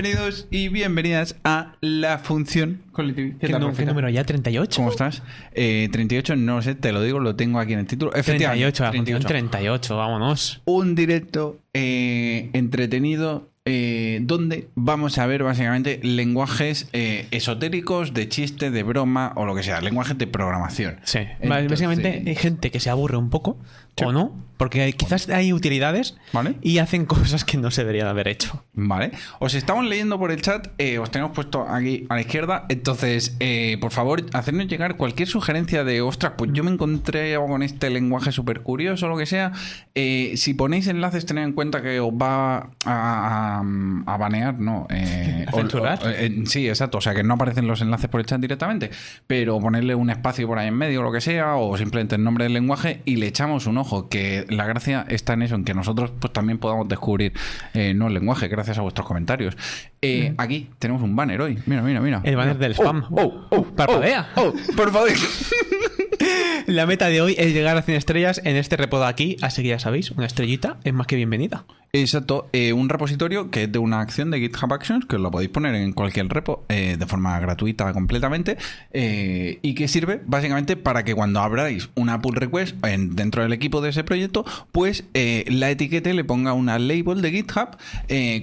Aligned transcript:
Bienvenidos 0.00 0.46
y 0.52 0.68
bienvenidas 0.68 1.34
a 1.42 1.72
la 1.80 2.18
función 2.18 2.82
cognitiva. 2.92 3.36
¿Qué, 3.40 3.48
nu- 3.48 3.72
qué 3.74 3.84
número 3.84 4.08
ya? 4.08 4.24
¿38? 4.24 4.76
¿Cómo 4.76 4.90
estás? 4.90 5.24
Eh, 5.54 5.88
38, 5.90 6.36
no 6.36 6.62
sé, 6.62 6.76
te 6.76 6.92
lo 6.92 7.02
digo, 7.02 7.18
lo 7.18 7.34
tengo 7.34 7.58
aquí 7.58 7.72
en 7.72 7.80
el 7.80 7.86
título. 7.88 8.12
Efectivamente, 8.14 8.70
38, 8.70 8.84
la 8.84 8.92
función 8.92 9.22
38, 9.24 9.96
vámonos. 9.96 10.62
Un 10.66 10.94
directo 10.94 11.58
eh, 11.74 12.50
entretenido 12.52 13.48
eh, 13.70 14.20
donde 14.22 14.68
vamos 14.76 15.18
a 15.18 15.26
ver 15.26 15.42
básicamente 15.42 16.00
lenguajes 16.02 16.88
eh, 16.94 17.26
esotéricos, 17.32 18.14
de 18.14 18.26
chiste, 18.26 18.70
de 18.70 18.82
broma 18.82 19.34
o 19.36 19.44
lo 19.44 19.54
que 19.54 19.62
sea, 19.62 19.82
lenguajes 19.82 20.16
de 20.16 20.26
programación. 20.26 21.00
Sí, 21.02 21.18
Entonces- 21.40 21.68
básicamente 21.68 22.22
hay 22.26 22.34
gente 22.34 22.70
que 22.70 22.80
se 22.80 22.88
aburre 22.88 23.18
un 23.18 23.28
poco, 23.28 23.58
o 24.02 24.12
no, 24.12 24.32
porque 24.56 24.90
quizás 24.92 25.28
hay 25.28 25.52
utilidades 25.52 26.16
¿Vale? 26.32 26.54
y 26.62 26.78
hacen 26.78 27.04
cosas 27.04 27.44
que 27.44 27.58
no 27.58 27.70
se 27.70 27.82
deberían 27.82 28.06
haber 28.06 28.28
hecho. 28.28 28.64
Vale. 28.72 29.10
Os 29.40 29.54
estamos 29.54 29.84
leyendo 29.84 30.18
por 30.18 30.30
el 30.30 30.40
chat, 30.40 30.68
eh, 30.78 30.98
os 30.98 31.10
tenemos 31.10 31.34
puesto 31.34 31.68
aquí 31.68 32.06
a 32.08 32.14
la 32.14 32.20
izquierda. 32.22 32.64
Entonces, 32.68 33.36
por 33.80 33.90
favor, 33.90 34.24
hacernos 34.32 34.68
llegar 34.68 34.96
cualquier 34.96 35.28
sugerencia 35.28 35.84
de, 35.84 36.00
ostras, 36.00 36.34
pues 36.38 36.52
yo 36.54 36.64
me 36.64 36.70
encontré 36.70 37.36
con 37.36 37.62
este 37.62 37.90
lenguaje 37.90 38.30
súper 38.32 38.60
curioso 38.62 39.06
o 39.06 39.08
lo 39.10 39.18
que 39.18 39.26
sea. 39.26 39.52
Si 39.94 40.54
ponéis 40.54 40.86
enlaces, 40.86 41.26
tened 41.26 41.42
en 41.42 41.52
cuenta 41.58 41.82
que 41.82 41.98
os 41.98 42.12
va 42.12 42.58
a, 42.58 42.68
a- 42.84 43.62
a 44.06 44.16
banear, 44.16 44.60
¿no? 44.60 44.86
Eh, 44.90 45.44
¿A 45.48 45.50
o- 45.52 45.58
censurar? 45.58 45.98
o- 46.04 46.08
eh, 46.08 46.42
sí, 46.46 46.68
exacto. 46.68 46.98
O 46.98 47.00
sea, 47.00 47.14
que 47.16 47.24
no 47.24 47.34
aparecen 47.34 47.66
los 47.66 47.80
enlaces 47.80 48.08
por 48.08 48.20
el 48.20 48.26
chat 48.26 48.40
directamente, 48.40 48.90
pero 49.26 49.58
ponerle 49.58 49.96
un 49.96 50.08
espacio 50.08 50.46
por 50.46 50.56
ahí 50.60 50.68
en 50.68 50.74
medio 50.76 51.00
o 51.00 51.02
lo 51.02 51.10
que 51.10 51.20
sea, 51.20 51.56
o 51.56 51.76
simplemente 51.76 52.14
el 52.14 52.22
nombre 52.22 52.44
del 52.44 52.52
lenguaje 52.52 53.02
y 53.04 53.16
le 53.16 53.26
echamos 53.26 53.66
un 53.66 53.76
ojo. 53.78 54.08
Que 54.08 54.46
la 54.50 54.66
gracia 54.66 55.04
está 55.08 55.32
en 55.32 55.42
eso, 55.42 55.56
en 55.56 55.64
que 55.64 55.74
nosotros 55.74 56.12
pues 56.20 56.32
también 56.32 56.58
podamos 56.58 56.86
descubrir 56.86 57.32
eh, 57.74 57.92
nuevos 57.92 58.14
lenguajes 58.14 58.48
gracias 58.48 58.78
a 58.78 58.82
vuestros 58.82 59.04
comentarios. 59.04 59.56
Eh, 60.00 60.34
Aquí 60.38 60.70
tenemos 60.78 61.02
un 61.02 61.16
banner 61.16 61.40
hoy. 61.40 61.58
Mira, 61.66 61.82
mira, 61.82 62.00
mira. 62.00 62.20
El 62.22 62.36
banner 62.36 62.56
del 62.56 62.72
spam. 62.74 63.04
Oh, 63.10 63.48
oh, 63.50 63.56
oh, 63.56 63.66
oh, 64.36 64.52
por 64.76 64.92
favor. 64.92 65.08
La 66.66 66.84
meta 66.86 67.08
de 67.08 67.20
hoy 67.22 67.34
es 67.38 67.52
llegar 67.54 67.76
a 67.76 67.82
100 67.82 67.96
estrellas 67.96 68.40
en 68.44 68.56
este 68.56 68.76
repo 68.76 68.98
de 69.00 69.06
aquí, 69.06 69.36
así 69.40 69.62
que 69.62 69.68
ya 69.68 69.78
sabéis, 69.78 70.10
una 70.10 70.26
estrellita 70.26 70.76
es 70.84 70.92
más 70.92 71.06
que 71.06 71.16
bienvenida. 71.16 71.64
Exacto, 71.94 72.50
eh, 72.52 72.74
un 72.74 72.90
repositorio 72.90 73.50
que 73.50 73.62
es 73.62 73.72
de 73.72 73.78
una 73.78 74.00
acción 74.02 74.30
de 74.30 74.38
GitHub 74.40 74.70
Actions 74.74 75.06
que 75.06 75.16
os 75.16 75.22
lo 75.22 75.30
podéis 75.30 75.48
poner 75.48 75.74
en 75.74 75.94
cualquier 75.94 76.28
repo 76.28 76.66
eh, 76.68 76.96
de 76.98 77.06
forma 77.06 77.40
gratuita 77.40 77.90
completamente 77.94 78.58
eh, 78.92 79.58
y 79.62 79.74
que 79.74 79.88
sirve 79.88 80.20
básicamente 80.26 80.76
para 80.76 81.02
que 81.04 81.14
cuando 81.14 81.40
abráis 81.40 81.88
una 81.94 82.20
pull 82.20 82.34
request 82.36 82.76
en- 82.84 83.16
dentro 83.16 83.42
del 83.42 83.54
equipo 83.54 83.80
de 83.80 83.88
ese 83.88 84.04
proyecto, 84.04 84.44
pues 84.70 85.04
la 85.14 85.70
etiquete 85.70 86.12
le 86.12 86.24
ponga 86.24 86.52
una 86.52 86.78
label 86.78 87.22
de 87.22 87.30
GitHub 87.30 87.78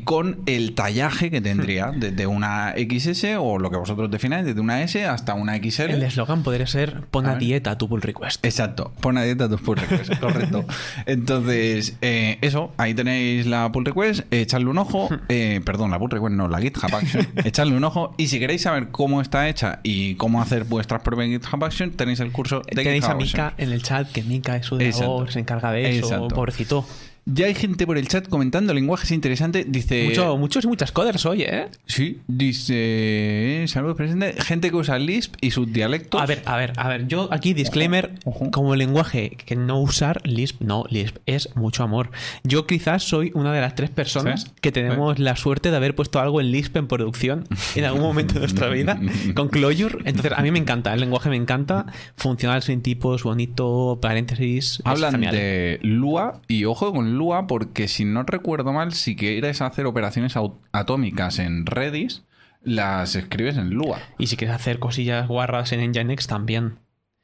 con 0.06 0.40
el 0.48 0.74
tallaje 0.74 1.30
que 1.30 1.40
tendría 1.42 1.92
desde 1.96 2.26
una 2.26 2.74
XS 2.76 3.36
o 3.38 3.60
lo 3.60 3.70
que 3.70 3.78
vosotros 3.78 4.10
defináis, 4.10 4.46
desde 4.48 4.60
una 4.60 4.82
S 4.82 5.06
hasta 5.06 5.36
una 5.36 5.56
XL. 5.58 5.92
El 5.92 6.02
eslogan 6.04 6.42
podría 6.42 6.66
ser 6.66 7.02
pon 7.12 7.28
A 7.28 7.30
a 7.30 7.34
ver. 7.34 7.40
Dieta 7.66 7.72
a 7.72 7.78
tu 7.78 7.88
pull 7.88 8.02
request. 8.02 8.46
Exacto, 8.46 8.92
pon 9.02 9.18
a 9.18 9.24
dieta 9.24 9.50
tus 9.50 9.62
pull 9.62 9.78
requests, 9.78 10.18
correcto. 10.20 10.66
Entonces, 11.06 11.98
eh, 12.02 12.38
eso, 12.42 12.72
ahí 12.78 12.94
tenéis 12.94 13.46
la 13.48 13.72
pull 13.72 13.86
request, 13.86 14.32
echadle 14.32 14.68
un 14.68 14.78
ojo, 14.78 15.10
eh, 15.30 15.62
perdón, 15.66 15.92
la 15.92 16.00
pull 16.00 16.12
request 16.12 16.36
no, 16.36 16.48
la 16.48 16.60
GitHub 16.60 16.94
Action, 16.94 17.28
echadle 17.44 17.76
un 17.76 17.84
ojo 17.84 18.14
y 18.18 18.28
si 18.28 18.40
queréis 18.40 18.62
saber 18.62 18.90
cómo 18.90 19.22
está 19.22 19.50
hecha 19.50 19.80
y 19.84 20.16
cómo 20.16 20.42
hacer 20.42 20.66
vuestras 20.66 21.02
propias 21.02 21.30
GitHub 21.30 21.64
Action, 21.64 21.92
tenéis 21.92 22.20
el 22.20 22.32
curso 22.32 22.62
de 22.62 22.76
Tenéis 22.76 23.04
GitHub 23.04 23.12
a 23.12 23.16
Mika 23.16 23.48
Action. 23.48 23.68
en 23.68 23.74
el 23.74 23.84
chat, 23.84 24.12
que 24.12 24.24
Mika 24.24 24.56
es 24.56 24.66
su 24.66 24.78
labor, 24.78 25.32
se 25.32 25.40
encarga 25.40 25.72
de 25.72 25.98
eso, 25.98 26.06
Exacto. 26.08 26.28
pobrecito. 26.36 26.86
Ya 27.28 27.48
hay 27.48 27.56
gente 27.56 27.88
por 27.88 27.98
el 27.98 28.08
chat 28.08 28.28
comentando 28.30 28.72
lenguajes 28.74 29.10
interesantes, 29.12 29.66
dice... 29.68 30.06
Mucho- 30.06 30.38
muchos 30.38 30.64
y 30.64 30.68
muchas 30.68 30.92
coders 30.92 31.26
hoy, 31.26 31.42
¿eh? 31.42 31.70
Sí, 31.88 32.22
dice... 32.28 33.66
Saludos 33.68 33.98
presente, 33.98 34.36
gente 34.44 34.70
que 34.70 34.76
usa 34.76 35.00
Lisp 35.00 35.34
y 35.42 35.50
sus 35.50 35.72
dialectos. 35.74 36.22
A 36.22 36.28
ver, 36.28 36.44
a 36.46 36.56
ver, 36.56 36.74
a 36.78 36.88
ver. 36.88 37.08
Yo 37.08 37.28
aquí, 37.32 37.54
disclaimer, 37.56 38.14
como 38.52 38.76
lenguaje 38.76 39.32
que 39.44 39.56
no 39.56 39.82
usar 39.82 40.22
Lisp, 40.24 40.62
no, 40.62 40.86
Lisp 40.90 41.18
es 41.26 41.56
mucho 41.56 41.82
amor. 41.84 42.12
Yo 42.44 42.68
quizás 42.68 43.02
soy 43.02 43.32
una 43.34 43.52
de 43.54 43.62
las 43.62 43.74
tres 43.74 43.90
personas 43.90 44.44
¿Sí? 44.44 44.52
que 44.62 44.72
tenemos 44.72 45.18
la 45.18 45.36
suerte 45.36 45.72
de 45.72 45.78
haber 45.78 45.96
puesto 45.96 46.20
algo 46.20 46.42
en 46.42 46.52
Lisp 46.52 46.78
en 46.78 46.88
producción 46.88 47.48
en 47.76 47.86
algún 47.86 48.02
momento 48.02 48.36
de 48.36 48.42
nuestra 48.42 48.70
vida, 48.70 49.00
con 49.36 49.50
Clojure. 49.50 49.98
Entonces, 50.06 50.32
a 50.36 50.42
mí 50.44 50.52
me 50.52 50.60
encanta, 50.60 50.94
el 50.94 51.00
lenguaje 51.00 51.30
me 51.30 51.38
encanta, 51.38 51.88
funcional 52.18 52.62
sin 52.62 52.82
tipos, 52.84 53.24
bonito, 53.24 53.98
paréntesis. 54.00 54.76
es 54.76 54.82
Hablan 54.86 55.22
de 55.22 55.80
Lua 55.82 56.42
y 56.48 56.66
ojo 56.66 56.94
con 56.94 57.15
Lua 57.16 57.48
porque 57.48 57.88
si 57.88 58.06
no 58.06 58.24
recuerdo 58.24 58.72
mal, 58.74 58.94
si 58.94 59.16
quieres 59.16 59.62
hacer 59.62 59.86
operaciones 59.86 60.36
atómicas 60.72 61.40
en 61.40 61.66
Redis, 61.66 62.24
las 62.64 63.16
escribes 63.16 63.58
en 63.58 63.70
Lua. 63.72 64.00
Y 64.18 64.28
si 64.28 64.38
quieres 64.38 64.56
hacer 64.56 64.80
cosillas 64.80 65.28
guarras 65.28 65.72
en 65.72 65.90
Nginx 65.92 66.28
también. 66.28 66.80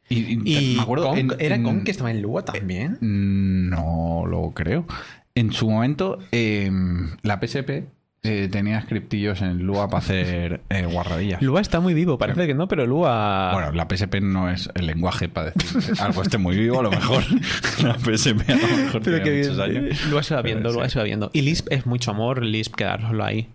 Y, 0.10 0.20
y 0.20 0.58
Y 0.74 0.76
me 0.76 0.82
acuerdo... 0.82 1.10
Kong- 1.10 1.18
en- 1.20 1.32
¿Era 1.40 1.56
en- 1.56 1.64
Kong 1.64 1.84
que 1.84 1.92
estaba 1.92 2.12
en 2.12 2.22
Lua 2.22 2.44
también? 2.44 2.98
No 3.02 4.24
lo 4.28 4.52
creo. 4.52 4.86
En 5.36 5.52
su 5.54 5.70
momento, 5.70 6.20
eh, 6.32 6.70
la 7.22 7.40
PSP 7.40 7.86
eh, 8.24 8.50
tenía 8.52 8.80
scriptillos 8.82 9.42
en 9.42 9.64
Lua 9.64 9.88
para 9.88 10.00
hacer 10.00 10.62
eh, 10.70 10.86
guarradillas. 10.86 11.42
Lua 11.42 11.60
está 11.60 11.80
muy 11.80 11.96
vivo, 11.96 12.20
parece 12.20 12.46
que 12.46 12.54
no, 12.54 12.68
pero 12.68 12.86
Lua... 12.86 13.50
Bueno, 13.54 13.72
la 13.72 13.88
PSP 13.90 14.22
no 14.22 14.50
es 14.50 14.70
el 14.76 14.86
lenguaje 14.86 15.28
para 15.28 15.52
decir 15.52 16.00
algo 16.00 16.22
esté 16.22 16.38
muy 16.38 16.56
vivo, 16.56 16.80
a 16.80 16.84
lo 16.84 16.92
mejor. 16.92 17.24
la 17.84 17.96
PSP 17.98 18.50
a 18.50 18.56
lo 18.56 18.78
mejor 18.78 19.02
Pero 19.02 19.22
tiene 19.22 19.24
que 19.24 19.38
muchos 19.38 19.60
años. 19.60 20.06
Lua 20.06 20.22
se 20.22 20.36
va 20.36 20.44
Pero 20.44 20.54
viendo, 20.54 20.72
Lua 20.72 20.86
sí. 20.86 20.92
se 20.92 21.00
va 21.00 21.06
viendo. 21.06 21.32
Y 21.34 21.42
Lisp 21.42 21.68
es 21.72 21.88
mucho 21.88 22.12
amor, 22.12 22.44
Lisp 22.44 22.76
quedárselo 22.76 23.24
ahí. 23.24 23.50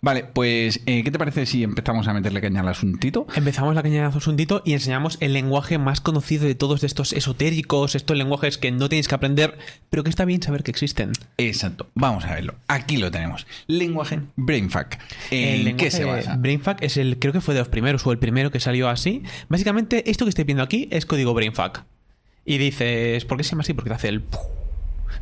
Vale, 0.00 0.24
pues, 0.24 0.80
eh, 0.86 1.02
¿qué 1.04 1.10
te 1.10 1.18
parece 1.18 1.46
si 1.46 1.62
empezamos 1.62 2.08
a 2.08 2.14
meterle 2.14 2.40
caña 2.40 2.60
al 2.60 2.68
asuntito? 2.68 3.26
Empezamos 3.34 3.74
la 3.74 3.82
caña 3.82 4.08
de 4.08 4.16
asuntito 4.16 4.62
y 4.64 4.72
enseñamos 4.72 5.18
el 5.20 5.32
lenguaje 5.32 5.78
más 5.78 6.00
conocido 6.00 6.46
de 6.46 6.54
todos 6.54 6.84
estos 6.84 7.12
esotéricos, 7.12 7.94
estos 7.94 8.16
lenguajes 8.16 8.58
que 8.58 8.70
no 8.70 8.88
tenéis 8.88 9.08
que 9.08 9.14
aprender, 9.14 9.58
pero 9.90 10.04
que 10.04 10.10
está 10.10 10.24
bien 10.24 10.42
saber 10.42 10.62
que 10.62 10.70
existen. 10.70 11.12
Exacto, 11.36 11.88
vamos 11.94 12.24
a 12.24 12.34
verlo. 12.34 12.54
Aquí 12.68 12.96
lo 12.96 13.10
tenemos. 13.10 13.46
Lenguaje 13.66 14.20
BrainFuck. 14.36 14.96
el 15.30 15.68
¿En 15.68 15.76
qué 15.76 15.90
se 15.90 16.04
basa? 16.04 16.36
BrainFuck 16.36 16.82
es 16.82 16.96
el, 16.96 17.18
creo 17.18 17.32
que 17.32 17.40
fue 17.40 17.54
de 17.54 17.60
los 17.60 17.68
primeros 17.68 18.06
o 18.06 18.12
el 18.12 18.18
primero 18.18 18.50
que 18.50 18.60
salió 18.60 18.88
así. 18.88 19.22
Básicamente, 19.48 20.10
esto 20.10 20.24
que 20.24 20.30
estáis 20.30 20.46
viendo 20.46 20.62
aquí 20.62 20.88
es 20.90 21.06
código 21.06 21.34
BrainFuck. 21.34 21.82
Y 22.44 22.58
dices, 22.58 23.24
¿por 23.26 23.36
qué 23.36 23.44
se 23.44 23.50
llama 23.50 23.62
así? 23.62 23.74
Porque 23.74 23.90
te 23.90 23.96
hace 23.96 24.08
el... 24.08 24.22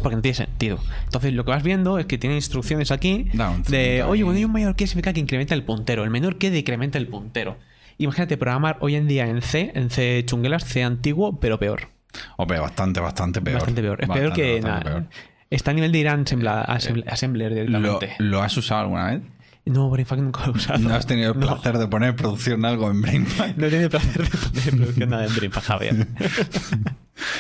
Porque 0.03 0.17
no 0.17 0.23
tiene 0.23 0.35
sentido. 0.35 0.79
Entonces, 1.05 1.33
lo 1.33 1.45
que 1.45 1.51
vas 1.51 1.63
viendo 1.63 1.99
es 1.99 2.07
que 2.07 2.19
tiene 2.19 2.37
instrucciones 2.37 2.91
aquí 2.91 3.29
de, 3.69 4.03
oye, 4.03 4.23
cuando 4.23 4.39
hay 4.39 4.45
un 4.45 4.53
mayor 4.53 4.77
que 4.77 4.87
significa 4.87 5.13
que 5.13 5.21
incrementa 5.21 5.55
el 5.55 5.63
puntero, 5.65 6.05
el 6.05 6.11
menor 6.11 6.39
que 6.39 6.51
decrementa 6.51 6.99
el 6.99 7.07
puntero. 7.09 7.57
Imagínate 7.99 8.37
programar 8.37 8.77
hoy 8.81 8.95
en 8.95 9.09
día 9.09 9.27
en 9.27 9.41
C, 9.43 9.73
en 9.75 9.89
C 9.91 10.23
chunguelas, 10.27 10.65
C 10.65 10.83
antiguo, 10.85 11.41
pero 11.41 11.59
peor. 11.59 11.89
Hombre, 12.37 12.59
bastante, 12.59 13.01
bastante 13.01 13.41
peor. 13.41 13.57
Bastante 13.59 13.83
peor. 13.83 14.03
Es 14.03 14.09
peor 14.09 14.33
que 14.33 14.61
nada. 14.61 15.07
Está 15.49 15.71
a 15.71 15.75
nivel 15.75 15.93
de 15.93 15.99
ir 15.99 16.09
a 16.09 16.15
ensambla- 16.15 16.67
asembl- 16.67 17.05
assembler 17.09 17.53
¿Lo, 17.53 17.79
directamente. 17.79 18.15
lo 18.19 18.43
has 18.43 18.57
usado 18.57 18.81
alguna 18.83 19.11
vez? 19.13 19.21
No, 19.66 19.91
BrainFuck 19.91 20.19
nunca 20.19 20.47
lo 20.47 20.53
he 20.53 20.56
usado. 20.56 20.78
¿No 20.78 20.94
has 20.94 21.06
tenido 21.06 21.32
el 21.32 21.41
No. 21.41 21.47
placer 21.47 21.77
de 21.78 21.88
poner 21.88 22.10
en 22.10 22.16
producción 22.16 22.65
algo 22.65 22.88
en 22.91 23.03
BrainFuck? 23.03 23.56
No 23.56 23.66
he 23.66 23.71
tenido 23.71 23.84
el 23.84 23.91
placer 23.91 24.22
de 24.31 24.38
poner 24.38 24.69
en 24.69 24.77
producción 24.78 25.10
nada 25.10 25.27
en 25.27 25.34
BrainFuck, 25.34 25.62
Javier. 25.65 26.06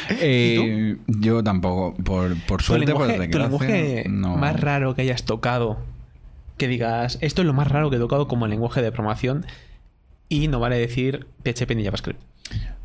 Eh, 0.08 0.96
yo 1.06 1.42
tampoco. 1.44 1.94
Por, 2.02 2.34
por 2.46 2.62
suerte, 2.62 2.92
por 2.94 3.08
desgracia, 3.08 3.38
lenguaje 3.40 4.04
no. 4.08 4.36
más 4.36 4.58
raro 4.58 4.94
que 4.94 5.02
hayas 5.02 5.24
tocado, 5.24 5.78
que 6.56 6.66
digas, 6.66 7.18
esto 7.20 7.42
es 7.42 7.46
lo 7.46 7.52
más 7.52 7.68
raro 7.68 7.90
que 7.90 7.96
he 7.96 7.98
tocado 7.98 8.26
como 8.26 8.46
lenguaje 8.46 8.80
de 8.80 8.90
programación 8.90 9.44
y 10.30 10.48
no 10.48 10.60
vale 10.60 10.78
decir 10.78 11.26
PHP 11.44 11.74
ni 11.76 11.84
JavaScript. 11.84 12.20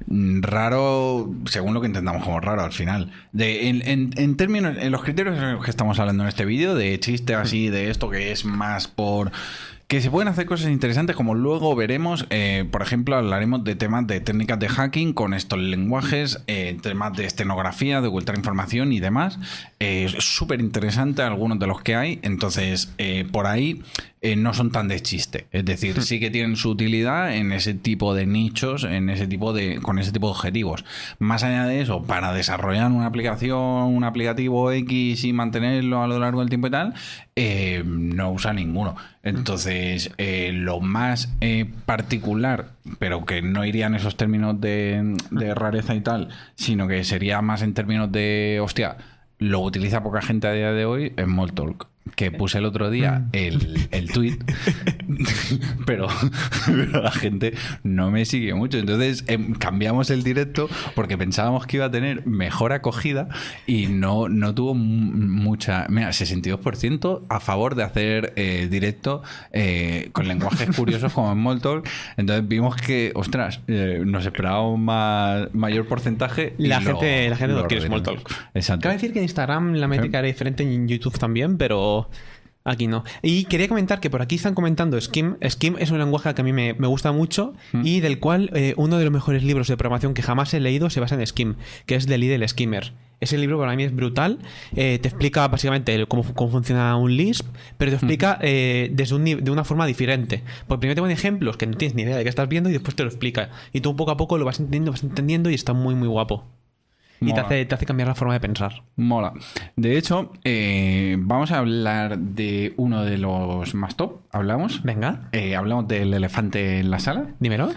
Mm, 0.08 0.42
Raro, 0.42 1.30
según 1.46 1.74
lo 1.74 1.82
que 1.82 1.88
intentamos 1.88 2.24
como 2.24 2.40
raro 2.40 2.64
al 2.64 2.74
final. 2.74 3.12
De, 3.32 3.70
en, 3.70 3.82
en- 3.88 4.12
en 4.18 4.36
términos, 4.36 4.76
en 4.80 4.92
los 4.92 5.04
criterios 5.04 5.38
en 5.38 5.54
los 5.54 5.64
que 5.64 5.70
estamos 5.72 6.00
hablando 6.00 6.24
en 6.24 6.30
este 6.30 6.46
vídeo, 6.46 6.76
de 6.76 7.00
chiste 7.00 7.36
así, 7.36 7.70
de 7.70 7.90
esto 7.90 8.10
que 8.10 8.32
es 8.32 8.44
más 8.46 8.88
por. 8.88 9.32
Que 9.88 10.00
se 10.02 10.10
pueden 10.10 10.30
hacer 10.30 10.46
cosas 10.46 10.70
interesantes, 10.72 11.18
como 11.18 11.36
luego 11.36 11.76
veremos. 11.76 12.26
eh, 12.30 12.66
por 12.72 12.82
ejemplo, 12.82 13.18
hablaremos 13.18 13.66
de 13.66 13.76
temas 13.76 14.08
de 14.08 14.22
técnicas 14.22 14.58
de 14.58 14.70
hacking 14.70 15.12
con 15.12 15.34
estos 15.34 15.60
lenguajes, 15.60 16.42
eh, 16.48 16.78
temas 16.82 17.12
de 17.18 17.26
estenografía, 17.26 18.00
de 18.00 18.08
ocultar 18.08 18.36
información 18.38 18.94
y 18.94 19.02
demás. 19.02 19.38
Eh, 19.82 20.06
es 20.06 20.24
súper 20.24 20.62
interesante 20.62 21.24
algunos 21.24 21.60
de 21.60 21.68
los 21.68 21.82
que 21.82 21.96
hay. 21.96 22.20
Entonces, 22.22 22.94
por 23.34 23.48
ahí 23.48 23.82
eh, 24.24 24.36
no 24.36 24.54
son 24.54 24.72
tan 24.72 24.88
de 24.88 25.02
chiste. 25.02 25.48
Es 25.52 25.66
decir, 25.66 26.02
sí 26.04 26.20
que 26.20 26.30
tienen 26.30 26.56
su 26.56 26.70
utilidad 26.70 27.34
en 27.36 27.52
ese 27.52 27.74
tipo 27.74 28.14
de 28.14 28.28
nichos, 28.28 28.84
en 28.84 29.10
ese 29.10 29.26
tipo 29.26 29.52
de, 29.52 29.80
con 29.82 29.98
ese 29.98 30.12
tipo 30.12 30.28
de 30.28 30.32
objetivos. 30.32 30.86
Más 31.18 31.44
allá 31.44 31.66
de 31.66 31.82
eso, 31.82 32.04
para 32.04 32.32
desarrollar 32.32 32.92
una 32.92 33.08
aplicación, 33.08 33.60
un 33.60 34.04
aplicativo 34.04 34.72
X 34.72 35.24
y 35.24 35.34
mantenerlo 35.34 36.04
a 36.04 36.08
lo 36.08 36.20
largo 36.20 36.42
del 36.42 36.50
tiempo 36.50 36.68
y 36.68 36.72
tal, 36.72 36.94
eh, 37.36 37.84
no 37.84 38.32
usa 38.32 38.54
ninguno. 38.54 38.96
Entonces, 39.24 40.12
eh, 40.20 40.52
lo 40.54 40.80
más 40.82 41.34
particular, 41.86 42.74
pero 43.00 43.26
que 43.26 43.42
no 43.42 43.66
iría 43.66 43.88
en 43.88 43.96
esos 43.96 44.18
términos 44.18 44.62
de, 44.62 45.16
de 45.32 45.56
rareza 45.56 45.96
y 45.96 46.02
tal, 46.02 46.30
sino 46.56 46.88
que 46.88 47.04
sería 47.04 47.42
más 47.42 47.64
en 47.64 47.74
términos 47.74 48.12
de, 48.12 48.60
hostia, 48.62 48.98
lo 49.40 49.62
utiliza 49.62 50.04
poca 50.04 50.22
gente 50.22 50.48
a 50.48 50.54
día 50.54 50.72
de 50.72 50.86
hoy 50.86 51.14
es 51.18 51.26
Smalltalk. 51.26 51.88
Que 52.30 52.38
puse 52.38 52.58
el 52.60 52.66
otro 52.66 52.90
día 52.90 53.26
el, 53.34 53.88
el 53.92 54.12
tweet, 54.12 54.38
pero, 55.86 56.08
pero 56.66 57.02
la 57.04 57.12
gente 57.12 57.54
no 57.84 58.12
me 58.12 58.26
sigue 58.26 58.54
mucho. 58.54 58.78
Entonces 58.78 59.24
em, 59.28 59.54
cambiamos 59.54 60.10
el 60.10 60.24
directo 60.24 60.70
porque 60.96 61.18
pensábamos 61.18 61.66
que 61.68 61.78
iba 61.78 61.86
a 61.86 61.92
tener 61.92 62.26
mejor 62.28 62.74
acogida 62.74 63.30
y 63.66 63.88
no, 63.88 64.30
no 64.30 64.54
tuvo 64.54 64.74
mu- 64.74 65.12
mucha. 65.42 65.86
Mira, 65.90 66.10
62% 66.10 67.22
a 67.30 67.40
favor 67.40 67.76
de 67.76 67.84
hacer 67.84 68.34
eh, 68.36 68.68
directo 68.70 69.24
eh, 69.52 70.10
con 70.12 70.28
lenguajes 70.28 70.70
curiosos 70.76 71.12
como 71.14 71.32
Smalltalk. 71.34 71.88
Entonces 72.18 72.48
vimos 72.48 72.76
que, 72.76 73.12
ostras, 73.16 73.62
eh, 73.68 74.04
nos 74.06 74.26
esperábamos 74.26 74.80
más, 74.80 75.54
mayor 75.54 75.88
porcentaje. 75.88 76.56
y 76.58 76.68
La 76.68 76.80
lo- 76.80 77.00
gente, 77.00 77.30
la 77.30 77.36
gente 77.38 77.54
no 77.56 77.62
lo 77.62 77.68
quiere. 77.68 77.86
Smalltalk. 77.88 78.32
Exacto. 78.54 78.84
Cabe 78.84 78.96
decir 78.96 79.12
que 79.14 79.20
en 79.20 79.24
Instagram 79.26 79.74
la 79.76 79.88
métrica 79.88 80.20
era 80.20 80.28
diferente 80.28 80.64
y 80.64 80.76
en 80.76 80.88
YouTube 80.88 81.18
también, 81.18 81.58
pero 81.58 82.10
aquí 82.64 82.88
no. 82.88 83.04
Y 83.22 83.46
quería 83.46 83.68
comentar 83.68 84.00
que 84.00 84.10
por 84.10 84.22
aquí 84.22 84.36
están 84.36 84.54
comentando 84.54 85.00
Skim. 85.00 85.38
Skim 85.48 85.76
es 85.80 85.92
un 85.92 86.00
lenguaje 86.00 86.34
que 86.34 86.42
a 86.42 86.44
mí 86.44 86.54
me, 86.54 86.74
me 86.74 86.88
gusta 86.88 87.12
mucho 87.12 87.54
y 87.84 88.00
del 88.00 88.20
cual 88.20 88.50
eh, 88.54 88.74
uno 88.78 88.98
de 88.98 89.04
los 89.04 89.14
mejores 89.14 89.44
libros 89.44 89.68
de 89.68 89.78
programación 89.78 90.14
que 90.14 90.22
jamás 90.22 90.54
he 90.54 90.60
leído 90.60 90.90
se 90.90 91.00
basa 91.00 91.16
en 91.16 91.26
Skim, 91.26 91.56
que 91.86 91.96
es 91.96 92.08
de 92.08 92.18
Lidl 92.18 92.48
Skimmer. 92.48 92.94
Ese 93.20 93.38
libro 93.38 93.60
para 93.60 93.76
mí 93.76 93.84
es 93.84 93.96
brutal. 93.96 94.40
Eh, 94.76 94.98
te 95.00 95.08
explica 95.08 95.48
básicamente 95.48 96.08
cómo, 96.08 96.24
cómo 96.34 96.50
funciona 96.50 96.96
un 96.96 97.16
Lisp, 97.16 97.46
pero 97.78 97.92
te 97.92 97.98
explica 97.98 98.40
eh, 98.42 98.90
desde 98.94 99.16
un 99.16 99.24
de 99.24 99.52
una 99.52 99.64
forma 99.64 99.86
diferente. 99.86 100.42
Porque 100.68 100.82
primero 100.82 100.96
te 100.96 101.02
pone 101.02 101.14
ejemplos 101.14 101.56
que 101.56 101.68
no 101.68 101.78
tienes 101.78 101.94
ni 101.94 102.02
idea 102.02 102.18
de 102.18 102.24
qué 102.24 102.30
estás 102.30 102.50
viendo 102.50 102.70
y 102.72 102.74
después 102.74 102.96
te 102.96 103.04
lo 103.04 103.10
explica. 103.10 103.52
Y 103.74 103.82
tú 103.82 103.96
poco 103.96 104.10
a 104.10 104.18
poco 104.18 104.40
lo 104.40 104.46
vas 104.46 104.60
entendiendo, 104.60 104.92
vas 104.92 105.04
entendiendo 105.04 105.52
y 105.52 105.54
está 105.54 105.74
muy, 105.74 105.94
muy 105.94 106.08
guapo. 106.08 106.46
Y 107.24 107.34
te 107.34 107.40
hace, 107.40 107.66
te 107.66 107.76
hace 107.76 107.86
cambiar 107.86 108.08
la 108.08 108.16
forma 108.16 108.34
de 108.34 108.40
pensar. 108.40 108.82
Mola. 108.96 109.34
De 109.76 109.96
hecho, 109.98 110.32
eh, 110.44 111.16
vamos 111.20 111.52
a 111.52 111.60
hablar 111.60 112.18
de 112.18 112.74
uno 112.78 113.04
de 113.06 113.18
los 113.20 113.76
más 113.76 113.96
top. 113.96 114.22
¿Hablamos? 114.32 114.82
Venga, 114.84 115.30
Eh, 115.32 115.56
hablamos 115.56 115.88
del 115.88 116.14
elefante 116.14 116.80
en 116.80 116.90
la 116.90 116.98
sala. 117.00 117.28
dímelo. 117.40 117.70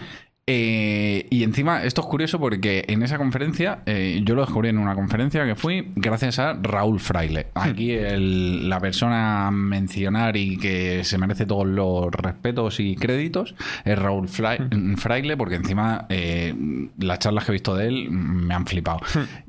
Eh, 0.47 1.25
y 1.31 1.41
encima, 1.41 1.83
esto 1.83 2.01
es 2.01 2.07
curioso 2.07 2.39
porque 2.39 2.85
en 2.87 3.01
esa 3.01 3.17
conferencia, 3.17 3.79
eh, 3.87 4.21
yo 4.23 4.35
lo 4.35 4.41
descubrí 4.41 4.69
en 4.69 4.77
una 4.77 4.93
conferencia 4.93 5.43
que 5.43 5.55
fui 5.55 5.91
gracias 5.95 6.37
a 6.37 6.53
Raúl 6.53 6.99
Fraile. 6.99 7.47
Aquí 7.55 7.89
el- 7.93 8.69
la 8.69 8.79
persona 8.79 9.47
a 9.47 9.51
mencionar 9.51 10.37
y 10.37 10.57
que 10.57 11.03
se 11.03 11.17
merece 11.17 11.47
todos 11.47 11.65
los 11.65 12.11
respetos 12.11 12.79
y 12.79 12.95
créditos 12.95 13.55
es 13.85 13.97
Raúl 13.97 14.27
Fra- 14.27 14.57
Fraile, 14.97 15.35
porque 15.35 15.55
encima 15.55 16.05
eh, 16.09 16.53
las 16.99 17.17
charlas 17.17 17.45
que 17.45 17.51
he 17.51 17.53
visto 17.53 17.75
de 17.75 17.87
él 17.87 18.11
me 18.11 18.53
han 18.53 18.67
flipado. 18.67 18.99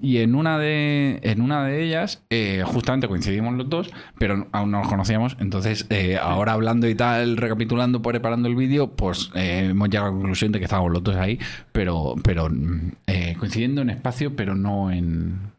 Y 0.01 0.19
en 0.19 0.35
una 0.35 0.57
de, 0.59 1.21
en 1.25 1.43
una 1.43 1.63
de 1.67 1.85
ellas, 1.85 2.25
eh, 2.31 2.63
justamente 2.65 3.07
coincidimos 3.07 3.53
los 3.55 3.69
dos, 3.69 3.91
pero 4.19 4.47
aún 4.51 4.71
no 4.71 4.79
nos 4.79 4.89
conocíamos. 4.89 5.37
Entonces, 5.41 5.87
ahora 6.23 6.53
hablando 6.53 6.89
y 6.89 6.95
tal, 6.95 7.37
recapitulando, 7.37 8.01
preparando 8.01 8.49
el 8.49 8.57
vídeo, 8.57 8.97
pues 8.97 9.31
hemos 9.35 9.91
llegado 9.91 10.07
a 10.07 10.11
la 10.11 10.17
conclusión 10.17 10.53
de 10.53 10.59
que 10.59 10.65
estábamos 10.65 10.86
los 10.93 11.03
dos 11.03 11.17
ahí, 11.17 11.39
pero, 11.73 12.15
pero 12.23 12.49
mm, 12.51 12.93
eh, 13.07 13.37
coincidiendo 13.39 13.83
en 13.83 13.91
espacio, 13.91 14.35
pero 14.37 14.55
no 14.55 14.91
en. 14.91 15.55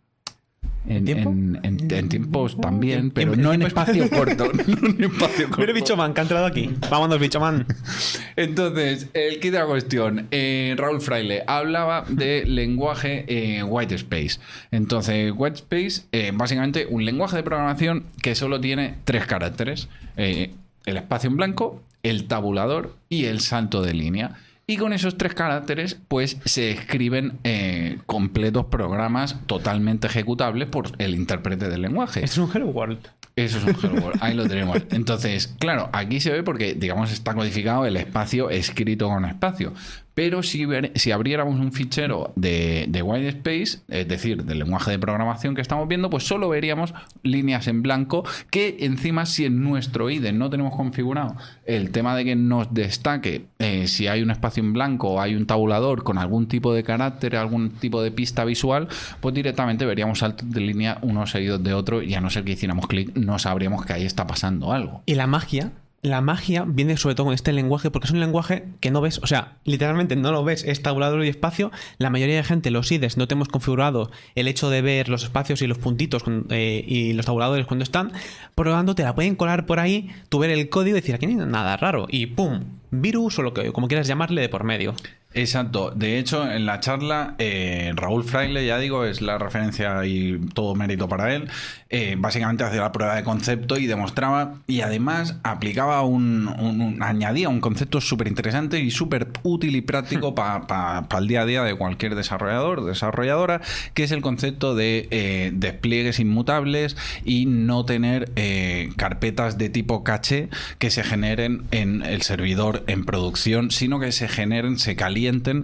En, 0.90 1.04
¿Tiempo? 1.04 1.32
en- 1.32 1.60
en- 1.64 1.92
en 1.94 2.08
tiempos 2.08 2.56
también, 2.62 3.12
pero 3.12 3.36
no 3.36 3.52
en 3.52 3.62
espacio 3.62 4.10
corto. 4.16 4.50
No 4.54 4.88
en 4.88 5.04
espacio 5.04 5.48
corto. 5.48 5.60
Mira, 5.60 5.74
Bichoman, 5.74 6.14
que 6.14 6.22
ha 6.22 6.24
entrado 6.24 6.46
aquí. 6.46 6.74
Vámonos, 6.90 7.20
Bichoman. 7.20 7.66
Entonces, 8.38 9.10
el 9.14 9.40
kit 9.42 9.52
de 9.52 9.60
la 9.60 9.66
cuestión. 9.66 10.28
eh, 10.32 10.76
Raúl 10.78 11.02
Fraile 11.02 11.44
hablaba 11.46 12.06
de 12.08 12.46
lenguaje 12.46 13.26
eh, 13.28 13.64
white 13.64 13.96
space. 13.96 14.40
Entonces, 14.72 15.34
white 15.36 15.56
space, 15.58 16.08
eh, 16.14 16.32
básicamente 16.34 16.88
un 16.90 17.04
lenguaje 17.04 17.36
de 17.36 17.44
programación 17.44 18.06
que 18.22 18.34
solo 18.36 18.62
tiene 18.62 18.96
tres 19.04 19.26
caracteres: 19.26 19.90
el 20.16 20.52
espacio 20.86 21.30
en 21.30 21.36
blanco, 21.36 21.82
el 22.04 22.28
tabulador 22.28 22.96
y 23.10 23.26
el 23.26 23.42
salto 23.42 23.82
de 23.82 23.94
línea. 23.94 24.36
Y 24.70 24.76
con 24.76 24.92
esos 24.92 25.18
tres 25.18 25.34
caracteres, 25.34 25.98
pues 26.10 26.40
se 26.44 26.72
escriben 26.72 27.40
eh, 27.46 28.00
completos 28.06 28.66
programas 28.66 29.38
totalmente 29.46 30.08
ejecutables 30.08 30.68
por 30.68 30.92
el 30.98 31.16
intérprete 31.16 31.70
del 31.70 31.84
lenguaje. 31.84 32.26
Es 32.26 32.38
un 32.38 32.52
Hello 32.54 32.68
World. 32.68 33.00
Eso 33.38 33.60
es 33.60 33.64
un 33.64 33.78
Hello 33.82 34.04
World. 34.04 34.20
Ahí 34.22 34.34
lo 34.34 34.46
tenemos. 34.50 34.82
Entonces, 34.92 35.56
claro, 35.58 35.90
aquí 35.94 36.20
se 36.20 36.34
ve 36.34 36.44
porque, 36.44 36.74
digamos, 36.74 37.14
está 37.14 37.34
codificado 37.34 37.86
el 37.86 37.96
espacio 37.96 38.50
escrito 38.50 39.08
con 39.08 39.24
espacio. 39.24 39.74
Pero 40.18 40.42
si, 40.42 40.66
si 40.96 41.12
abriéramos 41.12 41.60
un 41.60 41.72
fichero 41.72 42.34
de, 42.36 42.86
de 42.90 43.04
white 43.04 43.28
space, 43.28 43.84
es 43.88 44.08
decir, 44.08 44.46
del 44.46 44.58
lenguaje 44.58 44.90
de 44.90 44.98
programación 44.98 45.54
que 45.54 45.62
estamos 45.62 45.88
viendo, 45.88 46.10
pues 46.10 46.26
solo 46.26 46.50
veríamos 46.50 46.96
líneas 47.22 47.68
en 47.68 47.84
blanco 47.84 48.26
que 48.50 48.78
encima 48.80 49.28
si 49.28 49.46
en 49.46 49.64
nuestro 49.64 50.10
IDE 50.10 50.32
no 50.32 50.50
tenemos 50.50 50.76
configurado 50.76 51.36
el 51.68 51.92
tema 51.92 52.16
de 52.16 52.26
que 52.26 52.36
nos 52.36 52.74
destaque 52.74 53.46
eh, 53.60 53.86
si 53.86 54.08
hay 54.08 54.24
un 54.24 54.32
espacio 54.32 54.64
en 54.64 54.74
blanco 54.74 55.10
o 55.10 55.22
hay 55.22 55.36
un 55.36 55.46
tabulador 55.46 56.04
con 56.04 56.18
algún 56.18 56.48
tipo 56.48 56.74
de 56.74 56.82
carácter, 56.82 57.36
algún 57.36 57.70
tipo 57.70 58.02
de 58.02 58.10
pista 58.10 58.44
visual, 58.44 58.88
pues 59.22 59.36
directamente 59.36 59.86
veríamos 59.86 60.18
saltos 60.18 60.50
de 60.50 60.62
línea 60.62 60.98
uno 61.04 61.28
seguidos 61.28 61.64
de 61.64 61.76
otro 61.76 62.02
y 62.02 62.16
a 62.16 62.22
no 62.22 62.32
ser 62.32 62.44
que 62.44 62.54
hiciéramos 62.54 62.88
clic 62.88 63.16
no 63.16 63.38
sabríamos 63.38 63.86
que 63.86 63.94
ahí 63.94 64.06
está 64.08 64.26
pasando 64.26 64.74
algo. 64.74 65.04
Y 65.06 65.14
la 65.14 65.28
magia, 65.28 65.74
la 66.02 66.22
magia 66.22 66.64
viene 66.68 66.96
sobre 66.98 67.16
todo 67.16 67.26
con 67.26 67.34
este 67.34 67.54
lenguaje, 67.54 67.92
porque 67.92 68.06
es 68.06 68.12
un 68.12 68.20
lenguaje 68.20 68.66
que 68.80 68.92
no 68.92 69.02
ves, 69.02 69.20
o 69.24 69.28
sea, 69.28 69.58
literalmente 69.66 70.16
no 70.16 70.32
lo 70.32 70.44
ves, 70.44 70.64
es 70.64 70.82
tabulador 70.82 71.24
y 71.26 71.30
espacio. 71.30 71.72
La 71.98 72.10
mayoría 72.10 72.36
de 72.36 72.44
gente, 72.44 72.72
los 72.72 72.92
IDES, 72.92 73.18
no 73.18 73.28
tenemos 73.28 73.48
configurado 73.48 74.12
el 74.36 74.48
hecho 74.48 74.70
de 74.70 74.82
ver 74.82 75.10
los 75.10 75.24
espacios 75.24 75.62
y 75.62 75.68
los 75.68 75.78
puntitos 75.78 76.24
eh, 76.50 76.84
y 76.88 77.14
los 77.14 77.26
tabuladores 77.26 77.66
cuando 77.66 77.84
están. 77.84 78.12
Tanto, 78.56 78.96
te 78.96 79.04
la 79.04 79.16
pueden 79.16 79.36
colar 79.36 79.66
por 79.66 79.80
ahí, 79.80 80.10
tú 80.30 80.40
ver 80.40 80.52
el 80.52 80.70
código 80.70 80.98
y 80.98 81.02
decir, 81.02 81.16
aquí 81.16 81.26
no 81.26 81.44
hay 81.44 81.50
nada 81.50 81.78
raro. 81.78 82.06
Y 82.10 82.28
pum, 82.28 82.64
virus 82.92 83.40
o 83.40 83.42
lo 83.42 83.54
que 83.54 83.72
como 83.72 83.88
quieras 83.88 84.08
llamarle 84.08 84.42
de 84.42 84.50
por 84.50 84.64
medio. 84.64 84.94
Exacto. 85.34 85.92
De 85.92 86.18
hecho, 86.18 86.50
en 86.50 86.66
la 86.66 86.80
charla, 86.80 87.36
eh, 87.38 87.92
Raúl 87.96 88.24
Fraile, 88.24 88.66
ya 88.66 88.80
digo, 88.80 89.06
es 89.06 89.22
la 89.22 89.38
referencia 89.38 90.04
y 90.06 90.40
todo 90.54 90.74
mérito 90.74 91.08
para 91.08 91.36
él. 91.36 91.48
eh, 91.90 92.16
básicamente 92.18 92.66
hacía 92.66 92.82
la 92.82 92.92
prueba 92.92 93.16
de 93.16 93.24
concepto 93.24 93.78
y 93.78 93.86
demostraba, 93.88 94.56
y 94.68 94.82
además 94.82 95.38
aplicaba 95.44 96.02
un, 96.02 96.50
un- 96.60 96.82
un- 96.82 97.02
añadía 97.02 97.48
un 97.48 97.62
concepto 97.62 98.02
súper 98.02 98.28
interesante 98.28 98.80
y 98.82 98.92
súper 98.92 99.30
útil 99.44 99.74
y 99.78 99.80
práctico 99.82 100.36
para 100.36 101.08
el 101.18 101.28
día 101.30 101.44
a 101.44 101.46
día 101.46 101.64
de 101.64 101.76
cualquier 101.76 102.16
desarrollador, 102.16 102.84
desarrolladora, 102.84 103.62
que 103.94 104.04
es 104.04 104.12
el 104.12 104.22
concepto 104.22 104.76
de 104.76 105.08
eh, 105.12 105.52
despliegues 105.54 106.20
inmutables 106.20 106.98
y 107.24 107.46
no 107.46 107.86
tener 107.86 108.32
eh, 108.36 108.90
carpetas 108.98 109.58
de 109.58 109.70
tipo 109.70 110.04
caché 110.04 110.50
que 110.80 110.90
se 110.90 111.04
generen 111.06 111.64
en 111.72 112.02
el 112.04 112.22
servidor 112.22 112.84
en 112.88 113.06
producción, 113.06 113.72
sino 113.72 114.00
que 114.02 114.12
se 114.12 114.28
generen, 114.28 114.78
se 114.78 114.98
calienten 114.98 115.17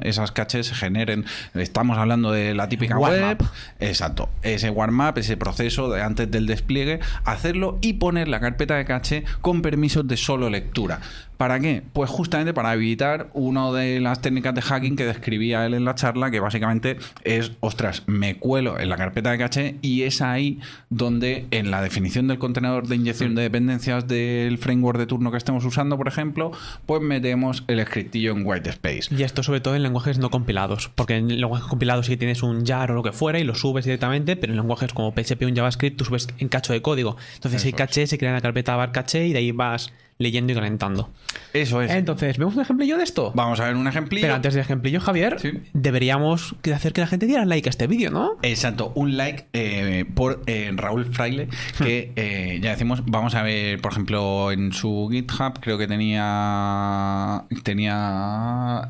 esas 0.03 0.31
caches, 0.31 0.67
se 0.67 0.75
generen. 0.75 1.25
Estamos 1.53 1.97
hablando 1.97 2.31
de 2.31 2.53
la 2.53 2.67
típica 2.67 2.97
Warm 2.97 3.21
web. 3.21 3.37
up. 3.41 3.47
Exacto. 3.79 4.29
Ese 4.41 4.69
warm 4.69 4.99
up, 4.99 5.17
ese 5.17 5.37
proceso 5.37 5.89
de 5.89 6.01
antes 6.01 6.29
del 6.29 6.45
despliegue, 6.47 6.99
hacerlo 7.23 7.77
y 7.81 7.93
poner 7.93 8.27
la 8.27 8.39
carpeta 8.39 8.75
de 8.75 8.85
caché 8.85 9.23
con 9.41 9.61
permisos 9.61 10.07
de 10.07 10.17
solo 10.17 10.49
lectura. 10.49 10.99
¿Para 11.43 11.59
qué? 11.59 11.83
Pues 11.91 12.09
justamente 12.09 12.53
para 12.53 12.73
evitar 12.73 13.29
una 13.33 13.69
de 13.73 13.99
las 13.99 14.21
técnicas 14.21 14.55
de 14.55 14.61
hacking 14.61 14.95
que 14.95 15.05
describía 15.05 15.65
él 15.65 15.73
en 15.73 15.83
la 15.83 15.93
charla, 15.93 16.31
que 16.31 16.39
básicamente 16.39 16.95
es, 17.25 17.51
ostras, 17.59 18.03
me 18.05 18.37
cuelo 18.37 18.79
en 18.79 18.87
la 18.87 18.95
carpeta 18.95 19.29
de 19.31 19.37
caché 19.37 19.75
y 19.81 20.03
es 20.03 20.21
ahí 20.21 20.61
donde 20.89 21.45
en 21.51 21.69
la 21.69 21.81
definición 21.81 22.29
del 22.29 22.37
contenedor 22.37 22.87
de 22.87 22.95
inyección 22.95 23.35
de 23.35 23.41
dependencias 23.41 24.07
del 24.07 24.57
framework 24.57 24.97
de 24.97 25.05
turno 25.05 25.31
que 25.31 25.37
estemos 25.37 25.65
usando, 25.65 25.97
por 25.97 26.07
ejemplo, 26.07 26.53
pues 26.85 27.01
metemos 27.01 27.65
el 27.67 27.85
scriptillo 27.85 28.31
en 28.31 28.45
white 28.45 28.69
space. 28.69 29.13
Y 29.13 29.23
esto 29.23 29.43
sobre 29.43 29.59
todo 29.59 29.75
en 29.75 29.83
lenguajes 29.83 30.19
no 30.19 30.29
compilados, 30.29 30.91
porque 30.95 31.17
en 31.17 31.27
lenguajes 31.27 31.67
compilados 31.67 32.05
sí 32.05 32.15
tienes 32.15 32.41
un 32.41 32.65
jar 32.65 32.91
o 32.91 32.93
lo 32.93 33.03
que 33.03 33.11
fuera 33.11 33.37
y 33.39 33.43
lo 33.43 33.55
subes 33.55 33.83
directamente, 33.83 34.37
pero 34.37 34.53
en 34.53 34.59
lenguajes 34.59 34.93
como 34.93 35.11
PHP 35.11 35.43
o 35.43 35.47
un 35.47 35.55
JavaScript 35.57 35.97
tú 35.97 36.05
subes 36.05 36.29
en 36.37 36.47
cacho 36.47 36.71
de 36.71 36.81
código. 36.81 37.17
Entonces 37.35 37.59
Eso 37.59 37.67
hay 37.67 37.73
caché, 37.73 38.07
se 38.07 38.17
crea 38.17 38.29
en 38.29 38.35
la 38.35 38.41
carpeta 38.41 38.77
bar 38.77 38.93
caché 38.93 39.27
y 39.27 39.33
de 39.33 39.39
ahí 39.39 39.51
vas 39.51 39.91
leyendo 40.17 40.51
y 40.53 40.55
calentando. 40.55 41.09
Eso 41.53 41.81
es. 41.81 41.91
Entonces, 41.91 42.37
¿vemos 42.37 42.55
un 42.55 42.61
ejemplillo 42.61 42.97
de 42.97 43.03
esto? 43.03 43.31
Vamos 43.35 43.59
a 43.59 43.65
ver 43.65 43.75
un 43.75 43.87
ejemplillo. 43.87 44.21
Pero 44.23 44.35
antes 44.35 44.53
del 44.53 44.61
ejemplillo, 44.61 44.99
Javier, 45.01 45.39
Sí. 45.39 45.51
deberíamos 45.73 46.55
hacer 46.73 46.93
que 46.93 47.01
la 47.01 47.07
gente 47.07 47.25
diera 47.27 47.45
like 47.45 47.67
a 47.67 47.71
este 47.71 47.87
vídeo, 47.87 48.09
¿no? 48.11 48.37
Exacto, 48.41 48.91
un 48.95 49.17
like 49.17 49.45
eh, 49.53 50.05
por 50.15 50.41
eh, 50.47 50.71
Raúl 50.75 51.05
Fraile, 51.05 51.47
que 51.77 52.11
eh, 52.15 52.59
ya 52.61 52.71
decimos, 52.71 53.03
vamos 53.05 53.35
a 53.35 53.43
ver, 53.43 53.79
por 53.81 53.91
ejemplo, 53.91 54.51
en 54.51 54.71
su 54.73 55.09
GitHub, 55.11 55.59
creo 55.59 55.77
que 55.77 55.87
tenía. 55.87 57.43
Tenía. 57.63 58.87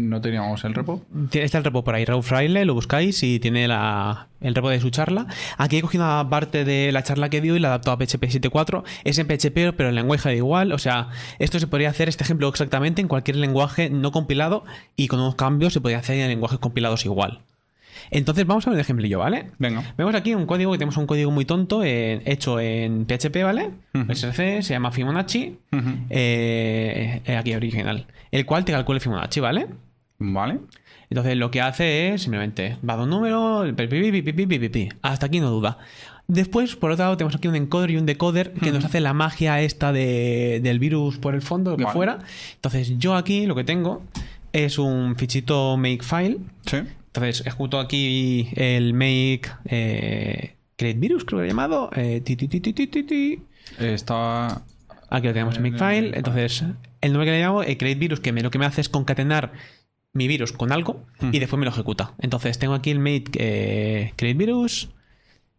no 0.00 0.20
teníamos 0.20 0.64
el 0.64 0.74
repo. 0.74 1.02
Está 1.32 1.58
el 1.58 1.64
repo 1.64 1.84
por 1.84 1.94
ahí, 1.94 2.04
Raúl 2.04 2.22
Fraile, 2.22 2.64
lo 2.64 2.74
buscáis 2.74 3.22
y 3.22 3.38
tiene 3.40 3.68
la, 3.68 4.28
el 4.40 4.54
repo 4.54 4.70
de 4.70 4.80
su 4.80 4.90
charla. 4.90 5.26
Aquí 5.58 5.76
he 5.78 5.82
cogido 5.82 6.04
una 6.04 6.28
parte 6.28 6.64
de 6.64 6.92
la 6.92 7.02
charla 7.02 7.28
que 7.30 7.40
dio 7.40 7.56
y 7.56 7.60
la 7.60 7.68
he 7.68 7.70
adaptado 7.70 7.94
a 7.96 7.98
PHP 7.98 8.24
7.4. 8.24 8.84
Es 9.04 9.18
en 9.18 9.26
PHP, 9.26 9.74
pero 9.76 9.88
el 9.88 9.94
lenguaje 9.94 10.28
da 10.28 10.34
o 10.46 10.78
sea, 10.78 11.08
esto 11.38 11.58
se 11.58 11.66
podría 11.66 11.90
hacer, 11.90 12.08
este 12.08 12.24
ejemplo 12.24 12.48
exactamente, 12.48 13.00
en 13.00 13.08
cualquier 13.08 13.36
lenguaje 13.36 13.90
no 13.90 14.12
compilado 14.12 14.64
y 14.96 15.08
con 15.08 15.20
unos 15.20 15.34
cambios 15.34 15.72
se 15.72 15.80
podría 15.80 15.98
hacer 15.98 16.18
en 16.18 16.28
lenguajes 16.28 16.58
compilados 16.58 17.04
igual. 17.04 17.40
Entonces 18.10 18.46
vamos 18.46 18.66
a 18.66 18.70
ver 18.70 18.78
el 18.78 18.80
ejemplillo, 18.82 19.18
¿vale? 19.18 19.50
Venga. 19.58 19.94
Vemos 19.96 20.14
aquí 20.14 20.34
un 20.34 20.46
código 20.46 20.72
que 20.72 20.78
tenemos 20.78 20.96
un 20.96 21.06
código 21.06 21.30
muy 21.30 21.44
tonto 21.44 21.82
eh, 21.82 22.22
hecho 22.24 22.60
en 22.60 23.06
PHP, 23.06 23.42
¿vale? 23.42 23.70
Uh. 23.94 24.12
SRC, 24.12 24.62
se 24.62 24.74
llama 24.74 24.92
Fibonacci, 24.92 25.58
eh, 26.10 27.22
eh, 27.24 27.36
aquí 27.36 27.54
original, 27.54 28.06
el 28.30 28.46
cual 28.46 28.64
te 28.64 28.72
calcula 28.72 29.00
Fibonacci, 29.00 29.40
¿vale? 29.40 29.66
Vale. 30.18 30.60
Entonces 31.10 31.36
lo 31.36 31.50
que 31.50 31.60
hace 31.60 32.14
es 32.14 32.22
simplemente 32.22 32.78
va 32.88 32.96
de 32.96 33.04
un 33.04 33.10
número, 33.10 33.64
pi, 33.76 33.86
pi, 33.86 34.68
pi, 34.68 34.88
hasta 35.02 35.26
aquí 35.26 35.40
no 35.40 35.50
duda. 35.50 35.78
Después, 36.28 36.74
por 36.76 36.90
otro 36.90 37.04
lado, 37.04 37.16
tenemos 37.16 37.36
aquí 37.36 37.46
un 37.48 37.54
encoder 37.54 37.90
y 37.92 37.96
un 37.96 38.06
decoder 38.06 38.52
que 38.52 38.72
nos 38.72 38.84
hace 38.84 39.00
la 39.00 39.12
magia 39.12 39.60
esta 39.62 39.92
de- 39.92 40.60
del 40.62 40.78
virus 40.80 41.18
por 41.18 41.34
el 41.34 41.42
fondo, 41.42 41.70
lo 41.72 41.76
que 41.76 41.84
Vale. 41.84 41.94
fuera. 41.94 42.18
Entonces 42.54 42.98
yo 42.98 43.14
aquí 43.14 43.46
lo 43.46 43.54
que 43.54 43.62
tengo 43.64 44.02
es 44.52 44.78
un 44.78 45.14
fichito 45.16 45.76
makefile. 45.76 46.38
Sí. 46.66 46.78
Entonces 47.06 47.46
ejecuto 47.46 47.78
aquí 47.78 48.48
el 48.56 48.92
make 48.92 49.42
eh, 49.66 50.54
create 50.76 50.98
virus, 50.98 51.24
creo 51.24 51.38
que 51.38 51.42
lo 51.42 51.44
he 51.44 51.48
llamado. 51.48 51.90
eh, 51.94 52.20
ti, 52.24 52.34
ti, 52.36 52.48
ti. 52.48 53.42
Está. 53.78 54.62
Aquí 55.08 55.26
lo 55.28 55.32
tenemos 55.32 55.56
en 55.56 55.62
Makefile. 55.62 56.16
Entonces, 56.16 56.64
el 57.00 57.12
nombre 57.12 57.26
que 57.26 57.32
le 57.32 57.40
llamo, 57.40 57.62
eh, 57.62 57.76
create 57.78 57.98
virus, 58.00 58.18
que 58.20 58.32
me, 58.32 58.42
lo 58.42 58.50
que 58.50 58.58
me 58.58 58.66
hace 58.66 58.80
es 58.80 58.88
concatenar 58.88 59.52
mi 60.12 60.26
virus 60.26 60.50
con 60.52 60.72
algo 60.72 61.04
y 61.32 61.38
después 61.38 61.58
me 61.60 61.64
lo 61.66 61.70
ejecuta. 61.70 62.14
Entonces, 62.18 62.58
tengo 62.58 62.74
aquí 62.74 62.90
el 62.90 62.98
make 62.98 63.24
eh, 63.34 64.12
create 64.16 64.36
virus. 64.36 64.90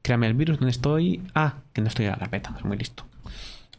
Créame 0.08 0.28
el 0.28 0.36
virus, 0.36 0.58
¿dónde 0.58 0.72
estoy? 0.72 1.22
Ah, 1.36 1.56
que 1.74 1.82
no 1.82 1.90
estoy 1.90 2.06
en 2.06 2.12
la 2.12 2.18
carpeta, 2.18 2.56
muy 2.64 2.78
listo. 2.78 3.04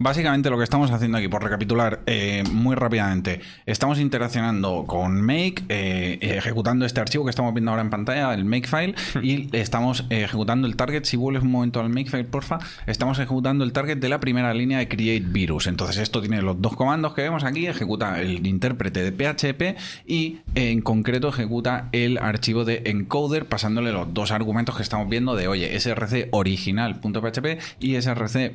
Básicamente 0.00 0.48
lo 0.48 0.58
que 0.58 0.62
estamos 0.62 0.92
haciendo 0.92 1.18
aquí, 1.18 1.26
por 1.26 1.42
recapitular 1.42 2.02
eh, 2.06 2.44
muy 2.52 2.76
rápidamente, 2.76 3.40
estamos 3.66 3.98
interaccionando 3.98 4.84
con 4.86 5.20
Make, 5.20 5.64
eh, 5.68 6.18
ejecutando 6.20 6.86
este 6.86 7.00
archivo 7.00 7.24
que 7.24 7.30
estamos 7.30 7.52
viendo 7.52 7.72
ahora 7.72 7.82
en 7.82 7.90
pantalla, 7.90 8.32
el 8.32 8.44
Makefile, 8.44 8.94
y 9.22 9.48
estamos 9.56 10.04
eh, 10.10 10.22
ejecutando 10.22 10.68
el 10.68 10.76
target. 10.76 11.02
Si 11.02 11.16
vuelves 11.16 11.42
un 11.42 11.50
momento 11.50 11.80
al 11.80 11.88
Makefile, 11.88 12.22
porfa, 12.22 12.60
estamos 12.86 13.18
ejecutando 13.18 13.64
el 13.64 13.72
target 13.72 13.96
de 13.96 14.08
la 14.08 14.20
primera 14.20 14.54
línea 14.54 14.78
de 14.78 14.86
Create 14.86 15.24
Virus. 15.26 15.66
Entonces 15.66 15.96
esto 15.98 16.20
tiene 16.20 16.42
los 16.42 16.62
dos 16.62 16.76
comandos 16.76 17.14
que 17.14 17.22
vemos 17.22 17.42
aquí, 17.42 17.66
ejecuta 17.66 18.20
el 18.20 18.46
intérprete 18.46 19.10
de 19.10 19.10
PHP 19.10 19.76
y 20.06 20.38
en 20.54 20.80
concreto 20.80 21.28
ejecuta 21.28 21.88
el 21.90 22.18
archivo 22.18 22.64
de 22.64 22.82
encoder 22.86 23.46
pasándole 23.46 23.90
los 23.90 24.14
dos 24.14 24.30
argumentos 24.30 24.76
que 24.76 24.84
estamos 24.84 25.08
viendo 25.08 25.34
de, 25.34 25.48
oye, 25.48 25.78
src 25.80 26.28
original.php 26.30 27.58
y 27.80 28.00
src 28.00 28.52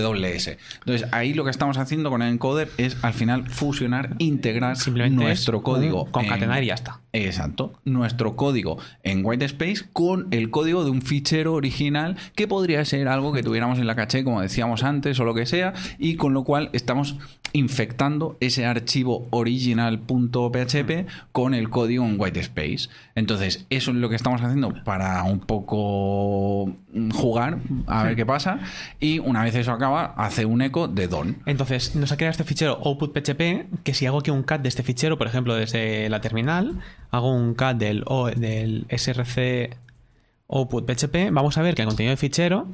viruscode.ws. 0.00 0.56
Entonces 0.80 1.08
ahí 1.12 1.34
lo 1.34 1.44
que 1.44 1.50
estamos 1.50 1.78
haciendo 1.78 2.10
con 2.10 2.22
el 2.22 2.32
encoder 2.32 2.70
es 2.78 2.96
al 3.02 3.12
final 3.14 3.48
fusionar, 3.48 4.14
integrar 4.18 4.76
Simplemente 4.76 5.22
nuestro 5.22 5.58
es 5.58 5.64
código. 5.64 6.06
concatenar 6.06 6.58
en- 6.58 6.64
y 6.64 6.66
ya 6.68 6.74
está. 6.74 7.00
Exacto. 7.12 7.72
Nuestro 7.84 8.36
código 8.36 8.78
en 9.02 9.24
Whitespace 9.24 9.84
con 9.92 10.28
el 10.30 10.50
código 10.50 10.84
de 10.84 10.90
un 10.90 11.02
fichero 11.02 11.54
original 11.54 12.16
que 12.36 12.46
podría 12.46 12.84
ser 12.84 13.08
algo 13.08 13.32
que 13.32 13.42
tuviéramos 13.42 13.78
en 13.78 13.86
la 13.86 13.96
caché, 13.96 14.22
como 14.24 14.40
decíamos 14.40 14.84
antes, 14.84 15.18
o 15.20 15.24
lo 15.24 15.34
que 15.34 15.46
sea, 15.46 15.72
y 15.98 16.14
con 16.16 16.34
lo 16.34 16.44
cual 16.44 16.70
estamos 16.72 17.16
infectando 17.52 18.36
ese 18.38 18.64
archivo 18.64 19.26
original.php 19.30 21.06
con 21.32 21.54
el 21.54 21.68
código 21.68 22.04
en 22.06 22.14
Whitespace. 22.20 22.88
Entonces, 23.16 23.66
eso 23.70 23.90
es 23.90 23.96
lo 23.96 24.08
que 24.08 24.14
estamos 24.14 24.40
haciendo 24.40 24.72
para 24.84 25.24
un 25.24 25.40
poco 25.40 26.72
jugar, 27.12 27.58
a 27.88 28.04
ver 28.04 28.14
qué 28.14 28.24
pasa, 28.24 28.60
y 29.00 29.18
una 29.18 29.42
vez 29.42 29.56
eso 29.56 29.72
acaba, 29.72 29.89
hace 29.98 30.44
un 30.44 30.62
eco 30.62 30.88
de 30.88 31.06
don. 31.08 31.38
Entonces, 31.46 31.94
nos 31.96 32.12
ha 32.12 32.16
creado 32.16 32.32
este 32.32 32.44
fichero 32.44 32.78
output.php, 32.84 33.82
que 33.82 33.94
si 33.94 34.06
hago 34.06 34.18
aquí 34.18 34.30
un 34.30 34.42
cat 34.42 34.60
de 34.62 34.68
este 34.68 34.82
fichero, 34.82 35.18
por 35.18 35.26
ejemplo, 35.26 35.54
desde 35.54 36.08
la 36.08 36.20
terminal, 36.20 36.80
hago 37.10 37.34
un 37.34 37.54
cat 37.54 37.76
del, 37.76 38.02
O- 38.06 38.30
del 38.30 38.86
src 38.90 39.76
output.php, 40.48 41.30
vamos 41.32 41.56
a 41.58 41.62
ver 41.62 41.74
que 41.74 41.82
el 41.82 41.88
contenido 41.88 42.10
del 42.10 42.18
fichero 42.18 42.66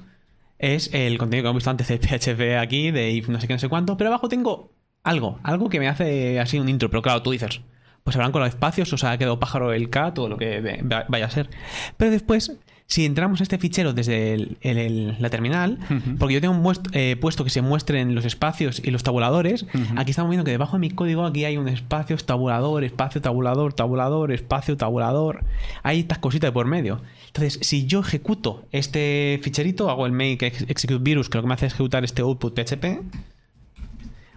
es 0.58 0.90
el 0.94 1.18
contenido 1.18 1.44
que 1.44 1.48
hemos 1.50 1.56
visto 1.60 1.70
antes 1.70 1.88
de 1.88 1.98
PHP 1.98 2.58
aquí, 2.58 2.90
de 2.90 3.10
if 3.10 3.28
no 3.28 3.40
sé 3.40 3.46
qué, 3.46 3.52
no 3.52 3.58
sé 3.58 3.68
cuánto, 3.68 3.96
pero 3.96 4.08
abajo 4.08 4.28
tengo 4.28 4.72
algo, 5.02 5.38
algo 5.42 5.68
que 5.68 5.78
me 5.78 5.88
hace 5.88 6.40
así 6.40 6.58
un 6.58 6.68
intro, 6.68 6.88
pero 6.90 7.02
claro, 7.02 7.22
tú 7.22 7.30
dices, 7.32 7.60
pues 8.02 8.16
habrán 8.16 8.32
los 8.32 8.48
espacios, 8.48 8.92
o 8.92 8.96
sea, 8.98 9.10
ha 9.12 9.18
quedado 9.18 9.38
pájaro 9.38 9.72
el 9.72 9.90
cat 9.90 10.18
o 10.18 10.28
lo 10.28 10.38
que 10.38 10.82
vaya 11.08 11.26
a 11.26 11.30
ser. 11.30 11.50
Pero 11.96 12.10
después, 12.10 12.56
si 12.88 13.04
entramos 13.04 13.40
a 13.40 13.42
este 13.42 13.58
fichero 13.58 13.92
desde 13.92 14.32
el- 14.34 14.58
el- 14.60 14.78
el- 14.78 15.16
la 15.18 15.28
terminal, 15.28 15.78
porque 16.20 16.34
yo 16.34 16.40
tengo 16.40 16.72
eh, 16.92 17.16
puesto 17.20 17.42
que 17.42 17.50
se 17.50 17.60
muestren 17.60 18.14
los 18.14 18.24
espacios 18.24 18.80
y 18.84 18.92
los 18.92 19.02
tabuladores, 19.02 19.66
aquí 19.96 20.10
estamos 20.12 20.30
viendo 20.30 20.44
que 20.44 20.52
debajo 20.52 20.76
de 20.76 20.80
mi 20.80 20.90
código 20.90 21.24
aquí 21.26 21.44
hay 21.44 21.56
un 21.56 21.66
espacio 21.68 22.16
tabulador, 22.16 22.84
espacio 22.84 23.20
tabulador, 23.20 23.72
tabulador, 23.72 24.30
espacio 24.30 24.76
tabulador. 24.76 25.42
Hay 25.82 25.98
estas 26.00 26.18
cositas 26.18 26.48
de 26.48 26.52
por 26.52 26.66
medio. 26.66 27.00
Entonces, 27.26 27.58
si 27.62 27.86
yo 27.86 28.00
ejecuto 28.00 28.64
este 28.70 29.40
ficherito, 29.42 29.90
hago 29.90 30.06
el 30.06 30.12
make 30.12 30.46
ex- 30.46 30.64
execute 30.68 31.02
virus, 31.02 31.28
que 31.28 31.38
lo 31.38 31.42
que 31.42 31.48
me 31.48 31.54
hace 31.54 31.66
es 31.66 31.72
ejecutar 31.74 32.04
este 32.04 32.22
output 32.22 32.54
PHP, 32.54 33.00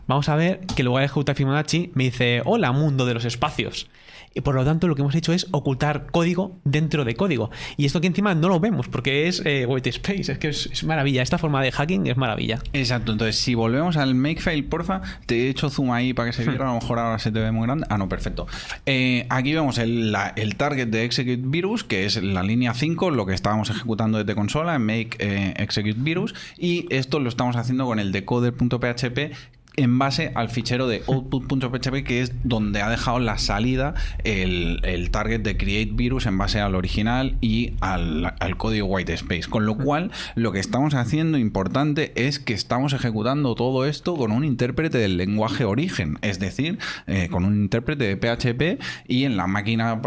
vamos 0.07 0.27
a 0.27 0.35
ver 0.35 0.61
que 0.75 0.81
en 0.81 0.85
lugar 0.87 1.01
de 1.01 1.05
ejecutar 1.05 1.35
Fibonacci 1.35 1.91
me 1.93 2.05
dice, 2.05 2.41
hola 2.45 2.71
mundo 2.71 3.05
de 3.05 3.13
los 3.13 3.25
espacios. 3.25 3.87
Y 4.33 4.41
por 4.41 4.55
lo 4.55 4.63
tanto 4.65 4.87
lo 4.87 4.95
que 4.95 5.01
hemos 5.01 5.15
hecho 5.15 5.33
es 5.33 5.47
ocultar 5.51 6.07
código 6.11 6.57
dentro 6.63 7.05
de 7.05 7.15
código. 7.15 7.49
Y 7.77 7.85
esto 7.85 8.01
que 8.01 8.07
encima 8.07 8.35
no 8.35 8.49
lo 8.49 8.59
vemos 8.59 8.87
porque 8.87 9.27
es 9.27 9.41
eh, 9.45 9.65
Whitespace. 9.65 10.31
Es 10.31 10.37
que 10.37 10.49
es, 10.49 10.83
maravilla. 10.83 11.21
Esta 11.21 11.37
forma 11.37 11.61
de 11.61 11.71
hacking 11.71 12.07
es 12.07 12.17
maravilla. 12.17 12.59
Exacto, 12.73 13.11
entonces 13.11 13.37
si 13.37 13.55
volvemos 13.55 13.97
al 13.97 14.15
Makefile, 14.15 14.63
porfa, 14.63 15.01
te 15.25 15.45
he 15.45 15.49
hecho 15.49 15.69
zoom 15.69 15.91
ahí 15.91 16.13
para 16.13 16.29
que 16.29 16.33
se 16.33 16.43
viera, 16.43 16.69
a 16.69 16.73
lo 16.73 16.79
mejor 16.79 16.99
ahora 16.99 17.19
se 17.19 17.31
te 17.31 17.39
ve 17.39 17.51
muy 17.51 17.65
grande. 17.65 17.85
Ah, 17.89 17.97
no, 17.97 18.09
perfecto. 18.09 18.47
Eh, 18.85 19.25
aquí 19.29 19.53
vemos 19.53 19.77
el, 19.77 20.15
el 20.35 20.55
target 20.55 20.87
de 20.87 21.05
Execute 21.05 21.41
Virus, 21.43 21.83
que 21.83 22.05
es 22.05 22.21
la 22.21 22.43
línea 22.43 22.73
5, 22.73 23.11
lo 23.11 23.25
que 23.25 23.33
estábamos 23.33 23.69
ejecutando 23.69 24.17
desde 24.17 24.35
consola 24.35 24.75
en 24.75 24.85
Make 24.85 25.17
eh, 25.19 25.53
Execute 25.57 25.97
Virus, 25.97 26.35
y 26.57 26.85
esto 26.89 27.19
lo 27.19 27.29
estamos 27.29 27.55
haciendo 27.55 27.85
con 27.85 27.99
el 27.99 28.11
decoder.php 28.11 29.33
en 29.79 29.97
base 29.97 30.31
al 30.35 30.49
fichero 30.49 30.87
de 30.87 31.03
output.php 31.07 32.03
que 32.03 32.21
es 32.21 32.33
donde 32.43 32.81
ha 32.81 32.89
dejado 32.89 33.19
la 33.19 33.37
salida 33.37 33.93
el, 34.25 34.81
el 34.83 35.09
target 35.09 35.39
de 35.39 35.55
create 35.55 35.91
virus 35.93 36.25
en 36.25 36.37
base 36.37 36.59
al 36.59 36.75
original 36.75 37.37
y 37.39 37.73
al, 37.79 38.35
al 38.39 38.57
código 38.57 38.87
whitespace 38.87 39.49
con 39.49 39.65
lo 39.65 39.77
cual 39.77 40.11
lo 40.35 40.51
que 40.51 40.59
estamos 40.59 40.93
haciendo 40.95 41.37
importante 41.37 42.11
es 42.15 42.39
que 42.39 42.53
estamos 42.53 42.91
ejecutando 42.91 43.55
todo 43.55 43.85
esto 43.85 44.17
con 44.17 44.33
un 44.33 44.43
intérprete 44.43 44.97
del 44.97 45.15
lenguaje 45.15 45.63
origen 45.63 46.17
es 46.21 46.39
decir 46.39 46.77
eh, 47.07 47.29
con 47.31 47.45
un 47.45 47.55
intérprete 47.55 48.03
de 48.03 48.17
PHP 48.17 48.83
y 49.07 49.23
en 49.23 49.37
la 49.37 49.47
máquina 49.47 50.01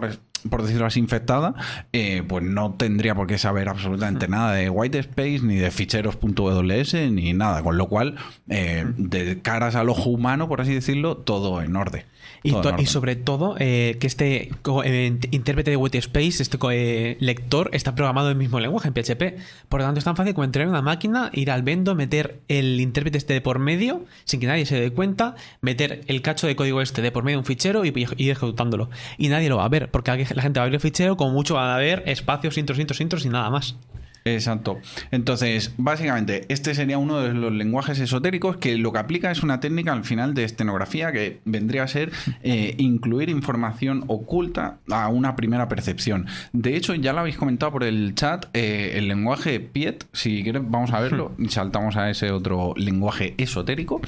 por 0.50 0.62
decirlo 0.62 0.86
así, 0.86 1.00
infectada, 1.00 1.54
eh, 1.92 2.22
pues 2.26 2.44
no 2.44 2.74
tendría 2.74 3.14
por 3.14 3.26
qué 3.26 3.38
saber 3.38 3.68
absolutamente 3.68 4.28
nada 4.28 4.52
de 4.54 4.70
whitespace, 4.70 5.40
ni 5.42 5.56
de 5.56 5.70
ficheros.ws, 5.70 6.94
ni 7.10 7.32
nada. 7.32 7.62
Con 7.62 7.76
lo 7.76 7.88
cual, 7.88 8.16
eh, 8.48 8.84
de 8.96 9.40
caras 9.40 9.74
al 9.74 9.88
ojo 9.88 10.10
humano, 10.10 10.48
por 10.48 10.60
así 10.60 10.74
decirlo, 10.74 11.16
todo 11.16 11.62
en 11.62 11.76
orden. 11.76 12.04
Y, 12.44 12.50
sobre 12.86 13.14
todo 13.16 13.54
eh, 13.58 13.96
que 14.00 14.06
este 14.06 14.50
eh, 14.84 15.18
intérprete 15.30 15.70
de 15.70 15.76
Whitespace, 15.76 16.42
este 16.42 16.58
co- 16.58 16.70
eh, 16.72 17.16
lector, 17.20 17.70
está 17.72 17.94
programado 17.94 18.28
en 18.28 18.32
el 18.32 18.38
mismo 18.38 18.58
lenguaje, 18.58 18.88
en 18.88 18.94
PHP. 18.94 19.38
Por 19.68 19.80
lo 19.80 19.86
tanto, 19.86 19.98
es 19.98 20.04
tan 20.04 20.16
fácil 20.16 20.34
como 20.34 20.44
entrar 20.44 20.64
en 20.64 20.70
una 20.70 20.82
máquina, 20.82 21.30
ir 21.32 21.50
al 21.50 21.62
vendo, 21.62 21.94
meter 21.94 22.40
el 22.48 22.80
intérprete 22.80 23.18
este 23.18 23.34
de 23.34 23.40
por 23.40 23.58
medio, 23.60 24.04
sin 24.24 24.40
que 24.40 24.46
nadie 24.46 24.66
se 24.66 24.80
dé 24.80 24.90
cuenta, 24.90 25.36
meter 25.60 26.00
el 26.08 26.20
cacho 26.22 26.46
de 26.46 26.56
código 26.56 26.80
este 26.82 27.00
de 27.02 27.12
por 27.12 27.22
medio 27.22 27.36
de 27.36 27.40
un 27.40 27.44
fichero 27.46 27.84
y 27.84 27.92
y 28.16 28.24
ir 28.24 28.30
ejecutándolo. 28.30 28.90
Y 29.18 29.28
nadie 29.28 29.48
lo 29.48 29.58
va 29.58 29.64
a 29.64 29.68
ver, 29.68 29.90
porque 29.90 30.10
la 30.34 30.42
gente 30.42 30.58
va 30.58 30.64
a 30.64 30.66
ver 30.66 30.74
el 30.74 30.80
fichero, 30.80 31.16
como 31.16 31.30
mucho 31.32 31.54
van 31.54 31.70
a 31.70 31.76
ver 31.76 32.02
espacios, 32.06 32.58
intros, 32.58 32.78
intros, 32.78 33.00
intros 33.00 33.24
y 33.24 33.28
nada 33.28 33.50
más. 33.50 33.76
Exacto. 34.24 34.78
Entonces, 35.10 35.74
básicamente, 35.78 36.44
este 36.48 36.74
sería 36.74 36.98
uno 36.98 37.20
de 37.20 37.34
los 37.34 37.52
lenguajes 37.52 37.98
esotéricos 37.98 38.56
que 38.56 38.76
lo 38.78 38.92
que 38.92 38.98
aplica 38.98 39.30
es 39.30 39.42
una 39.42 39.60
técnica 39.60 39.92
al 39.92 40.04
final 40.04 40.34
de 40.34 40.44
estenografía 40.44 41.12
que 41.12 41.40
vendría 41.44 41.82
a 41.82 41.88
ser 41.88 42.12
eh, 42.42 42.74
incluir 42.78 43.30
información 43.30 44.04
oculta 44.06 44.78
a 44.90 45.08
una 45.08 45.34
primera 45.36 45.68
percepción. 45.68 46.26
De 46.52 46.76
hecho, 46.76 46.94
ya 46.94 47.12
lo 47.12 47.20
habéis 47.20 47.36
comentado 47.36 47.72
por 47.72 47.84
el 47.84 48.14
chat, 48.14 48.46
eh, 48.52 48.92
el 48.94 49.08
lenguaje 49.08 49.60
Piet, 49.60 50.06
si 50.12 50.42
quieres, 50.42 50.62
vamos 50.64 50.92
a 50.92 51.00
verlo 51.00 51.32
y 51.38 51.48
saltamos 51.48 51.96
a 51.96 52.10
ese 52.10 52.30
otro 52.30 52.74
lenguaje 52.76 53.34
esotérico. 53.38 54.00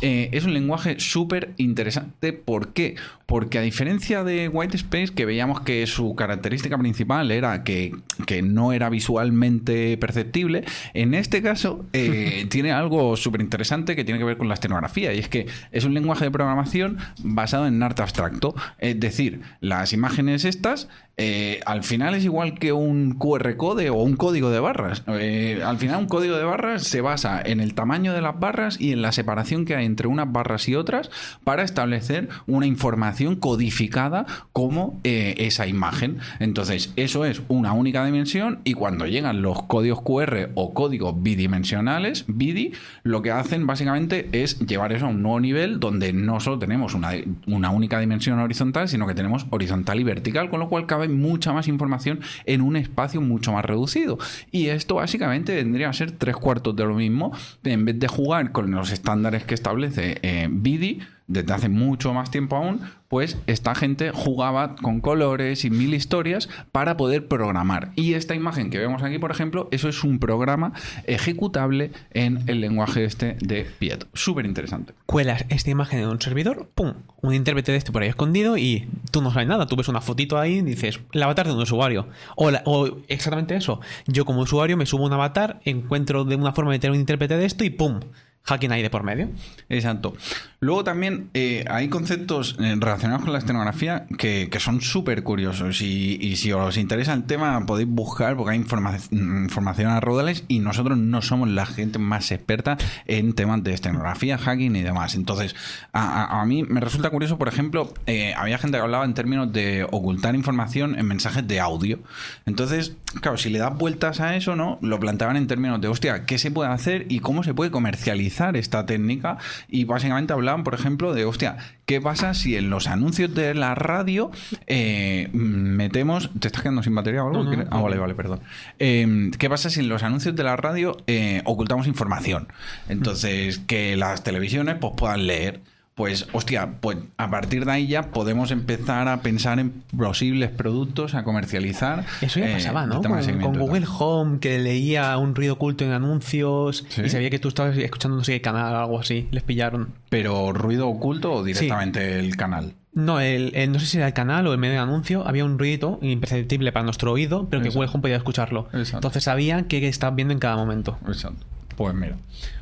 Eh, 0.00 0.30
es 0.32 0.44
un 0.44 0.54
lenguaje 0.54 0.98
súper 0.98 1.52
interesante. 1.56 2.32
¿Por 2.32 2.72
qué? 2.72 2.96
Porque 3.26 3.58
a 3.58 3.62
diferencia 3.62 4.24
de 4.24 4.48
Whitespace, 4.48 5.12
que 5.14 5.26
veíamos 5.26 5.60
que 5.60 5.86
su 5.86 6.14
característica 6.14 6.78
principal 6.78 7.30
era 7.30 7.62
que, 7.64 7.94
que 8.26 8.40
no 8.42 8.72
era 8.72 8.88
visualmente 8.88 9.57
fácilmente 9.58 9.98
perceptible. 9.98 10.64
En 10.94 11.14
este 11.14 11.42
caso, 11.42 11.86
eh, 11.92 12.46
tiene 12.50 12.72
algo 12.72 13.16
súper 13.16 13.40
interesante 13.40 13.96
que 13.96 14.04
tiene 14.04 14.18
que 14.18 14.24
ver 14.24 14.36
con 14.36 14.48
la 14.48 14.54
estenografía, 14.54 15.12
y 15.14 15.18
es 15.18 15.28
que 15.28 15.46
es 15.72 15.84
un 15.84 15.94
lenguaje 15.94 16.24
de 16.24 16.30
programación 16.30 16.98
basado 17.22 17.66
en 17.66 17.82
arte 17.82 18.02
abstracto. 18.02 18.54
Es 18.78 18.98
decir, 18.98 19.40
las 19.60 19.92
imágenes 19.92 20.44
estas 20.44 20.88
eh, 21.20 21.60
al 21.66 21.82
final 21.82 22.14
es 22.14 22.24
igual 22.24 22.54
que 22.54 22.72
un 22.72 23.14
QR 23.18 23.56
code 23.56 23.90
o 23.90 23.96
un 23.96 24.14
código 24.14 24.50
de 24.50 24.60
barras. 24.60 25.02
Eh, 25.08 25.60
al 25.64 25.76
final 25.78 25.98
un 25.98 26.06
código 26.06 26.36
de 26.36 26.44
barras 26.44 26.84
se 26.84 27.00
basa 27.00 27.42
en 27.44 27.58
el 27.58 27.74
tamaño 27.74 28.12
de 28.12 28.22
las 28.22 28.38
barras 28.38 28.80
y 28.80 28.92
en 28.92 29.02
la 29.02 29.10
separación 29.10 29.64
que 29.64 29.74
hay 29.74 29.84
entre 29.84 30.06
unas 30.06 30.30
barras 30.30 30.68
y 30.68 30.76
otras 30.76 31.10
para 31.42 31.64
establecer 31.64 32.28
una 32.46 32.66
información 32.66 33.34
codificada 33.34 34.26
como 34.52 35.00
eh, 35.02 35.34
esa 35.38 35.66
imagen. 35.66 36.18
Entonces, 36.38 36.92
eso 36.94 37.24
es 37.24 37.42
una 37.48 37.72
única 37.72 38.04
dimensión 38.04 38.60
y 38.62 38.74
cuando 38.74 39.06
llegan 39.06 39.42
los 39.42 39.64
códigos 39.64 40.02
QR 40.02 40.50
o 40.54 40.72
códigos 40.72 41.20
bidimensionales, 41.20 42.26
BIDI, 42.28 42.72
lo 43.02 43.22
que 43.22 43.32
hacen 43.32 43.66
básicamente 43.66 44.28
es 44.30 44.60
llevar 44.60 44.92
eso 44.92 45.06
a 45.06 45.08
un 45.08 45.22
nuevo 45.22 45.40
nivel 45.40 45.80
donde 45.80 46.12
no 46.12 46.38
solo 46.38 46.60
tenemos 46.60 46.94
una, 46.94 47.10
una 47.48 47.70
única 47.70 47.98
dimensión 47.98 48.38
horizontal, 48.38 48.88
sino 48.88 49.08
que 49.08 49.14
tenemos 49.14 49.46
horizontal 49.50 49.98
y 49.98 50.04
vertical, 50.04 50.48
con 50.48 50.60
lo 50.60 50.68
cual 50.68 50.86
cabe 50.86 51.07
mucha 51.08 51.52
más 51.52 51.68
información 51.68 52.20
en 52.44 52.60
un 52.60 52.76
espacio 52.76 53.20
mucho 53.20 53.52
más 53.52 53.64
reducido. 53.64 54.18
Y 54.50 54.66
esto 54.66 54.96
básicamente 54.96 55.54
vendría 55.54 55.88
a 55.88 55.92
ser 55.92 56.12
tres 56.12 56.36
cuartos 56.36 56.76
de 56.76 56.84
lo 56.84 56.94
mismo, 56.94 57.32
en 57.64 57.84
vez 57.84 57.98
de 57.98 58.08
jugar 58.08 58.52
con 58.52 58.70
los 58.70 58.92
estándares 58.92 59.44
que 59.44 59.54
establece 59.54 60.18
eh, 60.22 60.48
BIDI, 60.50 61.00
desde 61.28 61.52
hace 61.52 61.68
mucho 61.68 62.12
más 62.14 62.30
tiempo 62.30 62.56
aún, 62.56 62.80
pues 63.08 63.38
esta 63.46 63.74
gente 63.74 64.10
jugaba 64.12 64.76
con 64.76 65.00
colores 65.00 65.64
y 65.64 65.70
mil 65.70 65.94
historias 65.94 66.48
para 66.72 66.96
poder 66.96 67.28
programar. 67.28 67.90
Y 67.96 68.14
esta 68.14 68.34
imagen 68.34 68.70
que 68.70 68.78
vemos 68.78 69.02
aquí, 69.02 69.18
por 69.18 69.30
ejemplo, 69.30 69.68
eso 69.70 69.88
es 69.88 70.04
un 70.04 70.18
programa 70.18 70.72
ejecutable 71.06 71.92
en 72.10 72.48
el 72.48 72.60
lenguaje 72.60 73.04
este 73.04 73.36
de 73.40 73.66
Piet. 73.78 74.06
Súper 74.14 74.46
interesante. 74.46 74.94
Cuelas 75.06 75.44
esta 75.48 75.70
imagen 75.70 76.00
en 76.00 76.08
un 76.08 76.20
servidor, 76.20 76.68
¡pum! 76.74 76.94
Un 77.20 77.34
intérprete 77.34 77.72
de 77.72 77.78
este 77.78 77.92
por 77.92 78.02
ahí 78.02 78.08
escondido 78.08 78.56
y 78.56 78.88
tú 79.10 79.22
no 79.22 79.32
sabes 79.32 79.48
nada. 79.48 79.66
Tú 79.66 79.76
ves 79.76 79.88
una 79.88 80.00
fotito 80.00 80.38
ahí 80.38 80.56
y 80.58 80.62
dices, 80.62 81.00
el 81.12 81.22
avatar 81.22 81.46
de 81.46 81.52
un 81.52 81.60
usuario. 81.60 82.08
O, 82.36 82.50
o 82.64 82.98
exactamente 83.08 83.56
eso. 83.56 83.80
Yo 84.06 84.24
como 84.24 84.40
usuario 84.40 84.76
me 84.76 84.86
subo 84.86 85.04
un 85.04 85.12
avatar, 85.12 85.60
encuentro 85.64 86.24
de 86.24 86.36
una 86.36 86.52
forma 86.52 86.72
de 86.72 86.78
tener 86.78 86.92
un 86.92 87.00
intérprete 87.00 87.36
de 87.36 87.44
esto 87.44 87.64
y 87.64 87.70
¡pum! 87.70 88.00
Hacking 88.48 88.72
ahí 88.72 88.82
de 88.82 88.90
por 88.90 89.02
medio. 89.02 89.28
Exacto. 89.68 90.14
Luego 90.60 90.82
también 90.82 91.28
eh, 91.34 91.64
hay 91.70 91.88
conceptos 91.88 92.56
eh, 92.58 92.74
relacionados 92.80 93.22
con 93.22 93.32
la 93.32 93.38
estenografía 93.38 94.06
que, 94.18 94.48
que 94.50 94.58
son 94.58 94.80
súper 94.80 95.22
curiosos 95.22 95.80
y, 95.82 96.34
si 96.36 96.50
os 96.52 96.76
interesa 96.78 97.12
el 97.12 97.24
tema 97.24 97.64
podéis 97.66 97.88
buscar 97.88 98.36
porque 98.36 98.52
hay 98.52 98.58
informa- 98.58 98.98
información 99.12 99.90
a 99.90 100.00
rodales 100.00 100.44
y 100.48 100.58
nosotros 100.60 100.96
no 100.98 101.20
somos 101.22 101.48
la 101.48 101.66
gente 101.66 101.98
más 101.98 102.32
experta 102.32 102.76
en 103.06 103.34
temas 103.34 103.62
de 103.62 103.72
estenografía, 103.74 104.38
hacking 104.38 104.74
y 104.76 104.82
demás. 104.82 105.14
Entonces, 105.14 105.54
a, 105.92 106.24
a- 106.24 106.40
a 106.40 106.44
mí 106.46 106.62
me 106.64 106.80
resulta 106.80 107.10
curioso, 107.10 107.38
por 107.38 107.48
ejemplo, 107.48 107.92
eh, 108.06 108.34
había 108.36 108.58
gente 108.58 108.78
que 108.78 108.82
hablaba 108.82 109.04
en 109.04 109.14
términos 109.14 109.52
de 109.52 109.84
ocultar 109.90 110.34
información 110.34 110.98
en 110.98 111.06
mensajes 111.06 111.46
de 111.46 111.60
audio. 111.60 111.98
Entonces, 112.46 112.94
claro, 113.20 113.36
si 113.36 113.50
le 113.50 113.58
das 113.58 113.76
vueltas 113.76 114.20
a 114.20 114.34
eso, 114.36 114.56
¿no? 114.56 114.78
Lo 114.82 114.98
planteaban 114.98 115.36
en 115.36 115.46
términos 115.46 115.80
de, 115.80 115.88
hostia, 115.88 116.24
¿qué 116.24 116.38
se 116.38 116.50
puede 116.50 116.70
hacer 116.70 117.06
y 117.08 117.20
cómo 117.20 117.42
se 117.44 117.52
puede 117.54 117.70
comercializar 117.70 118.37
esta 118.56 118.86
técnica? 118.86 119.38
Y 119.68 119.84
básicamente 119.84 120.32
hablaban, 120.32 120.64
por 120.64 120.74
ejemplo, 120.74 121.14
de, 121.14 121.24
hostia, 121.24 121.56
¿qué 121.86 122.00
pasa 122.00 122.34
si 122.34 122.56
en 122.56 122.70
los 122.70 122.86
anuncios 122.86 123.34
de 123.34 123.54
la 123.54 123.74
radio 123.74 124.30
eh, 124.66 125.28
metemos... 125.32 126.30
¿Te 126.38 126.48
estás 126.48 126.62
quedando 126.62 126.82
sin 126.82 126.94
batería 126.94 127.24
o 127.24 127.28
algo? 127.28 127.38
No, 127.38 127.44
no, 127.44 127.50
¿Quieres? 127.50 127.68
ah, 127.70 127.80
vale, 127.80 127.98
vale, 127.98 128.14
perdón. 128.14 128.40
Eh, 128.78 129.30
¿Qué 129.38 129.48
pasa 129.48 129.70
si 129.70 129.80
en 129.80 129.88
los 129.88 130.02
anuncios 130.02 130.36
de 130.36 130.44
la 130.44 130.56
radio 130.56 130.96
eh, 131.06 131.42
ocultamos 131.44 131.86
información? 131.86 132.48
Entonces, 132.88 133.58
que 133.58 133.96
las 133.96 134.22
televisiones 134.22 134.76
pues, 134.80 134.92
puedan 134.96 135.26
leer. 135.26 135.60
Pues, 135.98 136.28
hostia, 136.32 136.76
pues 136.80 136.96
a 137.18 137.28
partir 137.28 137.66
de 137.66 137.72
ahí 137.72 137.86
ya 137.88 138.10
podemos 138.12 138.50
empezar 138.52 139.08
a 139.08 139.20
pensar 139.20 139.58
en 139.58 139.82
posibles 139.94 140.48
productos 140.50 141.14
a 141.14 141.24
comercializar. 141.24 142.06
Eso 142.22 142.40
ya 142.40 142.48
eh, 142.48 142.52
pasaba, 142.54 142.86
¿no? 142.86 143.02
Con. 143.02 143.58
Google 143.58 143.84
Home, 143.98 144.38
que 144.38 144.58
leía 144.60 145.18
un 145.18 145.34
ruido 145.34 145.54
oculto 145.54 145.84
en 145.84 145.90
anuncios 145.90 146.86
Sí. 146.88 147.02
y 147.04 147.08
sabía 147.10 147.28
que 147.30 147.38
tú 147.40 147.48
estabas 147.48 147.76
escuchando 147.76 148.16
no 148.16 148.24
sé 148.24 148.32
qué 148.32 148.40
canal 148.40 148.74
o 148.74 148.78
algo 148.78 149.00
así. 149.00 149.26
Les 149.32 149.42
pillaron. 149.42 149.88
Pero 150.08 150.52
ruido 150.52 150.88
oculto 150.88 151.32
o 151.32 151.42
directamente 151.44 152.18
el 152.20 152.36
canal. 152.36 152.74
No, 152.94 153.20
el, 153.20 153.50
el- 153.54 153.72
no 153.72 153.78
sé 153.80 153.86
si 153.86 153.96
era 153.98 154.06
el 154.06 154.12
canal 154.14 154.46
o 154.46 154.52
el 154.52 154.58
medio 154.58 154.74
de 154.74 154.78
anuncio, 154.80 155.26
había 155.26 155.44
un 155.44 155.58
ruido 155.58 155.98
imperceptible 156.00 156.70
para 156.72 156.84
nuestro 156.84 157.10
oído, 157.12 157.48
pero 157.50 157.60
que 157.60 157.68
Exacto. 157.68 157.78
Google 157.80 157.90
Home 157.94 158.02
podía 158.02 158.16
escucharlo. 158.16 158.68
Exacto. 158.72 158.98
Entonces 158.98 159.24
sabían 159.24 159.64
qué 159.64 159.86
estabas 159.88 160.14
viendo 160.14 160.32
en 160.32 160.38
cada 160.38 160.54
momento. 160.56 160.96
Exacto. 161.08 161.44
Pues 161.76 161.94
mira, 161.94 162.16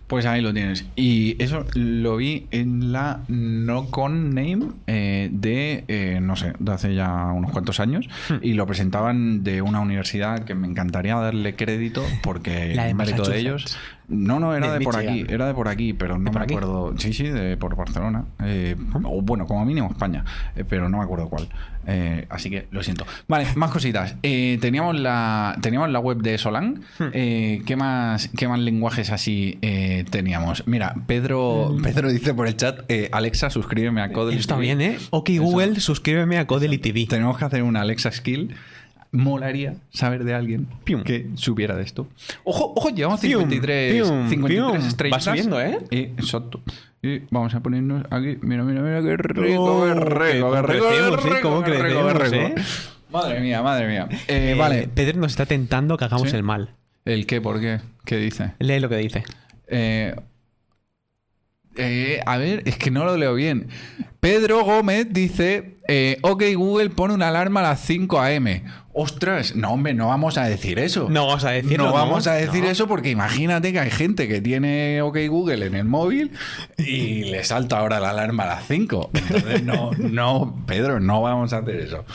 pues 0.07 0.27
ahí 0.27 0.41
lo 0.41 0.53
tienes. 0.53 0.87
Y 0.95 1.43
eso 1.43 1.65
lo 1.75 2.17
vi 2.17 2.47
en 2.51 2.93
la 2.93 3.23
No 3.29 3.87
Con 3.91 4.35
Name 4.35 4.69
eh, 4.87 5.29
de, 5.33 5.85
eh, 5.89 6.21
no 6.23 6.37
sé, 6.37 6.53
de 6.59 6.73
hace 6.73 6.95
ya 6.95 7.33
unos 7.33 7.51
cuantos 7.51 7.81
años. 7.81 8.09
Hmm. 8.29 8.37
Y 8.43 8.55
lo 8.55 8.67
presentaban 8.67 9.43
de 9.43 9.63
una 9.63 9.81
universidad 9.81 10.45
que 10.45 10.55
me 10.55 10.69
encantaría 10.69 11.17
darle 11.17 11.57
crédito 11.57 12.05
porque 12.23 12.75
La 12.75 12.85
de 12.85 12.91
el 12.91 12.97
mérito 12.97 13.25
de 13.25 13.39
ellos. 13.39 13.77
No, 14.09 14.39
no, 14.39 14.55
era 14.55 14.73
De 14.73 14.79
de, 14.79 14.85
por 14.85 14.97
aquí, 14.97 15.25
era 15.29 15.49
de 15.49 15.55
por 15.55 15.69
aquí, 15.69 15.93
pero 15.93 16.17
no 16.19 16.31
me 16.31 16.41
aquí? 16.41 16.55
acuerdo. 16.55 16.95
Sí, 16.97 17.13
sí, 17.13 17.25
de 17.25 17.57
por 17.57 17.75
Barcelona. 17.75 18.25
Eh, 18.45 18.77
o 19.03 19.21
bueno, 19.21 19.47
como 19.47 19.65
mínimo 19.65 19.89
España, 19.91 20.25
eh, 20.55 20.65
pero 20.69 20.89
no 20.89 20.99
me 20.99 21.05
acuerdo 21.05 21.29
cuál. 21.29 21.49
Eh, 21.89 22.27
así 22.31 22.51
que 22.51 22.67
lo 22.71 22.83
siento. 22.83 23.07
Vale, 23.29 23.47
más 23.55 23.71
cositas. 23.71 24.17
Eh, 24.23 24.59
teníamos, 24.61 24.99
la, 24.99 25.57
teníamos 25.61 25.91
la 25.91 25.99
web 25.99 26.19
de 26.19 26.39
Solang. 26.39 26.81
Hmm. 26.99 27.09
Eh, 27.13 27.63
¿qué, 27.67 27.77
más, 27.77 28.29
¿Qué 28.37 28.49
más 28.49 28.59
lenguajes 28.59 29.11
así 29.11 29.59
eh, 30.01 30.05
teníamos? 30.05 30.67
Mira, 30.67 30.95
Pedro, 31.07 31.77
Pedro 31.83 32.11
dice 32.11 32.35
por 32.35 32.47
el 32.47 32.57
chat: 32.57 32.81
eh, 32.89 33.09
Alexa, 33.13 33.51
suscríbeme 33.51 34.01
a 34.03 34.13
Codel. 34.13 34.35
Eso 34.35 34.41
está 34.41 34.55
TV". 34.55 34.63
bien, 34.67 34.81
¿eh? 34.81 34.99
Ok, 35.11 35.31
Eso. 35.31 35.43
Google, 35.43 35.81
suscríbeme 35.81 36.39
a 36.39 36.47
Codely 36.47 36.79
TV. 36.79 37.07
Tenemos 37.09 37.37
que 37.39 37.45
hacer 37.45 37.63
una 37.63 37.81
Alexa 37.83 38.11
Skill. 38.13 38.55
Molaría 39.13 39.77
saber 39.91 40.25
de 40.25 40.35
alguien 40.35 40.67
Pium. 40.85 41.03
que 41.03 41.29
supiera 41.37 41.75
de 41.77 41.83
esto. 41.85 42.07
Ojo, 42.45 42.73
ojo, 42.77 42.91
llevamos 42.91 43.21
Pium, 43.21 43.43
53, 43.49 43.95
pium, 43.95 44.29
53 44.29 44.73
pium. 44.73 44.87
estrellas. 44.89 45.17
Va 45.17 45.21
subiendo, 45.21 45.61
¿eh? 45.61 45.79
Eh, 45.91 46.13
exacto. 46.19 46.61
Y 47.03 47.21
vamos 47.31 47.55
a 47.55 47.61
ponernos 47.61 48.05
aquí. 48.11 48.37
Mira, 48.43 48.63
mira, 48.65 48.83
mira, 48.83 49.01
qué 49.01 49.17
rico, 49.17 49.63
Oh, 49.65 49.87
qué 49.87 49.95
rico, 49.95 50.17
qué 50.33 50.41
cómo 50.41 50.63
rico, 50.63 50.87
crecemos, 50.89 51.25
¿eh? 51.25 51.31
rico, 51.31 51.49
Cómo 51.49 51.63
rico, 51.63 52.13
rico. 52.19 52.35
¿eh? 52.35 52.55
Madre 53.11 53.41
mía, 53.41 53.63
madre 53.63 53.87
mía. 53.89 54.09
Eh, 54.29 54.53
Eh, 54.53 54.55
vale. 54.59 54.89
Pedro 54.93 55.19
nos 55.21 55.33
está 55.33 55.47
tentando 55.47 55.97
que 55.97 56.05
hagamos 56.05 56.29
¿Sí? 56.31 56.37
el 56.37 56.43
mal. 56.43 56.71
¿El 57.07 57.25
qué? 57.27 57.41
¿Por 57.41 57.61
qué? 57.61 57.81
¿Qué 58.05 58.17
dice? 58.17 58.53
Lee 58.59 58.81
lo 58.81 58.89
que 58.89 58.97
dice. 58.97 59.23
Eh, 59.69 60.15
eh, 61.79 62.21
a 62.25 62.39
ver, 62.39 62.63
es 62.65 62.79
que 62.79 62.91
no 62.91 63.05
lo 63.05 63.17
leo 63.17 63.35
bien. 63.35 63.69
Pedro 64.21 64.65
Gómez 64.65 65.09
dice: 65.11 65.77
eh, 65.89 66.19
Ok, 66.23 66.43
Google 66.57 66.91
pone 66.91 67.13
una 67.15 67.29
alarma 67.29 67.61
a 67.61 67.65
las 67.65 67.81
5 67.85 68.19
a.m. 68.21 68.63
Ostras, 68.99 69.55
no, 69.55 69.73
hombre, 69.73 69.93
no 69.93 70.09
vamos 70.09 70.39
a 70.39 70.45
decir 70.47 70.79
eso. 70.79 71.09
No 71.11 71.27
vamos 71.27 71.45
a 71.45 71.51
decirlo, 71.51 71.85
No 71.85 71.91
¿no? 71.91 71.93
vamos 71.97 72.27
a 72.27 72.33
decir 72.33 72.65
No. 72.65 72.71
eso 72.71 72.89
porque 72.89 73.11
imagínate 73.11 73.71
que 73.71 73.79
hay 73.79 73.91
gente 73.91 74.27
que 74.27 74.41
tiene 74.41 75.03
OK 75.03 75.19
Google 75.29 75.67
en 75.67 75.75
el 75.75 75.85
móvil 75.85 76.31
y 76.79 77.25
le 77.25 77.45
salta 77.45 77.79
ahora 77.79 78.01
la 78.01 78.09
alarma 78.11 78.45
a 78.45 78.47
las 78.57 78.67
5. 78.67 79.11
Entonces, 79.13 79.63
no, 79.65 79.91
no, 79.99 80.65
Pedro, 80.67 80.99
no 80.99 81.21
vamos 81.21 81.53
a 81.53 81.59
hacer 81.59 81.77
eso. 81.77 82.07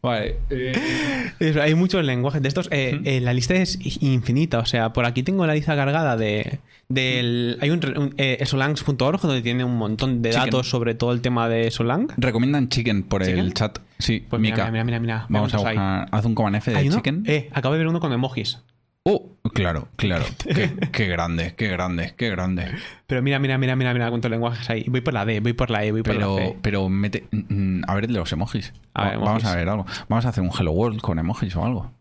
Vale. 0.00 0.36
eh, 0.50 1.58
Hay 1.60 1.74
muchos 1.74 2.04
lenguajes 2.04 2.40
de 2.42 2.46
estos. 2.48 2.70
La 2.70 3.32
lista 3.34 3.54
es 3.56 3.76
infinita. 4.00 4.60
O 4.60 4.66
sea, 4.66 4.92
por 4.92 5.06
aquí 5.06 5.24
tengo 5.24 5.44
la 5.48 5.54
lista 5.54 5.74
cargada 5.74 6.16
de. 6.16 6.60
Del, 6.90 7.56
hay 7.60 7.70
un, 7.70 7.80
un 7.96 8.14
eh, 8.18 8.44
solangs.org 8.44 9.20
donde 9.22 9.42
tiene 9.42 9.62
un 9.64 9.78
montón 9.78 10.22
de 10.22 10.30
Chicken. 10.30 10.44
datos 10.46 10.68
sobre 10.68 10.94
todo 10.94 11.12
el 11.12 11.20
tema 11.22 11.48
de 11.48 11.70
Solang. 11.70 12.08
recomiendan 12.16 12.68
chicken 12.68 13.04
por 13.04 13.22
el 13.22 13.28
¿Chicken? 13.28 13.52
chat. 13.52 13.78
Sí, 13.98 14.26
Pues 14.28 14.42
Mika. 14.42 14.56
mira, 14.70 14.70
mira, 14.70 14.84
mira, 14.84 15.00
mira. 15.00 15.26
Vamos 15.28 15.54
a 15.54 15.58
ahí. 15.58 15.62
buscar. 15.76 16.08
Haz 16.10 16.24
un 16.26 16.34
command 16.34 16.56
F 16.56 16.72
de 16.72 16.88
chicken. 16.90 17.22
Eh, 17.26 17.48
acabo 17.52 17.74
de 17.74 17.78
ver 17.78 17.86
uno 17.86 18.00
con 18.00 18.12
emojis. 18.12 18.58
Oh, 19.04 19.30
claro, 19.54 19.88
claro. 19.96 20.24
Qué, 20.54 20.72
qué 20.92 21.06
grande, 21.06 21.54
qué 21.56 21.68
grande, 21.68 22.12
qué 22.18 22.28
grande. 22.28 22.66
Pero 23.06 23.22
mira, 23.22 23.38
mira, 23.38 23.56
mira, 23.56 23.74
mira, 23.76 23.94
mira 23.94 24.08
cuántos 24.10 24.30
lenguajes 24.30 24.68
hay. 24.68 24.84
Voy 24.88 25.00
por 25.00 25.14
la 25.14 25.24
D, 25.24 25.40
voy 25.40 25.52
por 25.54 25.70
la 25.70 25.84
E, 25.84 25.92
voy 25.92 26.02
por 26.02 26.16
la 26.16 26.26
C. 26.26 26.56
pero 26.60 26.88
mete. 26.90 27.24
mm, 27.30 27.82
A 27.86 27.94
ver 27.94 28.04
el 28.06 28.12
los 28.14 28.30
emojis. 28.32 28.72
A 28.94 29.04
ver, 29.04 29.12
Va- 29.12 29.24
Vamos 29.24 29.42
emojis. 29.42 29.46
a 29.48 29.56
ver 29.56 29.68
algo. 29.68 29.86
Vamos 30.08 30.26
a 30.26 30.28
hacer 30.30 30.42
un 30.42 30.50
Hello 30.58 30.72
World 30.72 31.00
con 31.00 31.18
emojis 31.18 31.54
o 31.56 31.64
algo. 31.64 31.92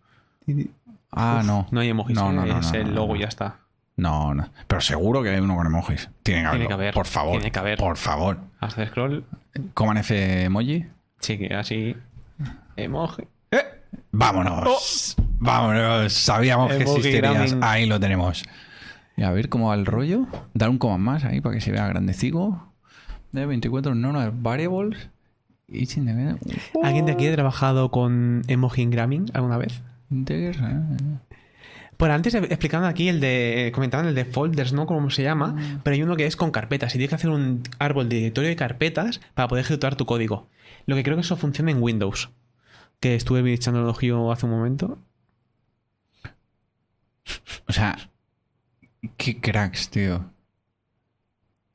Ah, 1.11 1.41
no. 1.45 1.67
No 1.71 1.79
hay 1.79 1.89
emojis, 1.89 2.15
No, 2.15 2.31
eh, 2.31 2.33
no, 2.33 2.45
no, 2.45 2.59
es 2.59 2.73
el 2.73 2.93
logo 2.93 3.15
y 3.15 3.19
ya 3.19 3.27
está. 3.27 3.59
No, 3.99 4.33
no. 4.33 4.49
Pero 4.67 4.81
seguro 4.81 5.21
que 5.23 5.29
hay 5.29 5.39
uno 5.39 5.55
con 5.55 5.65
emojis. 5.67 6.09
Tiene 6.23 6.41
que 6.41 6.47
haberlo. 6.47 6.67
que 6.67 6.73
haber, 6.73 6.93
Por 6.93 7.05
favor. 7.05 7.31
tiene 7.33 7.51
que 7.51 7.59
haber. 7.59 7.77
Por 7.77 7.97
favor. 7.97 8.37
Hacer 8.59 8.87
scroll. 8.89 9.25
Coman 9.73 9.97
F 9.97 10.43
emoji. 10.45 10.85
Sí, 11.19 11.37
que 11.37 11.53
así. 11.53 11.95
Emoji. 12.77 13.23
Vámonos. 14.11 15.15
Vámonos. 15.39 16.13
Sabíamos 16.13 16.71
que 16.71 16.77
existirías. 16.83 17.33
gramming. 17.33 17.59
Ahí 17.63 17.85
lo 17.85 17.99
tenemos. 17.99 18.43
Y 19.17 19.23
a 19.23 19.31
ver 19.31 19.49
cómo 19.49 19.67
va 19.69 19.75
el 19.75 19.85
rollo. 19.85 20.27
Dar 20.53 20.69
un 20.69 20.77
command 20.77 21.03
más 21.03 21.25
ahí 21.25 21.41
para 21.41 21.55
que 21.55 21.61
se 21.61 21.71
vea 21.71 21.87
grandecico. 21.87 22.71
De 23.31 23.45
24 23.45 23.93
no 23.95 24.31
variables. 24.33 25.09
Y 25.67 25.85
sin 25.85 26.05
de- 26.05 26.35
¿Alguien 26.83 27.05
de 27.05 27.11
aquí 27.11 27.27
ha 27.27 27.33
trabajado 27.33 27.91
con 27.91 28.41
emoji 28.47 28.85
gramming 28.85 29.25
alguna 29.33 29.57
vez? 29.57 29.81
Integers, 30.09 30.57
eh. 30.59 31.28
Por 31.99 32.11
antes 32.11 32.33
eh, 32.33 32.37
explicaban 32.37 32.87
aquí 32.87 33.09
el 33.09 33.19
de. 33.19 33.73
Comentaban 33.75 34.07
el 34.07 34.15
de 34.15 34.23
folders, 34.23 34.71
¿no? 34.71 34.85
Como 34.85 35.09
se 35.09 35.21
llama. 35.21 35.81
Pero 35.83 35.95
hay 35.95 36.01
uno 36.01 36.15
que 36.15 36.25
es 36.25 36.37
con 36.37 36.49
carpetas. 36.49 36.95
Y 36.95 36.97
tienes 36.97 37.09
que 37.09 37.15
hacer 37.15 37.29
un 37.29 37.63
árbol 37.77 38.07
de 38.07 38.15
directorio 38.15 38.49
de 38.49 38.55
carpetas 38.55 39.19
para 39.33 39.49
poder 39.49 39.65
ejecutar 39.65 39.95
tu 39.95 40.05
código. 40.05 40.47
Lo 40.85 40.95
que 40.95 41.03
creo 41.03 41.17
que 41.17 41.23
eso 41.23 41.35
funciona 41.35 41.71
en 41.71 41.83
Windows. 41.83 42.29
Que 43.01 43.15
estuve 43.15 43.53
echando 43.53 43.81
el 43.81 43.85
ojo 43.85 44.31
hace 44.31 44.45
un 44.45 44.51
momento. 44.53 44.97
O 47.67 47.73
sea, 47.73 47.97
qué 49.17 49.41
cracks, 49.41 49.89
tío. 49.89 50.31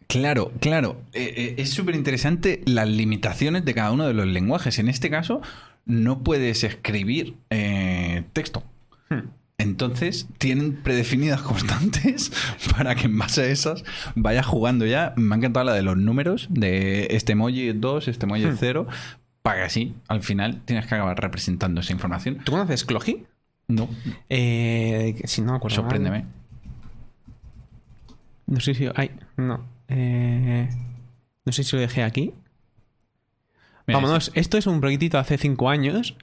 Claro, 0.07 0.53
claro. 0.59 1.03
Eh, 1.13 1.35
eh, 1.37 1.55
es 1.59 1.69
súper 1.69 1.97
interesante 1.97 2.63
las 2.65 2.89
limitaciones 2.89 3.67
de 3.67 3.75
cada 3.75 3.93
uno 3.93 4.07
de 4.07 4.15
los 4.15 4.27
lenguajes. 4.27 4.79
En 4.79 4.89
este 4.89 5.11
caso, 5.11 5.43
no 5.85 6.23
puedes 6.23 6.65
escribir 6.65 7.37
eh, 7.51 8.25
texto. 8.33 8.63
Hmm. 9.11 9.44
Entonces, 9.57 10.27
tienen 10.39 10.75
predefinidas 10.83 11.41
constantes 11.43 12.33
para 12.77 12.95
que 12.97 13.07
en 13.07 13.17
base 13.19 13.43
a 13.43 13.47
esas 13.47 13.85
vayas 14.17 14.47
jugando 14.47 14.85
ya. 14.85 15.13
Me 15.17 15.35
ha 15.35 15.39
encantado 15.39 15.65
la 15.65 15.75
de 15.75 15.83
los 15.83 15.97
números, 15.97 16.49
de 16.51 17.07
este 17.11 17.33
emoji 17.33 17.73
2, 17.73 18.09
este 18.09 18.27
emoji 18.27 18.47
Hmm. 18.47 18.57
0, 18.59 18.87
para 19.43 19.59
que 19.59 19.63
así, 19.65 19.95
al 20.09 20.23
final, 20.23 20.63
tienes 20.65 20.87
que 20.87 20.95
acabar 20.97 21.19
representando 21.21 21.81
esa 21.83 21.93
información. 21.93 22.39
¿Tú 22.45 22.53
conoces 22.53 22.85
Cloji? 22.85 23.25
No, 23.69 23.89
Eh, 24.29 25.23
si 25.25 25.41
no 25.43 25.55
acuerdo. 25.55 25.77
mal. 25.77 25.91
sorpréndeme. 25.91 26.25
No 28.47 28.61
sé 28.61 28.75
si. 28.75 28.89
Ay, 28.95 29.11
no. 29.37 29.65
Eh, 29.89 30.69
no 31.47 31.53
sé 31.53 31.65
si 31.65 31.77
lo 31.77 31.81
dejé 31.81 32.03
aquí. 32.03 32.35
Mira, 33.87 34.01
Vámonos, 34.01 34.33
esto 34.35 34.59
es 34.59 34.67
un 34.67 34.81
proyectito 34.81 35.19
hace 35.19 35.39
5 35.39 35.69
años 35.71 36.17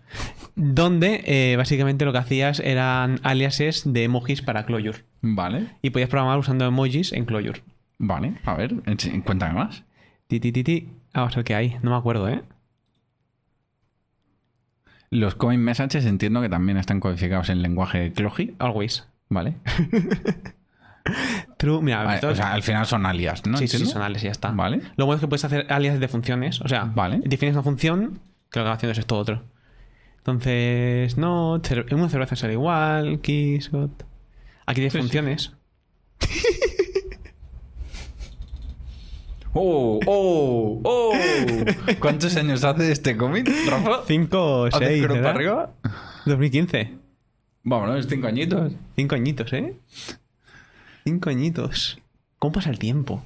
donde 0.55 1.23
eh, 1.25 1.55
básicamente 1.57 2.05
lo 2.05 2.11
que 2.11 2.17
hacías 2.19 2.59
eran 2.59 3.19
aliases 3.23 3.83
de 3.91 4.03
emojis 4.03 4.41
para 4.41 4.65
Clojure. 4.65 5.03
Vale, 5.21 5.67
Y 5.81 5.89
podías 5.91 6.09
programar 6.09 6.37
usando 6.39 6.65
emojis 6.65 7.13
en 7.13 7.25
Clojure. 7.25 7.63
vale. 7.99 8.33
A 8.45 8.53
ver, 8.55 8.75
cuéntame 9.25 9.53
más. 9.53 9.83
Ti, 10.27 10.39
ti, 10.39 10.51
ti, 10.51 10.63
ti. 10.63 10.89
Vamos 11.13 11.33
a 11.33 11.35
ver 11.37 11.45
qué 11.45 11.55
hay. 11.55 11.77
No 11.81 11.91
me 11.91 11.97
acuerdo, 11.97 12.27
¿eh? 12.29 12.41
Los 15.09 15.35
coin 15.35 15.59
messages 15.59 16.05
entiendo 16.05 16.41
que 16.41 16.47
también 16.49 16.77
están 16.77 16.99
codificados 17.01 17.49
en 17.49 17.61
lenguaje 17.61 18.13
Cloji, 18.13 18.55
Always. 18.59 19.07
¿vale? 19.29 19.55
True. 21.57 21.81
Mira, 21.81 22.03
Vale, 22.03 22.15
esto- 22.15 22.29
o 22.29 22.35
sea, 22.35 22.53
al 22.53 22.63
final 22.63 22.85
son 22.85 23.05
alias, 23.05 23.45
¿no? 23.45 23.57
sí, 23.57 23.67
sí, 23.67 23.85
son 23.85 24.01
alias 24.01 24.23
y 24.23 24.27
ya 24.27 24.31
está. 24.31 24.51
Vale. 24.51 24.81
Lo 24.95 25.05
bueno 25.05 25.17
es 25.17 25.21
que 25.21 25.27
puedes 25.27 25.43
hacer 25.43 25.65
alias 25.69 25.99
de 25.99 26.07
funciones. 26.07 26.61
O 26.61 26.67
sea, 26.67 26.85
Vale. 26.85 27.21
defines 27.25 27.55
una 27.55 27.63
función 27.63 28.19
que 28.51 28.59
lo 28.59 28.65
que 28.65 28.69
va 28.69 28.73
haciendo 28.75 28.91
es 28.93 28.99
esto 28.99 29.17
otro. 29.17 29.43
Entonces, 30.21 31.17
no, 31.17 31.59
una 31.91 32.09
cerveza 32.09 32.35
será 32.35 32.53
igual, 32.53 33.19
kiss. 33.21 33.71
Aquí 34.65 34.75
tienes 34.75 34.93
Sí, 34.93 34.99
sí. 34.99 35.03
funciones. 35.03 35.51
¡Oh! 39.53 39.99
¡Oh! 40.05 40.79
¡Oh! 40.83 41.11
¿Cuántos 41.99 42.35
años 42.37 42.63
hace 42.63 42.91
este 42.91 43.17
cómic, 43.17 43.49
Rafa? 43.67 44.03
5 44.07 44.37
o 44.61 44.65
¿Haces 44.67 44.87
6. 44.87 45.05
cruz 45.05 45.17
para 45.17 45.29
arriba? 45.31 45.73
2015. 46.25 46.93
Vámonos, 47.63 48.07
cinco 48.07 48.27
añitos. 48.27 48.73
5 48.95 49.15
añitos, 49.15 49.51
¿eh? 49.53 49.75
5 51.03 51.29
añitos. 51.29 51.99
¿Cómo 52.39 52.53
pasa 52.53 52.69
el 52.69 52.79
tiempo? 52.79 53.23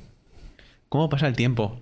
¿Cómo 0.90 1.10
pasa 1.10 1.28
el 1.28 1.36
tiempo? 1.36 1.80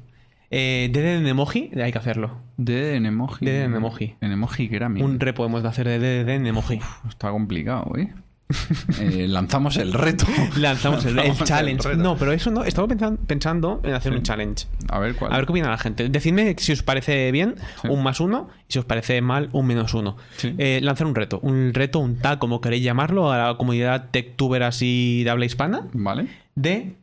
Eh, 0.56 0.90
DD 0.94 1.18
en 1.18 1.26
emoji, 1.28 1.72
hay 1.82 1.92
que 1.92 1.98
hacerlo. 1.98 2.38
DD 2.58 2.96
en 2.96 3.06
emoji. 3.08 3.44
DD 3.46 3.64
en 3.64 3.74
emoji. 3.76 4.16
En 4.22 4.32
emoji 4.32 4.68
Grammy. 4.68 5.02
Un 5.02 5.20
re 5.20 5.34
podemos 5.34 5.66
hacer 5.66 5.88
de 5.88 5.98
DD 6.24 6.30
en 6.30 6.46
emoji. 6.48 6.80
Está 7.10 7.32
complicado, 7.32 7.92
¿eh? 7.98 8.14
Eh, 9.02 9.26
lanzamos 9.28 9.78
el 9.78 9.94
reto. 9.94 10.26
Lanzamos 10.58 11.04
el, 11.06 11.18
el 11.18 11.36
challenge. 11.38 11.96
no, 11.96 12.16
pero 12.18 12.34
eso 12.34 12.52
no. 12.52 12.64
Estamos 12.66 12.92
pensan- 12.92 13.18
pensando 13.26 13.82
en 13.84 13.94
hacer 13.96 14.12
Sí. 14.12 14.18
un 14.20 14.24
challenge. 14.24 14.68
A 14.90 15.00
ver 15.00 15.16
cuál. 15.16 15.34
A 15.34 15.38
ver 15.38 15.46
qué 15.48 15.54
opina 15.54 15.70
la 15.72 15.78
gente. 15.80 16.08
Decidme 16.10 16.54
si 16.60 16.72
os 16.74 16.84
parece 16.84 17.32
bien 17.32 17.56
Sí. 17.82 17.88
un 17.88 18.04
más 18.04 18.20
uno 18.20 18.50
y 18.70 18.74
si 18.74 18.80
os 18.80 18.86
parece 18.86 19.20
mal 19.22 19.50
un 19.54 19.66
menos 19.66 19.96
uno. 19.96 20.18
Sí. 20.38 20.54
Eh, 20.60 20.82
lanzar 20.84 21.08
un 21.08 21.16
reto. 21.16 21.40
Un 21.42 21.74
reto, 21.74 21.98
un 22.00 22.18
tag, 22.18 22.38
como 22.38 22.62
queréis 22.62 22.84
llamarlo, 22.84 23.32
a 23.32 23.38
la 23.40 23.58
comunidad 23.58 24.10
techtuber 24.12 24.62
así 24.62 25.24
de 25.24 25.32
habla 25.32 25.46
hispana, 25.46 25.88
Vale. 25.94 26.28
de 26.54 26.94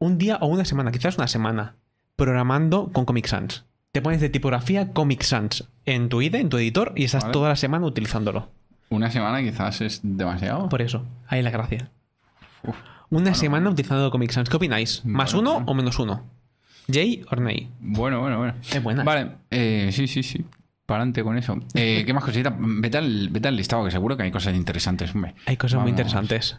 un 0.00 0.18
día 0.18 0.36
o 0.42 0.48
una 0.48 0.66
semana, 0.66 0.90
quizás 0.92 1.16
una 1.16 1.28
semana, 1.28 1.76
programando 2.18 2.90
con 2.92 3.04
Comic 3.04 3.26
Sans. 3.26 3.64
Te 3.92 4.02
pones 4.02 4.20
de 4.20 4.28
tipografía 4.28 4.92
Comic 4.92 5.22
Sans 5.22 5.68
en 5.86 6.08
tu 6.08 6.20
IDE, 6.20 6.40
en 6.40 6.48
tu 6.48 6.58
editor, 6.58 6.92
y 6.96 7.04
estás 7.04 7.22
Vale. 7.22 7.32
toda 7.32 7.48
la 7.48 7.56
semana 7.56 7.86
utilizándolo. 7.86 8.50
Una 8.90 9.08
semana 9.10 9.40
quizás 9.40 9.80
es 9.80 10.00
demasiado. 10.02 10.68
Por 10.68 10.82
eso, 10.82 11.06
ahí 11.28 11.42
la 11.42 11.50
gracia. 11.50 11.90
Uf. 12.64 12.74
Una 13.10 13.34
semana 13.34 13.70
utilizando 13.70 14.10
Comic 14.10 14.32
Sans. 14.32 14.48
¿Qué 14.50 14.56
opináis? 14.56 15.04
¿Más 15.04 15.32
Bueno, 15.32 15.50
uno 15.50 15.54
bueno. 15.58 15.70
o 15.70 15.74
menos 15.74 15.98
uno? 16.00 16.24
¿Jay 16.92 17.24
o 17.30 17.36
Ney? 17.36 17.70
Bueno, 17.78 18.20
bueno, 18.20 18.38
bueno. 18.38 18.54
Es 18.68 18.82
buena. 18.82 19.04
Vale, 19.04 19.30
eh, 19.50 19.90
sí, 19.92 20.08
sí, 20.08 20.24
sí. 20.24 20.44
Para 20.86 21.02
adelante 21.02 21.22
con 21.22 21.38
eso. 21.38 21.56
Eh, 21.74 22.02
¿Qué 22.04 22.12
más 22.12 22.24
cositas? 22.24 22.52
Vete 22.58 22.98
al, 22.98 23.28
vete 23.28 23.46
al 23.46 23.56
listado, 23.56 23.84
que 23.84 23.92
seguro 23.92 24.16
que 24.16 24.24
hay 24.24 24.32
cosas 24.32 24.56
interesantes, 24.56 25.14
hombre. 25.14 25.34
Hay 25.46 25.56
cosas 25.56 25.80
muy 25.80 25.90
interesantes. 25.90 26.58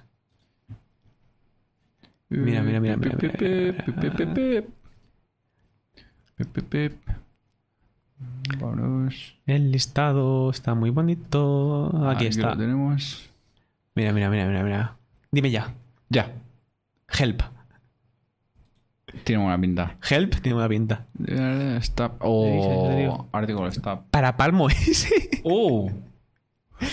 Mira, 2.30 2.62
mira, 2.62 2.80
mira, 2.80 2.96
mira, 2.96 3.18
mira, 3.20 3.34
mira, 3.42 4.64
Vámonos. 8.60 9.36
El 9.46 9.72
listado 9.72 10.50
está 10.50 10.74
muy 10.74 10.90
bonito. 10.90 11.92
Aquí 12.10 12.26
está. 12.28 12.52
lo 12.52 12.58
tenemos. 12.58 13.30
Mira, 13.96 14.12
mira, 14.14 14.30
mira, 14.30 14.46
mira, 14.48 14.64
mira. 14.64 14.96
Dime 15.32 15.52
ya. 15.52 15.74
Ya. 16.10 16.32
Help. 17.18 17.42
Tiene 19.24 19.42
buena 19.44 19.60
pinta. 19.60 19.96
Help 20.10 20.36
tiene 20.42 20.58
una 20.58 20.70
pinta. 20.70 21.06
Eh, 21.26 21.78
Stop. 21.82 22.18
Oh, 22.22 23.28
artículo 23.32 23.68
stop. 23.68 24.04
Para 24.12 24.36
Palmo 24.38 24.70
ese. 24.70 25.30
Oh. 25.44 25.90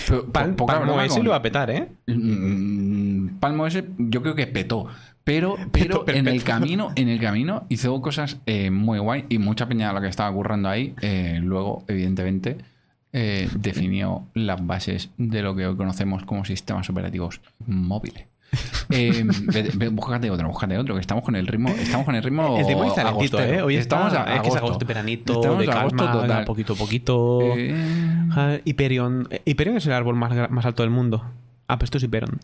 Pero, 0.07 0.25
Pal- 0.31 0.55
Palmo 0.55 0.97
con- 1.07 1.23
lo 1.23 1.31
va 1.31 1.37
a 1.37 1.41
petar, 1.41 1.69
¿eh? 1.71 1.87
Mm, 2.07 3.37
Palmo 3.39 3.65
ese 3.67 3.87
yo 3.97 4.21
creo 4.21 4.35
que 4.35 4.47
petó. 4.47 4.87
Pero, 5.27 5.57
pero 5.71 6.05
en 6.07 6.27
el 6.27 6.43
camino, 6.43 6.91
en 6.95 7.09
el 7.09 7.19
camino 7.19 7.65
hizo 7.69 8.01
cosas 8.01 8.39
eh, 8.45 8.71
muy 8.71 8.97
guay 8.99 9.25
y 9.29 9.37
mucha 9.37 9.67
peña 9.67 9.89
de 9.89 9.93
lo 9.93 10.01
que 10.01 10.07
estaba 10.07 10.31
currando 10.33 10.69
ahí. 10.69 10.95
eh, 11.01 11.39
luego, 11.43 11.83
evidentemente, 11.89 12.57
eh, 13.13 13.49
definió 13.55 14.23
las 14.33 14.65
bases 14.65 15.09
de 15.17 15.41
lo 15.41 15.55
que 15.55 15.67
hoy 15.67 15.75
conocemos 15.75 16.23
como 16.23 16.45
sistemas 16.45 16.89
operativos 16.89 17.41
móviles. 17.65 18.25
Eh, 18.89 19.25
ve- 19.51 19.71
ve- 19.75 19.89
búscate 19.89 20.31
otro, 20.31 20.47
búscate 20.47 20.77
otro, 20.77 20.95
que 20.95 21.01
estamos 21.01 21.25
con 21.25 21.35
el 21.35 21.45
ritmo, 21.47 21.67
estamos 21.69 22.05
con 22.05 22.15
el 22.15 22.23
ritmo. 22.23 22.57
El 22.57 23.07
agostero. 23.07 23.43
¿eh? 23.43 23.61
Hoy 23.61 23.75
estamos 23.75 24.07
está, 24.13 24.23
a 24.23 24.35
es 24.37 24.41
que 24.41 24.47
es 24.47 24.55
agosto. 24.55 24.65
agosto, 24.67 24.85
veranito, 24.85 25.33
Estamos 25.33 25.59
de 25.59 25.71
agosto 25.71 25.97
calma, 25.97 26.21
total. 26.21 26.45
poquito 26.45 26.73
a 26.73 26.75
poquito. 26.77 27.39
Eh, 27.57 28.61
Hyperion. 28.63 29.27
Hyperion 29.43 29.75
es 29.77 29.85
el 29.87 29.91
árbol 29.93 30.15
más, 30.15 30.49
más 30.49 30.65
alto 30.65 30.83
del 30.83 30.89
mundo. 30.91 31.25
Ah, 31.67 31.77
pues 31.77 31.87
esto 31.87 31.97
es 31.97 32.05
Hyperion. 32.05 32.39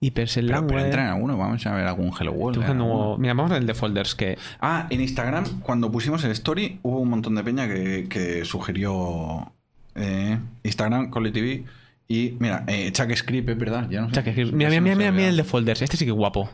Hyper 0.00 0.24
es 0.24 0.36
el 0.36 0.46
pero, 0.46 0.66
pero 0.66 0.80
entra 0.80 1.02
en 1.02 1.08
alguno, 1.08 1.36
vamos 1.36 1.66
a 1.66 1.74
ver 1.74 1.86
algún 1.86 2.12
Hello 2.18 2.32
World. 2.32 3.18
Mira, 3.18 3.34
vamos 3.34 3.52
al 3.52 3.66
de 3.66 3.74
folders 3.74 4.14
que. 4.14 4.38
Ah, 4.60 4.86
en 4.90 5.00
Instagram, 5.00 5.60
cuando 5.60 5.90
pusimos 5.90 6.22
el 6.24 6.30
story, 6.32 6.78
hubo 6.82 7.00
un 7.00 7.10
montón 7.10 7.34
de 7.34 7.42
peña 7.42 7.66
que, 7.66 8.06
que 8.08 8.44
sugirió 8.44 9.52
eh, 9.96 10.38
Instagram, 10.62 11.10
Call 11.10 11.32
TV. 11.32 11.64
Y 12.06 12.36
mira, 12.38 12.64
eh, 12.68 12.90
Chuck 12.92 13.12
Script, 13.14 13.48
es 13.48 13.58
verdad. 13.58 13.88
Ya 13.90 14.00
no 14.00 14.12
sé. 14.12 14.22
Mira, 14.22 14.70
mira, 14.70 14.80
mira, 14.80 14.96
mira, 14.96 15.12
mira 15.12 15.28
el 15.28 15.36
de 15.36 15.44
folders. 15.44 15.82
Este 15.82 15.96
sí 15.96 16.04
que 16.04 16.12
es 16.12 16.16
guapo. 16.16 16.48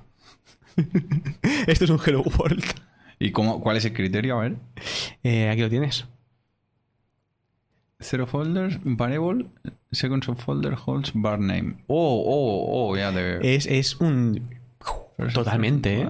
este 1.66 1.84
es 1.84 1.90
un 1.90 2.00
Hello 2.04 2.22
World. 2.22 2.64
¿Y 3.18 3.30
cómo, 3.30 3.60
cuál 3.60 3.76
es 3.76 3.84
el 3.84 3.92
criterio? 3.92 4.38
A 4.38 4.42
ver. 4.42 4.56
Eh, 5.22 5.50
aquí 5.50 5.60
lo 5.60 5.70
tienes. 5.70 6.06
Zero 8.04 8.26
folders, 8.26 8.78
variable, 8.84 9.46
second 9.90 10.22
subfolder 10.24 10.74
holds 10.74 11.10
bar 11.14 11.38
name. 11.38 11.76
Oh, 11.86 12.22
oh, 12.26 12.90
oh, 12.90 12.96
ya 12.96 13.10
veo. 13.10 13.40
Es, 13.40 13.64
es 13.66 13.98
un. 13.98 14.50
First, 15.16 15.34
totalmente, 15.34 16.02
¿eh? 16.02 16.06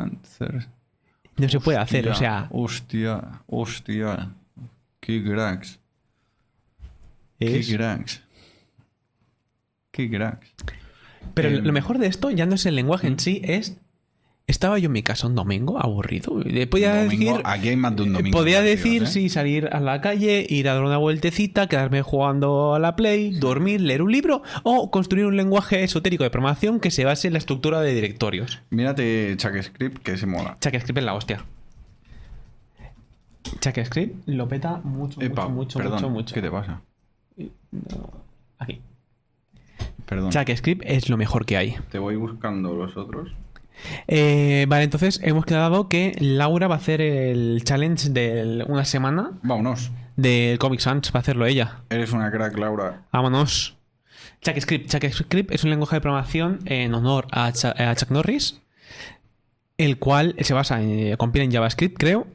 No 1.36 1.48
se 1.48 1.60
puede 1.60 1.78
hacer, 1.78 2.08
o 2.08 2.14
sea. 2.14 2.48
Hostia, 2.50 3.42
hostia. 3.46 4.34
Qué 4.98 5.22
cracks. 5.22 5.78
Qué 7.38 7.60
Es... 7.60 7.68
cracks. 7.72 8.22
Qué 9.92 10.10
cracks. 10.10 10.52
Pero 11.34 11.48
Eh, 11.48 11.62
lo 11.62 11.72
mejor 11.72 11.98
de 11.98 12.08
esto 12.08 12.30
ya 12.30 12.46
no 12.46 12.56
es 12.56 12.66
el 12.66 12.74
lenguaje 12.74 13.06
en 13.06 13.20
sí, 13.20 13.40
es. 13.44 13.76
Estaba 14.46 14.78
yo 14.78 14.86
en 14.86 14.92
mi 14.92 15.02
casa 15.02 15.26
un 15.26 15.34
domingo 15.34 15.82
aburrido. 15.82 16.38
y 16.44 16.66
Podía 16.66 17.04
Domingo- 17.04 17.30
decir. 17.32 17.42
aquí 17.44 17.68
hay 17.70 17.76
más 17.76 17.96
de 17.96 18.02
un 18.02 18.10
eh, 18.10 18.12
domingo. 18.12 18.38
Podía 18.38 18.60
decir 18.60 19.04
¿eh? 19.04 19.06
sí, 19.06 19.30
salir 19.30 19.68
a 19.72 19.80
la 19.80 20.02
calle, 20.02 20.44
ir 20.46 20.68
a 20.68 20.74
dar 20.74 20.84
una 20.84 20.98
vueltecita, 20.98 21.66
quedarme 21.66 22.02
jugando 22.02 22.74
a 22.74 22.78
la 22.78 22.94
Play, 22.94 23.30
dormir, 23.38 23.80
leer 23.80 24.02
un 24.02 24.12
libro 24.12 24.42
o 24.62 24.90
construir 24.90 25.24
un 25.24 25.36
lenguaje 25.38 25.82
esotérico 25.82 26.24
de 26.24 26.30
programación 26.30 26.78
que 26.78 26.90
se 26.90 27.06
base 27.06 27.26
en 27.28 27.32
la 27.32 27.38
estructura 27.38 27.80
de 27.80 27.94
directorios. 27.94 28.60
Mírate 28.68 29.34
ChuckScript 29.38 30.02
que 30.02 30.18
se 30.18 30.26
mola. 30.26 30.58
ChuckScript 30.60 30.98
es 30.98 31.04
la 31.04 31.14
hostia. 31.14 31.44
ChuckScript 33.60 34.28
lo 34.28 34.46
peta 34.46 34.80
mucho, 34.84 35.22
Epa, 35.22 35.48
mucho, 35.48 35.54
mucho, 35.54 35.78
perdón, 35.78 35.94
mucho, 35.94 36.10
mucho. 36.10 36.34
¿qué 36.34 36.42
te 36.42 36.50
pasa? 36.50 36.82
No, 37.38 38.10
Aquí. 38.58 38.80
Perdón. 40.06 40.32
JavaScript 40.32 40.82
es 40.84 41.08
lo 41.08 41.16
mejor 41.16 41.46
que 41.46 41.56
hay. 41.56 41.76
Te 41.90 41.98
voy 41.98 42.16
buscando 42.16 42.74
los 42.74 42.94
otros. 42.98 43.32
Eh, 44.06 44.66
vale, 44.68 44.84
entonces 44.84 45.20
hemos 45.22 45.44
quedado 45.44 45.88
que 45.88 46.16
Laura 46.20 46.68
va 46.68 46.76
a 46.76 46.78
hacer 46.78 47.00
el 47.00 47.62
challenge 47.64 48.10
de 48.10 48.64
una 48.68 48.84
semana 48.84 49.32
Vámonos. 49.42 49.90
del 50.16 50.58
Comic 50.58 50.80
Sans. 50.80 51.12
Va 51.14 51.18
a 51.18 51.20
hacerlo 51.20 51.46
ella. 51.46 51.82
Eres 51.90 52.12
una 52.12 52.30
crack, 52.30 52.56
Laura. 52.58 53.02
Vámonos. 53.12 53.76
JavaScript. 54.42 54.90
JavaScript 54.90 55.52
es 55.52 55.64
un 55.64 55.70
lenguaje 55.70 55.96
de 55.96 56.00
programación 56.00 56.60
en 56.66 56.94
honor 56.94 57.26
a, 57.30 57.52
Chuck 57.52 58.10
Norris, 58.10 58.60
el 59.78 59.98
cual 59.98 60.34
se 60.40 60.54
basa 60.54 60.82
en, 60.82 61.12
eh, 61.12 61.16
compila 61.16 61.44
en 61.44 61.52
JavaScript, 61.52 61.98
creo. 61.98 62.26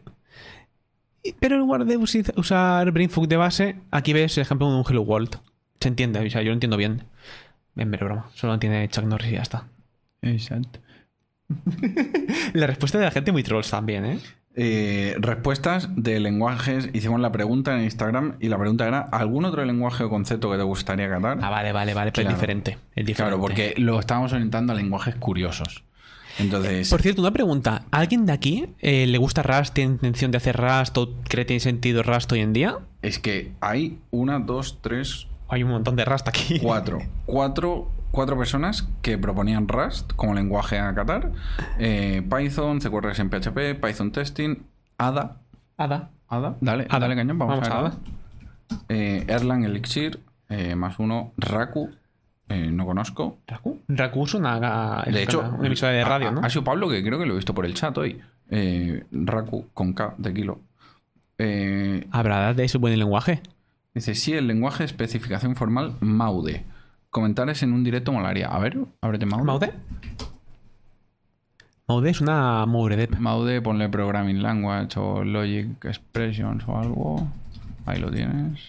Pero 1.39 1.55
en 1.55 1.61
lugar 1.61 1.85
de 1.85 1.97
usar 1.97 2.91
Brainfuck 2.91 3.27
de 3.27 3.37
base, 3.37 3.75
aquí 3.91 4.13
ves 4.13 4.37
el 4.37 4.41
ejemplo 4.43 4.69
de 4.69 4.77
un 4.77 4.85
Hello 4.87 5.01
World. 5.01 5.37
Se 5.79 5.87
entiende, 5.87 6.19
o 6.19 6.29
sea, 6.29 6.41
yo 6.41 6.49
lo 6.49 6.53
entiendo 6.53 6.77
bien. 6.77 7.03
En 7.75 7.91
broma. 7.91 8.29
Solo 8.33 8.51
lo 8.51 8.55
entiende 8.55 8.87
Chuck 8.89 9.05
Norris 9.05 9.31
y 9.31 9.35
ya 9.35 9.41
está. 9.41 9.67
Exacto. 10.21 10.79
La 12.53 12.67
respuesta 12.67 12.97
de 12.97 13.05
la 13.05 13.11
gente 13.11 13.31
muy 13.31 13.43
trolls 13.43 13.69
también, 13.69 14.05
¿eh? 14.05 14.19
Eh, 14.55 15.15
respuestas 15.19 15.89
de 15.95 16.19
lenguajes. 16.19 16.89
Hicimos 16.93 17.19
la 17.21 17.31
pregunta 17.31 17.77
en 17.77 17.83
Instagram 17.83 18.35
y 18.39 18.49
la 18.49 18.57
pregunta 18.57 18.87
era: 18.87 18.99
¿algún 19.01 19.45
otro 19.45 19.63
lenguaje 19.63 20.03
o 20.03 20.09
concepto 20.09 20.51
que 20.51 20.57
te 20.57 20.63
gustaría 20.63 21.09
catar? 21.09 21.37
Ah, 21.41 21.49
vale, 21.49 21.71
vale, 21.71 21.93
vale, 21.93 22.11
pero 22.11 22.23
Claro. 22.25 22.29
es 22.35 22.35
diferente. 22.41 22.71
Es 22.95 23.05
diferente. 23.05 23.15
Claro, 23.15 23.39
porque 23.39 23.73
lo 23.77 23.99
estábamos 23.99 24.33
orientando 24.33 24.73
a 24.73 24.75
lenguajes 24.75 25.15
curiosos. 25.15 25.83
Entonces, 26.39 26.89
Por 26.89 27.01
cierto, 27.01 27.21
una 27.21 27.31
pregunta. 27.31 27.85
¿Alguien 27.91 28.25
de 28.25 28.31
aquí 28.33 28.67
eh, 28.79 29.05
le 29.07 29.17
gusta 29.17 29.43
Rust, 29.43 29.73
tiene 29.73 29.93
intención 29.93 30.31
de 30.31 30.37
hacer 30.37 30.55
Rust 30.57 30.97
o 30.97 31.13
cree 31.27 31.43
que 31.43 31.47
tiene 31.49 31.59
sentido 31.59 32.01
Rust 32.03 32.31
hoy 32.31 32.39
en 32.41 32.53
día? 32.53 32.77
es 33.01 33.17
que 33.19 33.51
hay 33.61 33.99
una, 34.11 34.39
dos, 34.39 34.79
tres, 34.81 35.27
Hay 35.47 35.63
un 35.63 35.69
montón 35.71 35.95
de 35.95 36.05
Rust 36.05 36.27
aquí. 36.27 36.59
cuatro. 36.59 36.99
Cuatro, 37.25 37.89
cuatro 38.11 38.37
personas 38.37 38.87
que 39.01 39.17
proponían 39.17 39.67
Rust 39.67 40.13
como 40.13 40.33
lenguaje 40.33 40.79
a 40.79 40.93
catar. 40.93 41.31
Eh, 41.77 42.21
Python, 42.29 42.79
CQRS 42.79 43.19
en 43.19 43.29
PHP, 43.29 43.75
Python 43.81 44.11
Testing, 44.11 44.57
ADA. 44.97 45.37
Ada. 45.77 46.09
ADA, 46.27 46.57
dale, 46.61 46.85
Ada. 46.89 46.99
dale 46.99 47.15
cañón, 47.15 47.39
vamos, 47.39 47.55
Vamos 47.55 47.69
a 47.69 47.73
a. 47.73 47.79
Ada. 47.79 47.97
Eh, 48.87 49.25
Erlang 49.27 49.63
Elixir, 49.63 50.19
eh, 50.47 50.75
más 50.75 50.99
uno, 50.99 51.33
Raku, 51.37 51.89
eh, 52.49 52.71
no 52.71 52.85
conozco. 52.85 53.37
Raku. 53.47 53.79
Raku 53.87 54.25
es 54.25 54.33
una, 54.33 55.03
De 55.05 55.23
hecho, 55.23 55.39
una, 55.39 55.67
emisora 55.67 55.91
de 55.91 56.03
radio, 56.03 56.29
ha, 56.29 56.31
¿no? 56.31 56.41
ha 56.41 56.49
sido 56.49 56.63
Pablo 56.63 56.89
que 56.89 57.03
creo 57.03 57.19
que 57.19 57.25
lo 57.25 57.33
he 57.33 57.35
visto 57.35 57.53
por 57.53 57.65
el 57.65 57.75
chat 57.75 57.95
hoy. 57.97 58.19
Eh, 58.49 59.05
Raku 59.11 59.67
con 59.73 59.93
K 59.93 60.15
de 60.17 60.33
kilo. 60.33 60.59
Eh, 61.37 62.07
¿Habrá 62.11 62.53
de 62.53 62.65
ese 62.65 62.79
buen 62.79 62.97
lenguaje? 62.97 63.41
dice, 63.93 64.15
sí, 64.15 64.33
el 64.33 64.47
lenguaje 64.47 64.79
de 64.79 64.85
especificación 64.85 65.55
formal 65.55 65.95
Maude. 65.99 66.65
Comentarios 67.09 67.63
en 67.63 67.73
un 67.73 67.83
directo 67.83 68.11
molaría. 68.11 68.47
A 68.47 68.59
ver, 68.59 68.77
ábrete 69.01 69.25
Maude. 69.25 69.45
¿Maude? 69.45 69.73
Maude 71.87 72.11
es 72.11 72.21
una 72.21 72.67
Mouredep. 72.67 73.17
Maude, 73.17 73.63
ponle 73.63 73.89
Programming 73.89 74.43
Language 74.43 74.99
o 74.99 75.23
Logic 75.23 75.83
Expressions 75.85 76.63
o 76.67 76.77
algo. 76.77 77.27
Ahí 77.87 77.99
lo 77.99 78.11
tienes. 78.11 78.59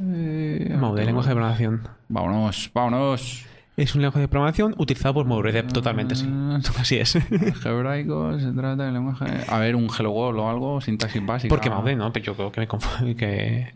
Eh, 0.00 0.76
Maude, 0.80 1.04
lenguaje 1.04 1.28
de 1.28 1.34
programación. 1.36 1.88
Vámonos, 2.08 2.70
vámonos. 2.74 3.46
Es 3.76 3.94
un 3.94 4.02
lenguaje 4.02 4.22
de 4.22 4.28
programación 4.28 4.74
utilizado 4.78 5.14
por 5.14 5.26
Mouredep, 5.26 5.72
totalmente, 5.72 6.16
sí. 6.16 6.28
Ah, 6.28 6.58
Así 6.80 6.96
es. 6.96 7.14
Algebraico, 7.30 8.36
se 8.40 8.50
trata 8.50 8.86
de 8.86 8.92
lenguaje. 8.92 9.26
A 9.46 9.58
ver, 9.60 9.76
un 9.76 9.88
Hello 9.96 10.10
World 10.10 10.40
o 10.40 10.50
algo, 10.50 10.80
sintaxis 10.80 11.24
básica. 11.24 11.50
Porque 11.50 11.70
Maude, 11.70 11.94
¿no? 11.94 12.12
Pero 12.12 12.24
yo 12.24 12.34
creo 12.34 12.50
que 12.50 12.60
me 12.62 12.66
confundo. 12.66 13.14
Que... 13.16 13.74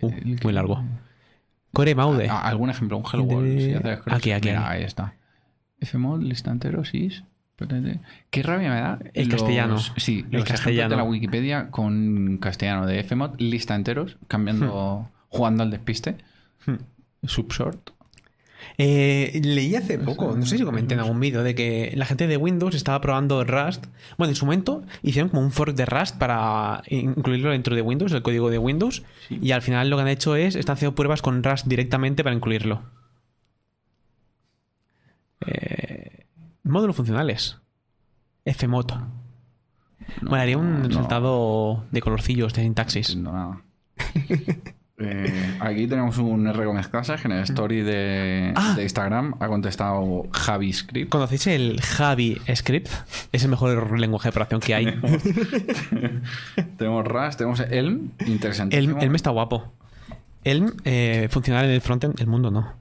Uh, 0.00 0.10
muy 0.42 0.52
largo. 0.52 0.82
Core 1.76 1.94
Maude. 1.94 2.26
Ah, 2.30 2.40
¿Algún 2.48 2.70
ejemplo? 2.70 2.96
Un 2.96 3.04
Hello 3.04 3.24
World. 3.24 3.60
si 3.60 3.74
haces 3.74 4.00
Aquí, 4.06 4.32
aquí, 4.32 4.48
Mira, 4.48 4.70
ahí 4.70 4.82
está. 4.82 5.12
Fmod, 5.82 6.22
lista 6.22 6.50
entero, 6.50 6.86
sys. 6.86 7.22
Qué 8.30 8.42
rabia 8.42 8.70
me 8.70 8.76
da. 8.76 8.98
El 9.12 9.28
castellano. 9.28 9.78
Sí, 9.78 10.20
El 10.20 10.38
los 10.38 10.44
ejemplos 10.44 10.46
castellano. 10.48 10.88
de 10.88 10.96
la 10.96 11.02
Wikipedia 11.02 11.70
con 11.70 12.38
castellano 12.38 12.86
de 12.86 13.04
Fmod, 13.04 13.38
lista 13.40 13.74
enteros, 13.74 14.16
cambiando, 14.26 15.10
jugando 15.28 15.64
al 15.64 15.70
despiste. 15.70 16.16
Hmm. 16.64 16.76
Subsort. 17.24 17.90
Eh, 18.78 19.40
leí 19.42 19.74
hace 19.74 19.98
poco, 19.98 20.36
no 20.36 20.44
sé 20.44 20.58
si 20.58 20.64
comenté 20.64 20.94
en 20.94 21.00
algún 21.00 21.18
vídeo, 21.18 21.42
de 21.42 21.54
que 21.54 21.92
la 21.94 22.04
gente 22.04 22.26
de 22.26 22.36
Windows 22.36 22.74
estaba 22.74 23.00
probando 23.00 23.42
Rust. 23.44 23.86
Bueno, 24.18 24.30
en 24.30 24.36
su 24.36 24.44
momento 24.44 24.82
hicieron 25.02 25.30
como 25.30 25.42
un 25.42 25.50
fork 25.50 25.74
de 25.74 25.86
Rust 25.86 26.16
para 26.16 26.82
incluirlo 26.88 27.50
dentro 27.50 27.74
de 27.74 27.82
Windows, 27.82 28.12
el 28.12 28.22
código 28.22 28.50
de 28.50 28.58
Windows. 28.58 29.02
Y 29.30 29.52
al 29.52 29.62
final 29.62 29.88
lo 29.88 29.96
que 29.96 30.02
han 30.02 30.08
hecho 30.08 30.36
es, 30.36 30.56
están 30.56 30.74
haciendo 30.74 30.94
pruebas 30.94 31.22
con 31.22 31.42
Rust 31.42 31.66
directamente 31.66 32.22
para 32.22 32.34
incluirlo. 32.34 32.82
Eh, 35.46 36.26
módulos 36.62 36.96
funcionales. 36.96 37.58
Fmod. 38.44 38.92
bueno, 40.22 40.42
haría 40.42 40.58
un 40.58 40.82
no. 40.82 40.88
resultado 40.88 41.84
de 41.90 42.00
colorcillos 42.00 42.52
de 42.54 42.62
sintaxis. 42.62 43.08
entiendo 43.10 43.32
nada. 43.32 43.62
Eh, 44.98 45.58
aquí 45.60 45.86
tenemos 45.86 46.16
un 46.16 46.46
R 46.46 46.64
Gómez 46.64 46.88
Casas 46.88 47.20
que 47.20 47.28
en 47.28 47.32
el 47.32 47.42
story 47.42 47.82
de, 47.82 48.52
Ah. 48.56 48.72
de 48.74 48.82
Instagram 48.82 49.34
ha 49.40 49.46
contestado 49.48 50.26
Javi 50.32 50.72
Script. 50.72 51.10
¿Conocéis 51.10 51.46
el 51.48 51.80
Javi 51.82 52.40
Script? 52.54 52.88
Es 53.32 53.44
el 53.44 53.50
mejor 53.50 53.98
lenguaje 54.00 54.24
de 54.28 54.30
operación 54.30 54.60
que 54.60 54.74
hay. 54.74 54.86
tenemos 56.78 57.04
Rust, 57.06 57.38
tenemos 57.38 57.60
Elm, 57.60 58.10
interesante. 58.26 58.76
Elm, 58.78 58.96
Elm 59.00 59.14
está 59.14 59.30
guapo. 59.30 59.72
Elm, 60.44 60.72
eh, 60.84 61.28
funcional 61.30 61.66
en 61.66 61.72
el 61.72 61.80
frontend, 61.80 62.20
el 62.20 62.26
mundo 62.26 62.50
no. 62.50 62.72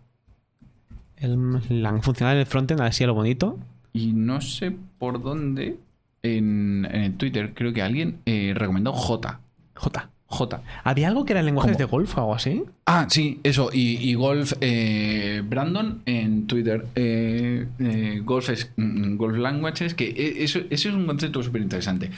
Elm, 1.18 1.62
Lang, 1.70 2.02
funcional 2.02 2.36
en 2.36 2.42
el 2.42 2.46
frontend, 2.46 2.82
así 2.82 3.04
a 3.04 3.08
lo 3.08 3.14
bonito. 3.14 3.58
Y 3.94 4.14
no 4.14 4.42
sé 4.42 4.76
por 5.00 5.22
dónde 5.22 5.78
en, 6.24 6.86
en 6.90 7.02
el 7.02 7.14
Twitter 7.18 7.54
creo 7.54 7.74
que 7.74 7.82
alguien 7.82 8.20
eh, 8.26 8.54
recomendó 8.56 8.92
J. 8.94 9.40
J. 9.74 10.10
J. 10.28 10.62
¿Había 10.84 11.08
algo 11.08 11.24
que 11.24 11.34
era 11.34 11.42
lenguajes 11.44 11.74
¿Cómo? 11.74 11.78
de 11.78 11.86
golf 11.86 12.18
o 12.18 12.22
algo 12.22 12.36
así? 12.36 12.64
Ah, 12.88 13.06
sí, 13.10 13.40
eso. 13.44 13.70
Y, 13.72 13.98
y 14.10 14.16
Golf 14.16 14.54
eh, 14.62 15.42
Brandon 15.48 16.02
en 16.06 16.48
Twitter. 16.48 16.86
eh, 16.96 17.68
eh, 17.80 18.22
golf, 18.24 18.50
es, 18.50 18.72
mm, 18.76 19.18
golf 19.18 19.38
Languages, 19.38 19.94
que 19.94 20.08
e- 20.10 20.44
eso, 20.44 20.60
eso 20.70 20.90
es 20.90 20.96
un 20.96 21.06
concepto 21.06 21.44
súper 21.44 21.62
interesante. 21.62 22.10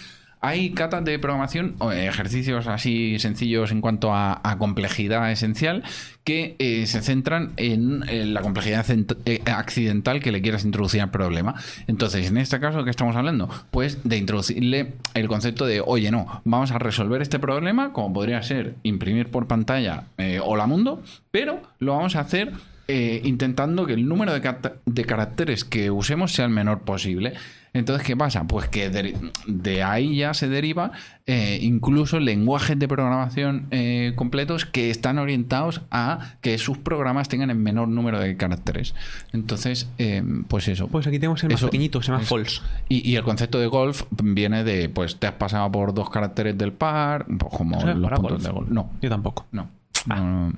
Hay 0.42 0.72
catas 0.72 1.04
de 1.04 1.18
programación, 1.20 1.76
o 1.80 1.92
ejercicios 1.92 2.68
así 2.68 3.18
sencillos 3.20 3.72
en 3.72 3.82
cuanto 3.82 4.14
a, 4.14 4.42
complejidad 4.60 5.32
esencial, 5.32 5.84
que 6.24 6.56
eh, 6.60 6.86
se 6.88 7.02
centran 7.02 7.54
en, 7.58 8.04
eh, 8.10 8.26
la 8.26 8.42
complejidad 8.42 8.86
eh, 9.26 9.42
accidental 9.46 10.20
que 10.20 10.32
le 10.32 10.42
quieras 10.42 10.66
introducir 10.66 11.02
al 11.02 11.12
problema. 11.12 11.56
Entonces, 11.88 12.28
en 12.28 12.38
este 12.38 12.60
caso, 12.60 12.84
¿qué 12.84 12.90
estamos 12.90 13.16
hablando? 13.16 13.50
Pues 13.72 14.00
de 14.04 14.18
introducirle 14.18 14.94
el 15.14 15.28
concepto 15.28 15.66
de, 15.66 15.82
oye, 15.82 16.12
no, 16.12 16.42
vamos 16.44 16.72
a 16.72 16.80
resolver 16.80 17.22
este 17.22 17.40
problema, 17.40 17.94
como 17.94 18.14
podría 18.14 18.42
ser 18.44 18.76
imprimir 18.84 19.30
por 19.30 19.48
pantalla 19.48 20.06
eh, 20.18 20.40
Hola 20.44 20.68
Mundo, 20.68 21.04
pero 21.32 21.62
lo 21.80 21.96
vamos 21.96 22.16
a 22.16 22.22
hacer 22.22 22.54
eh, 22.90 23.20
intentando 23.26 23.86
que 23.86 23.92
el 23.92 24.08
número 24.08 24.32
de 24.32 25.06
caracteres 25.06 25.66
que 25.66 25.92
usemos 25.92 26.32
sea 26.32 26.46
el 26.46 26.52
menor 26.52 26.84
posible. 26.84 27.34
Entonces, 27.78 28.06
¿qué 28.06 28.16
pasa? 28.18 28.46
Pues 28.46 28.68
que 28.68 28.90
de, 28.90 29.16
de 29.48 29.84
ahí 29.84 30.18
ya 30.18 30.34
se 30.34 30.48
deriva 30.50 30.92
eh, 31.26 31.60
incluso 31.62 32.20
lenguajes 32.20 32.78
de 32.80 32.88
programación 32.88 33.68
eh, 33.72 34.14
completos 34.16 34.66
que 34.66 34.90
están 34.90 35.18
orientados 35.20 35.82
a 35.92 36.36
que 36.42 36.58
sus 36.58 36.78
programas 36.78 37.30
tengan 37.30 37.50
el 37.50 37.58
menor 37.58 37.88
número 37.88 38.20
de 38.20 38.36
caracteres. 38.38 38.96
Entonces, 39.34 39.90
eh, 39.98 40.24
pues 40.48 40.68
eso. 40.68 40.88
Pues 40.88 41.06
aquí 41.08 41.20
tenemos 41.20 41.44
el 41.44 41.50
más 41.50 41.60
Eso- 41.60 41.68
pequeñito, 41.68 42.02
se 42.02 42.12
llama 42.12 42.24
false. 42.24 42.62
Y, 42.90 43.10
y 43.10 43.16
el 43.16 43.24
concepto 43.24 43.60
de 43.60 43.68
golf 43.68 44.04
viene 44.12 44.64
de, 44.64 44.90
pues, 44.90 45.18
te 45.18 45.28
has 45.28 45.34
pasado 45.34 45.72
por 45.72 45.94
dos 45.94 46.10
caracteres 46.10 46.58
del 46.58 46.72
par, 46.74 47.26
pues, 47.26 47.54
como 47.54 47.80
¿Sabes 47.80 47.98
los 47.98 48.10
puntos 48.12 48.32
golf? 48.32 48.44
de 48.44 48.50
golf. 48.52 48.70
No, 48.70 48.90
Yo 49.02 49.10
tampoco. 49.10 49.46
no. 49.52 49.70
Ah. 50.10 50.16
no, 50.20 50.50
no. 50.50 50.54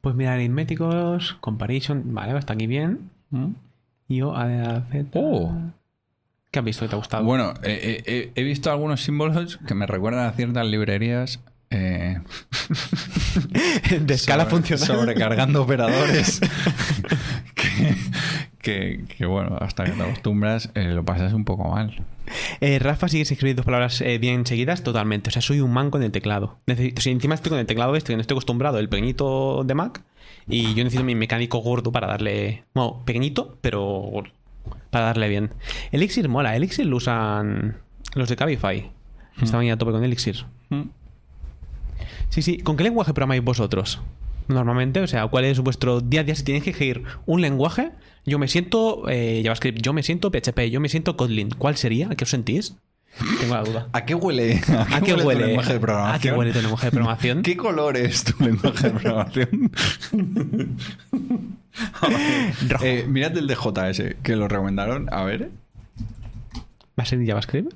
Pues 0.00 0.14
mira, 0.14 0.34
aritméticos, 0.34 1.38
comparison, 1.40 2.02
vale, 2.14 2.36
está 2.38 2.52
aquí 2.52 2.66
bien. 2.66 3.08
Yo, 4.08 4.36
A, 4.36 4.42
A, 4.42 4.80
Z. 4.92 5.08
Oh. 5.14 5.50
¿Qué 6.54 6.60
has 6.60 6.64
visto 6.64 6.84
que 6.84 6.88
te 6.90 6.94
ha 6.94 6.98
gustado? 6.98 7.24
Bueno, 7.24 7.52
eh, 7.64 8.00
eh, 8.06 8.30
he 8.36 8.42
visto 8.44 8.70
algunos 8.70 9.02
símbolos 9.02 9.58
que 9.66 9.74
me 9.74 9.88
recuerdan 9.88 10.26
a 10.28 10.32
ciertas 10.34 10.64
librerías. 10.64 11.40
eh, 11.70 12.20
de 14.00 14.14
escala 14.14 14.44
sobre- 14.44 14.50
funcional. 14.56 14.86
Sobrecargando 14.86 15.62
operadores. 15.62 16.40
que, 17.54 17.96
que- 18.62 19.04
que, 19.18 19.26
bueno, 19.26 19.56
hasta 19.60 19.82
que 19.82 19.90
te 19.90 20.02
acostumbras, 20.02 20.70
eh, 20.76 20.92
lo 20.92 21.04
pasas 21.04 21.32
un 21.32 21.44
poco 21.44 21.68
mal. 21.70 22.04
Eh, 22.60 22.78
Rafa 22.78 23.08
sigue 23.08 23.22
escribiendo 23.24 23.62
dos 23.62 23.66
palabras 23.66 24.00
eh, 24.00 24.18
bien 24.18 24.46
seguidas 24.46 24.84
totalmente. 24.84 25.30
O 25.30 25.32
sea, 25.32 25.42
soy 25.42 25.60
un 25.60 25.72
man 25.72 25.90
con 25.90 26.04
el 26.04 26.12
teclado. 26.12 26.58
Necesito, 26.66 27.02
si 27.02 27.10
encima 27.10 27.34
estoy 27.34 27.50
con 27.50 27.58
el 27.58 27.66
teclado 27.66 27.96
este, 27.96 28.12
que 28.12 28.16
no 28.16 28.20
estoy 28.20 28.34
acostumbrado, 28.36 28.78
el 28.78 28.88
pequeñito 28.88 29.64
de 29.64 29.74
Mac. 29.74 30.02
Y 30.46 30.68
yo 30.74 30.84
necesito 30.84 31.02
mi 31.02 31.14
mecánico 31.16 31.58
gordo 31.58 31.90
para 31.90 32.06
darle. 32.06 32.64
Bueno, 32.74 33.02
pequeñito, 33.04 33.58
pero 33.60 33.82
gordo. 33.82 34.30
Para 34.90 35.06
darle 35.06 35.28
bien. 35.28 35.50
Elixir 35.92 36.28
mola. 36.28 36.56
Elixir 36.56 36.86
lo 36.86 36.96
usan 36.96 37.76
los 38.14 38.28
de 38.28 38.36
Cabify. 38.36 38.90
Estaban 39.42 39.66
ya 39.66 39.74
a 39.74 39.76
tope 39.76 39.92
con 39.92 40.04
Elixir. 40.04 40.44
Sí, 42.28 42.42
sí. 42.42 42.58
¿Con 42.58 42.76
qué 42.76 42.84
lenguaje 42.84 43.12
programáis 43.12 43.42
vosotros? 43.42 44.00
Normalmente, 44.48 45.00
o 45.00 45.06
sea, 45.06 45.26
¿cuál 45.26 45.44
es 45.44 45.58
vuestro 45.60 46.00
día 46.00 46.20
a 46.20 46.24
día? 46.24 46.34
Si 46.34 46.44
tenéis 46.44 46.64
que 46.64 46.70
elegir 46.70 47.02
un 47.26 47.40
lenguaje, 47.40 47.92
yo 48.26 48.38
me 48.38 48.46
siento 48.48 49.08
eh, 49.08 49.40
JavaScript, 49.42 49.80
yo 49.80 49.92
me 49.92 50.02
siento 50.02 50.30
PHP, 50.30 50.70
yo 50.70 50.80
me 50.80 50.88
siento 50.88 51.16
Kotlin. 51.16 51.50
¿Cuál 51.50 51.76
sería? 51.76 52.08
¿A 52.10 52.14
qué 52.14 52.24
os 52.24 52.30
sentís? 52.30 52.76
Tengo 53.40 53.54
la 53.54 53.62
duda. 53.62 53.88
¿A 53.92 54.04
qué 54.04 54.14
huele? 54.14 54.60
¿A 54.92 55.00
qué 55.00 55.14
tu 55.14 55.22
huele? 55.26 55.46
lenguaje 55.46 55.72
de 55.74 55.80
programación? 55.80 56.16
¿A 56.16 56.20
qué 56.20 56.32
huele 56.32 56.52
tu 56.52 56.60
lenguaje 56.60 56.86
de 56.86 56.90
programación? 56.90 57.42
¿Qué 57.42 57.56
color 57.56 57.96
es 57.96 58.24
tu 58.24 58.44
lenguaje 58.44 58.90
de 58.90 58.90
programación? 59.00 59.70
eh, 62.82 63.04
mirad 63.08 63.36
el 63.36 63.46
de 63.46 63.54
JS, 63.54 64.16
que 64.22 64.36
lo 64.36 64.48
recomendaron. 64.48 65.08
A 65.12 65.24
ver. 65.24 65.50
¿Va 66.98 67.02
a 67.02 67.04
ser 67.04 67.24
JavaScript? 67.24 67.74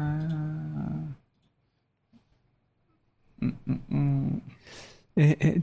Mm, 3.40 3.52
mm, 3.66 3.80
mm. 3.88 4.40
eh, 5.16 5.37
eh, 5.40 5.61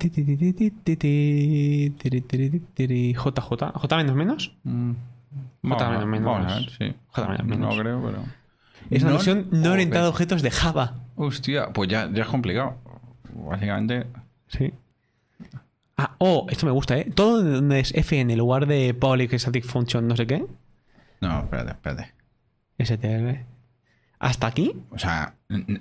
JJ. 3.13 3.72
J 3.74 3.98
menos 3.98 4.15
menos. 4.15 4.54
J 5.63 5.89
menos 5.89 6.08
menos. 6.08 6.78
J 7.12 7.28
menos 7.28 7.45
menos. 7.45 7.76
No 7.76 7.82
creo, 7.82 8.02
pero. 8.04 8.24
Es 8.89 9.04
una 9.04 9.13
versión 9.13 9.48
no 9.52 9.72
orientada 9.72 10.06
a 10.06 10.10
objetos 10.10 10.41
de 10.41 10.52
Java. 10.52 10.95
Hostia, 11.15 11.72
pues 11.74 11.89
ya, 11.89 12.10
ya 12.12 12.24
es 12.24 12.30
complicado. 12.30 12.78
Básicamente. 13.34 14.06
Sí. 14.48 14.74
Ah, 15.98 16.15
oh, 16.20 16.48
esto 16.50 16.65
me 16.65 16.72
gusta, 16.72 16.98
¿eh? 16.98 17.12
Todo 17.13 17.44
donde 17.44 17.80
es 17.82 17.94
FN 17.94 18.32
en 18.34 18.39
lugar 18.39 18.65
de 18.68 18.94
public 18.94 19.34
static 19.38 19.65
function 19.65 20.08
no 20.08 20.15
sé 20.15 20.26
qué. 20.28 20.46
No, 21.22 21.39
espérate, 21.42 21.72
espérate. 21.72 22.13
STR. 22.80 23.46
¿Hasta 24.20 24.48
aquí? 24.48 24.74
O 24.92 24.98
sea, 25.00 25.34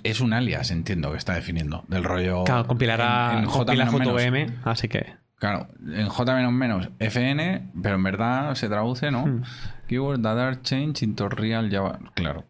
es 0.02 0.20
un 0.20 0.32
alias, 0.32 0.70
entiendo, 0.70 1.10
que 1.12 1.18
está 1.18 1.34
definiendo. 1.34 1.84
Del 1.88 2.04
rollo. 2.04 2.44
Claro, 2.44 2.66
compilará 2.66 3.32
en- 3.34 3.38
en 3.40 3.44
compila. 3.46 3.86
JVM, 3.86 4.54
así 4.64 4.88
que... 4.88 5.06
Claro, 5.36 5.68
en 5.86 6.08
J 6.08 6.34
menos 6.34 6.52
menos 6.52 6.88
FN, 6.98 7.70
pero 7.80 7.94
en 7.94 8.02
verdad 8.02 8.54
se 8.56 8.68
traduce, 8.68 9.12
¿no? 9.12 9.24
Hmm. 9.24 9.42
Keyword 9.86 10.22
that 10.22 10.36
are 10.38 10.60
changed 10.62 11.02
into 11.02 11.28
real 11.28 11.70
Java. 11.70 12.00
Claro. 12.14 12.44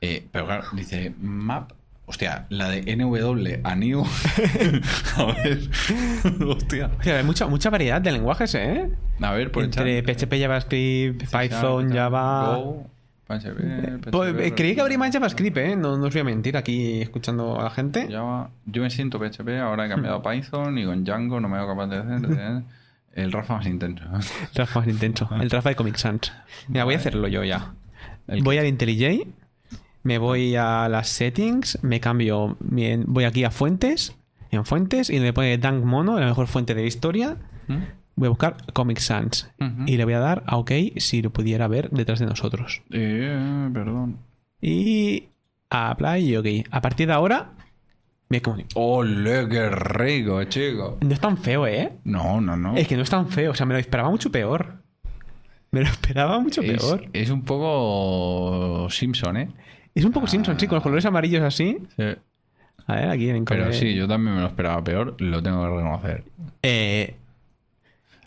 Eh, 0.00 0.24
pero 0.30 0.46
claro, 0.46 0.64
dice 0.74 1.12
map. 1.20 1.72
Hostia, 2.06 2.46
la 2.50 2.68
de 2.68 2.96
NW 2.96 3.60
a 3.64 3.74
new. 3.74 4.04
a 5.16 5.24
ver. 5.24 5.58
Hostia. 6.46 6.90
Hostia, 6.96 7.16
hay 7.16 7.24
mucha, 7.24 7.46
mucha 7.46 7.70
variedad 7.70 8.00
de 8.00 8.12
lenguajes, 8.12 8.54
¿eh? 8.54 8.90
A 9.20 9.32
ver, 9.32 9.50
por 9.50 9.64
Entre 9.64 10.02
PHP, 10.02 10.38
JavaScript, 10.38 11.22
Python, 11.30 11.90
Java... 11.92 12.56
Go, 12.56 12.86
PHP, 13.26 14.10
Pues, 14.10 14.34
eh, 14.34 14.50
PHP, 14.50 14.54
creí 14.54 14.74
que 14.74 14.82
habría 14.82 14.98
más 14.98 15.12
JavaScript, 15.12 15.56
¿eh? 15.56 15.76
No, 15.76 15.96
no 15.96 16.06
os 16.06 16.12
voy 16.12 16.20
a 16.20 16.24
mentir 16.24 16.58
aquí 16.58 17.00
escuchando 17.00 17.58
a 17.58 17.64
la 17.64 17.70
gente. 17.70 18.06
Java. 18.10 18.50
Yo 18.66 18.82
me 18.82 18.90
siento 18.90 19.18
PHP, 19.18 19.60
ahora 19.60 19.86
he 19.86 19.88
cambiado 19.88 20.16
a 20.16 20.22
Python 20.30 20.76
y 20.76 20.84
con 20.84 21.04
Django 21.04 21.40
no 21.40 21.48
me 21.48 21.56
hago 21.56 21.68
capaz 21.68 21.86
de 21.86 21.96
hacer. 21.96 22.62
El 23.14 23.32
Rafa 23.32 23.54
más 23.54 23.66
intenso. 23.66 24.04
El 24.04 24.54
Rafa 24.54 24.80
más 24.80 24.88
intenso. 24.88 25.28
El 25.40 25.48
Rafa 25.48 25.70
de 25.70 25.76
Comic 25.76 25.96
Sans. 25.96 26.32
Mira, 26.68 26.84
voy 26.84 26.94
a 26.94 26.96
hacerlo 26.98 27.28
yo 27.28 27.44
ya. 27.44 27.72
El 28.26 28.42
voy 28.42 28.58
al 28.58 28.66
IntelliJ, 28.66 29.26
me 30.04 30.18
voy 30.18 30.54
a 30.54 30.88
las 30.88 31.08
settings, 31.08 31.78
me 31.82 31.98
cambio, 32.00 32.56
voy 32.60 33.24
aquí 33.24 33.42
a 33.44 33.50
fuentes, 33.50 34.16
en 34.50 34.64
fuentes, 34.64 35.10
y 35.10 35.18
le 35.18 35.32
pone 35.32 35.58
Dank 35.58 35.82
Mono, 35.84 36.18
la 36.20 36.26
mejor 36.26 36.46
fuente 36.46 36.74
de 36.74 36.82
la 36.82 36.86
historia. 36.86 37.36
¿Mm? 37.66 37.78
Voy 38.16 38.26
a 38.26 38.30
buscar 38.30 38.56
Comic 38.72 38.98
Sans 38.98 39.50
y 39.86 39.96
le 39.96 40.04
voy 40.04 40.14
a 40.14 40.20
dar 40.20 40.44
a 40.46 40.56
OK 40.58 40.70
si 40.98 41.20
lo 41.20 41.30
pudiera 41.30 41.66
ver 41.66 41.90
detrás 41.90 42.20
de 42.20 42.26
nosotros. 42.26 42.82
Eh, 42.92 43.68
perdón. 43.72 44.18
Y 44.60 45.24
a 45.68 45.90
Apply 45.90 46.22
y 46.24 46.36
OK. 46.36 46.46
A 46.70 46.80
partir 46.80 47.08
de 47.08 47.12
ahora, 47.12 47.50
me 48.28 48.40
comunico. 48.40 48.68
¡Ole, 48.74 49.48
qué 49.48 49.68
rico, 49.68 50.44
chico! 50.44 50.98
No 51.00 51.12
es 51.12 51.18
tan 51.18 51.36
feo, 51.38 51.66
¿eh? 51.66 51.92
No, 52.04 52.40
no, 52.40 52.56
no. 52.56 52.76
Es 52.76 52.86
que 52.86 52.96
no 52.96 53.02
es 53.02 53.10
tan 53.10 53.28
feo, 53.28 53.50
o 53.50 53.54
sea, 53.54 53.66
me 53.66 53.74
lo 53.74 53.80
esperaba 53.80 54.08
mucho 54.10 54.30
peor. 54.30 54.76
Me 55.72 55.80
lo 55.80 55.88
esperaba 55.88 56.38
mucho 56.38 56.62
Es, 56.62 56.80
peor. 56.80 57.08
es 57.12 57.30
un 57.30 57.42
poco 57.42 58.88
Simpson, 58.90 59.36
¿eh? 59.38 59.48
Es 59.94 60.04
un 60.04 60.12
poco 60.12 60.26
Simpson, 60.26 60.58
sí, 60.58 60.66
con 60.66 60.76
los 60.76 60.82
colores 60.82 61.04
amarillos 61.04 61.42
así. 61.42 61.78
Sí. 61.96 62.04
A 62.86 62.94
ver, 62.96 63.08
aquí 63.10 63.30
en 63.30 63.44
Pero 63.44 63.72
sí, 63.72 63.94
yo 63.94 64.06
también 64.08 64.34
me 64.36 64.40
lo 64.42 64.48
esperaba 64.48 64.82
peor, 64.84 65.16
lo 65.20 65.42
tengo 65.42 65.62
que 65.62 65.68
reconocer. 65.68 66.24
Eh, 66.62 67.16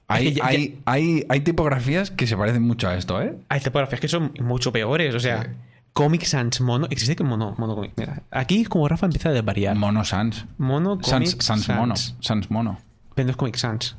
Hay, 0.08 0.24
que 0.26 0.34
ya- 0.36 0.46
hay, 0.46 0.80
hay, 0.86 1.26
hay 1.28 1.40
tipografías 1.42 2.10
que 2.12 2.26
se 2.28 2.38
parecen 2.38 2.64
mucho 2.64 2.88
a 2.88 2.96
esto, 2.96 3.22
¿eh? 3.22 3.38
Hay 3.50 3.60
tipografías 3.60 4.00
que 4.00 4.08
son 4.08 4.32
mucho 4.40 4.72
peores. 4.72 5.14
O 5.14 5.20
sea, 5.20 5.44
Sí. 5.44 5.50
Comic 5.94 6.24
Sans 6.24 6.62
Mono. 6.62 6.88
¿Existe 6.90 7.16
que 7.16 7.24
mono? 7.24 7.56
Mono 7.58 7.76
Comic. 7.76 7.92
Mira, 7.98 8.22
aquí 8.32 8.64
como 8.66 8.88
Rafa 8.88 9.08
empieza 9.08 9.30
a 9.30 9.32
desvariar. 9.34 9.76
Mono 9.76 10.04
Sans. 10.06 10.46
mono 10.58 11.00
Comic 11.00 11.42
Sans, 11.42 11.64
Sans 11.66 11.70
Mono. 11.78 11.96
Sans 11.96 12.50
Mono. 12.52 12.80
Pero 13.16 13.26
no 13.26 13.32
es 13.32 13.38
Comic 13.38 13.56
Sans. 13.58 13.98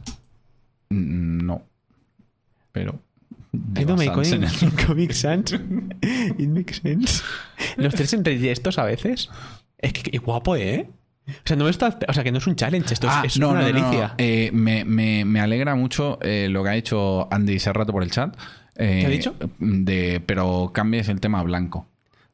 Mm, 0.90 1.44
No. 1.44 1.62
Pero. 2.72 2.98
I 3.76 3.84
don't 3.84 3.98
make 3.98 4.10
en 4.32 4.44
el- 4.44 4.86
Comic. 4.86 5.12
It 6.38 6.48
makes 6.48 6.74
sense. 6.82 7.22
Los 7.76 7.94
tres 7.94 8.12
entre 8.12 8.50
estos 8.50 8.78
a 8.78 8.84
veces. 8.84 9.28
Es 9.78 9.92
que, 9.92 10.02
que 10.10 10.18
guapo, 10.18 10.56
¿eh? 10.56 10.88
O 11.28 11.32
sea, 11.44 11.56
no 11.56 11.68
está, 11.68 11.98
o 12.08 12.12
sea, 12.12 12.24
que 12.24 12.32
no 12.32 12.38
es 12.38 12.46
un 12.46 12.56
challenge, 12.56 12.94
esto 12.94 13.06
es- 13.06 13.12
Ah, 13.14 13.22
es, 13.24 13.38
no, 13.38 13.50
una 13.50 13.60
no, 13.60 13.66
delicia. 13.66 14.08
no. 14.08 14.14
Eh, 14.18 14.50
me, 14.52 14.84
me- 14.84 15.24
me 15.24 15.40
alegra 15.40 15.74
mucho 15.74 16.18
eh, 16.22 16.48
lo 16.50 16.62
que 16.64 16.70
ha 16.70 16.76
hecho 16.76 17.28
Andy 17.32 17.58
Serrato 17.58 17.92
por 17.92 18.02
el 18.02 18.10
chat. 18.10 18.34
Eh, 18.76 18.98
¿Qué 19.00 19.06
ha 19.06 19.10
dicho? 19.10 19.34
De, 19.58 20.22
pero 20.24 20.70
cambies 20.72 21.08
el 21.08 21.20
tema 21.20 21.42
blanco. 21.42 21.86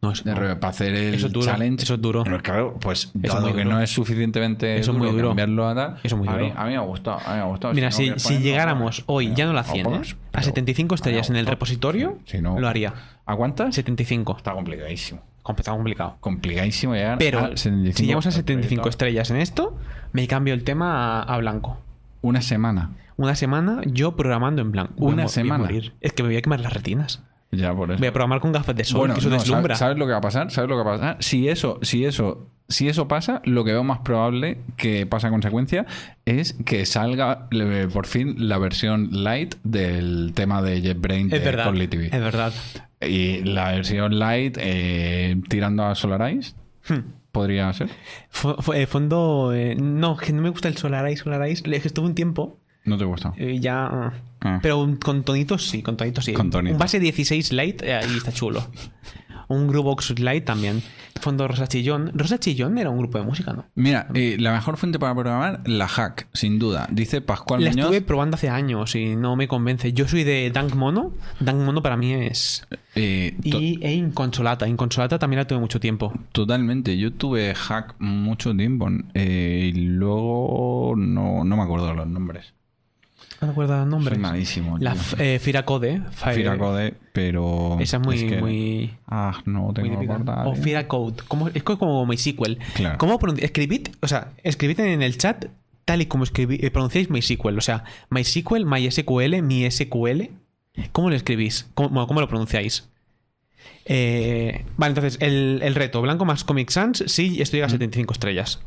No, 0.04 0.12
es, 0.12 0.22
De 0.24 0.32
no. 0.34 0.60
para 0.60 0.68
hacer 0.68 0.94
el 0.94 1.14
Eso 1.14 1.26
es 1.26 1.32
duro, 1.32 1.46
challenge. 1.46 1.82
eso 1.82 1.94
es 1.94 2.00
duro. 2.00 2.22
Pero 2.24 2.40
claro, 2.42 2.76
pues 2.80 3.10
Eso 3.22 3.40
muy 3.40 3.52
que 3.52 3.62
duro. 3.64 3.74
no 3.76 3.80
es 3.80 3.90
suficientemente 3.90 4.76
Eso 4.78 4.92
es 4.92 4.98
muy 4.98 5.10
duro. 5.10 5.28
cambiarlo 5.28 5.68
a 5.68 5.74
tal. 5.74 5.96
Eso 6.02 6.14
es 6.14 6.14
muy 6.16 6.28
a 6.28 6.32
mí, 6.32 6.48
duro. 6.48 6.60
a 6.60 6.64
mí 6.64 6.70
me 6.70 6.76
ha 6.76 6.80
gustado, 6.80 7.18
a 7.18 7.30
mí 7.30 7.36
me 7.36 7.40
ha 7.40 7.44
gustado. 7.44 7.74
Mira, 7.74 7.90
si, 7.90 8.12
llegáramos 8.38 8.96
pues, 9.00 9.04
hoy, 9.06 9.32
ya 9.34 9.46
no 9.46 9.52
la 9.52 9.62
lo 9.62 9.66
100, 9.68 9.80
¿eh? 9.80 9.84
pones, 9.90 10.12
a 10.12 10.16
pero 10.32 10.44
75 10.44 10.94
estrellas 10.94 11.30
en 11.30 11.36
el 11.36 11.46
repositorio, 11.46 12.18
Si 12.26 12.40
no- 12.40 12.58
lo 12.58 12.68
haría. 12.68 12.92
¿A 13.26 13.34
cuántas? 13.36 13.74
75. 13.74 14.36
Está 14.36 14.52
complicadísimo. 14.52 15.22
Completamente 15.42 15.78
complicado. 15.78 16.16
Complicadísimo 16.20 16.94
llegar 16.94 17.18
Pero 17.18 17.38
al 17.40 17.58
75 17.58 17.96
si 17.98 18.04
llegamos 18.06 18.26
a 18.26 18.30
75 18.30 18.68
proyecto. 18.82 18.88
estrellas 18.88 19.30
en 19.30 19.36
esto, 19.38 19.76
me 20.12 20.26
cambio 20.26 20.54
el 20.54 20.64
tema 20.64 21.20
a, 21.20 21.22
a 21.22 21.38
blanco. 21.38 21.78
Una 22.22 22.40
semana. 22.40 22.90
Una 23.16 23.34
semana 23.34 23.80
yo 23.86 24.16
programando 24.16 24.62
en 24.62 24.72
blanco. 24.72 24.94
Voy 24.96 25.10
a 25.10 25.14
Una 25.14 25.22
voy 25.24 25.30
a 25.30 25.32
semana. 25.32 25.64
morir. 25.64 25.92
Es 26.00 26.12
que 26.12 26.22
me 26.22 26.30
voy 26.30 26.36
a 26.38 26.42
quemar 26.42 26.60
las 26.60 26.72
retinas. 26.72 27.22
Ya 27.56 27.74
por 27.74 27.90
eso. 27.92 27.98
Voy 27.98 28.08
a 28.08 28.12
programar 28.12 28.40
con 28.40 28.52
gafas 28.52 28.74
de 28.76 28.84
sol, 28.84 28.98
Bueno, 28.98 29.14
que 29.14 29.20
eso 29.20 29.28
no, 29.30 29.36
deslumbra. 29.36 29.74
¿sabes, 29.76 29.96
lo 29.98 30.06
que 30.06 30.12
va 30.12 30.18
a 30.18 30.22
pasar? 30.22 30.50
¿Sabes 30.50 30.68
lo 30.70 30.76
que 30.76 30.84
va 30.84 30.94
a 30.94 30.98
pasar? 30.98 31.16
Si 31.20 31.48
eso, 31.48 31.78
si 31.82 32.04
eso, 32.04 32.48
si 32.68 32.88
eso 32.88 33.08
pasa, 33.08 33.42
lo 33.44 33.64
que 33.64 33.72
veo 33.72 33.84
más 33.84 33.98
probable 34.00 34.58
que 34.76 35.06
pase 35.06 35.26
a 35.26 35.30
consecuencia 35.30 35.86
es 36.24 36.54
que 36.64 36.86
salga 36.86 37.48
por 37.92 38.06
fin 38.06 38.34
la 38.48 38.58
versión 38.58 39.08
light 39.24 39.54
del 39.64 40.32
tema 40.34 40.62
de 40.62 40.80
JetBrain 40.82 41.28
de 41.28 41.38
verdad. 41.38 41.72
TV. 41.88 42.06
Es 42.06 42.20
verdad. 42.20 42.52
Y 43.00 43.42
la 43.44 43.72
versión 43.72 44.18
light 44.18 44.56
eh, 44.60 45.36
tirando 45.48 45.84
a 45.84 45.94
Solarize 45.94 46.54
Hmm. 46.88 47.00
podría 47.32 47.72
ser. 47.72 47.88
Fo- 48.30 48.74
eh, 48.74 48.86
fondo. 48.86 49.52
eh, 49.54 49.74
no, 49.74 50.16
que 50.16 50.32
no 50.32 50.42
me 50.42 50.50
gusta 50.50 50.68
el 50.68 50.76
Solaris. 50.76 51.20
Solaris. 51.20 51.62
Es 51.66 51.82
que 51.82 51.88
estuve 51.88 52.06
un 52.06 52.14
tiempo. 52.14 52.58
¿No 52.84 52.98
te 52.98 53.04
gusta? 53.04 53.32
eh, 53.36 53.58
ya. 53.60 53.86
ah. 53.86 54.12
Ah. 54.40 54.58
Pero 54.62 54.86
con 55.02 55.22
tonitos 55.24 55.66
sí, 55.68 55.82
con 55.82 55.96
tonitos 55.96 56.24
sí. 56.26 56.34
Con. 56.34 56.54
Un 56.54 56.76
base 56.78 57.00
16 57.00 57.52
light, 57.54 57.82
eh, 57.82 57.94
ahí 57.94 58.16
está 58.16 58.30
chulo. 58.32 58.66
Un 59.48 59.68
Groovebox 59.68 60.18
light 60.20 60.44
también. 60.46 60.82
Fondo 61.20 61.46
Rosa 61.46 61.66
Chillón. 61.66 62.12
Rosa 62.14 62.38
Chillón 62.40 62.78
era 62.78 62.88
un 62.90 62.98
grupo 62.98 63.18
de 63.18 63.24
música, 63.24 63.52
¿no? 63.52 63.66
Mira, 63.74 64.08
eh, 64.14 64.36
la 64.38 64.52
mejor 64.52 64.78
fuente 64.78 64.98
para 64.98 65.14
programar, 65.14 65.60
la 65.66 65.86
hack, 65.86 66.28
sin 66.32 66.58
duda. 66.58 66.88
Dice 66.90 67.20
Pascual 67.20 67.62
La 67.62 67.70
Muñoz. 67.70 67.84
estuve 67.86 68.00
probando 68.00 68.36
hace 68.36 68.48
años 68.48 68.94
y 68.96 69.16
no 69.16 69.36
me 69.36 69.46
convence. 69.46 69.92
Yo 69.92 70.08
soy 70.08 70.24
de 70.24 70.50
Dank 70.50 70.74
Mono. 70.74 71.12
Dank 71.40 71.58
Mono 71.58 71.82
para 71.82 71.96
mí 71.98 72.12
es. 72.14 72.66
eh, 72.94 73.36
to- 73.50 73.60
Y 73.60 73.78
e 73.82 73.92
Inconsolata. 73.94 74.66
Inconsolata 74.66 75.18
también 75.18 75.38
la 75.40 75.46
tuve 75.46 75.58
mucho 75.60 75.78
tiempo. 75.78 76.12
Totalmente, 76.32 76.96
yo 76.96 77.12
tuve 77.12 77.54
hack 77.54 77.96
mucho 77.98 78.54
tiempo 78.56 78.88
eh, 79.12 79.70
y 79.74 79.78
luego 79.78 80.94
no, 80.96 81.44
no 81.44 81.56
me 81.56 81.62
acuerdo 81.62 81.92
los 81.94 82.06
nombres. 82.06 82.54
No 83.44 83.50
recuerdo 83.52 83.82
el 83.82 83.88
nombre. 83.88 84.16
Malísimo. 84.18 84.78
La 84.78 84.96
eh, 85.18 85.38
Firacode. 85.40 86.00
Fire- 86.12 86.34
Firacode, 86.34 86.94
pero. 87.12 87.76
Esa 87.80 87.98
es 87.98 88.02
muy. 88.02 88.26
que- 88.26 88.40
muy... 88.40 88.94
Ah, 89.06 89.40
no 89.44 89.72
tengo 89.74 89.98
que 90.00 90.04
acordar. 90.06 90.46
O 90.46 90.54
eh. 90.54 90.56
Fira 90.56 90.88
Code. 90.88 91.22
¿Cómo- 91.28 91.48
es 91.48 91.62
co- 91.62 91.78
como 91.78 92.04
MySQL. 92.06 92.58
Claro. 92.74 92.98
¿Cómo 92.98 93.18
escribid, 93.38 93.88
o 94.00 94.08
sea, 94.08 94.32
escribid 94.42 94.80
en 94.80 95.02
el 95.02 95.16
chat 95.18 95.46
tal 95.84 96.00
y 96.00 96.06
como 96.06 96.24
escribí- 96.24 96.58
eh, 96.64 96.70
pronunciáis 96.70 97.10
MySQL. 97.10 97.58
O 97.58 97.60
sea, 97.60 97.84
MySQL, 98.10 98.64
MySQL, 98.64 99.42
mi 99.42 99.64
SQL. 99.70 100.30
¿Cómo 100.92 101.10
lo 101.10 101.16
escribís? 101.16 101.68
¿Cómo, 101.74 101.90
bueno, 101.90 102.06
¿cómo 102.06 102.20
lo 102.20 102.28
pronunciáis? 102.28 102.88
Eh, 103.86 104.64
vale, 104.76 104.90
entonces, 104.92 105.18
el, 105.20 105.60
el 105.62 105.74
reto, 105.74 106.00
blanco 106.02 106.24
más 106.24 106.44
Comic 106.44 106.70
Sans, 106.70 107.04
sí, 107.06 107.40
estoy 107.40 107.60
Mm. 107.60 107.64
a 107.64 107.68
75 107.68 108.12
estrellas. 108.14 108.60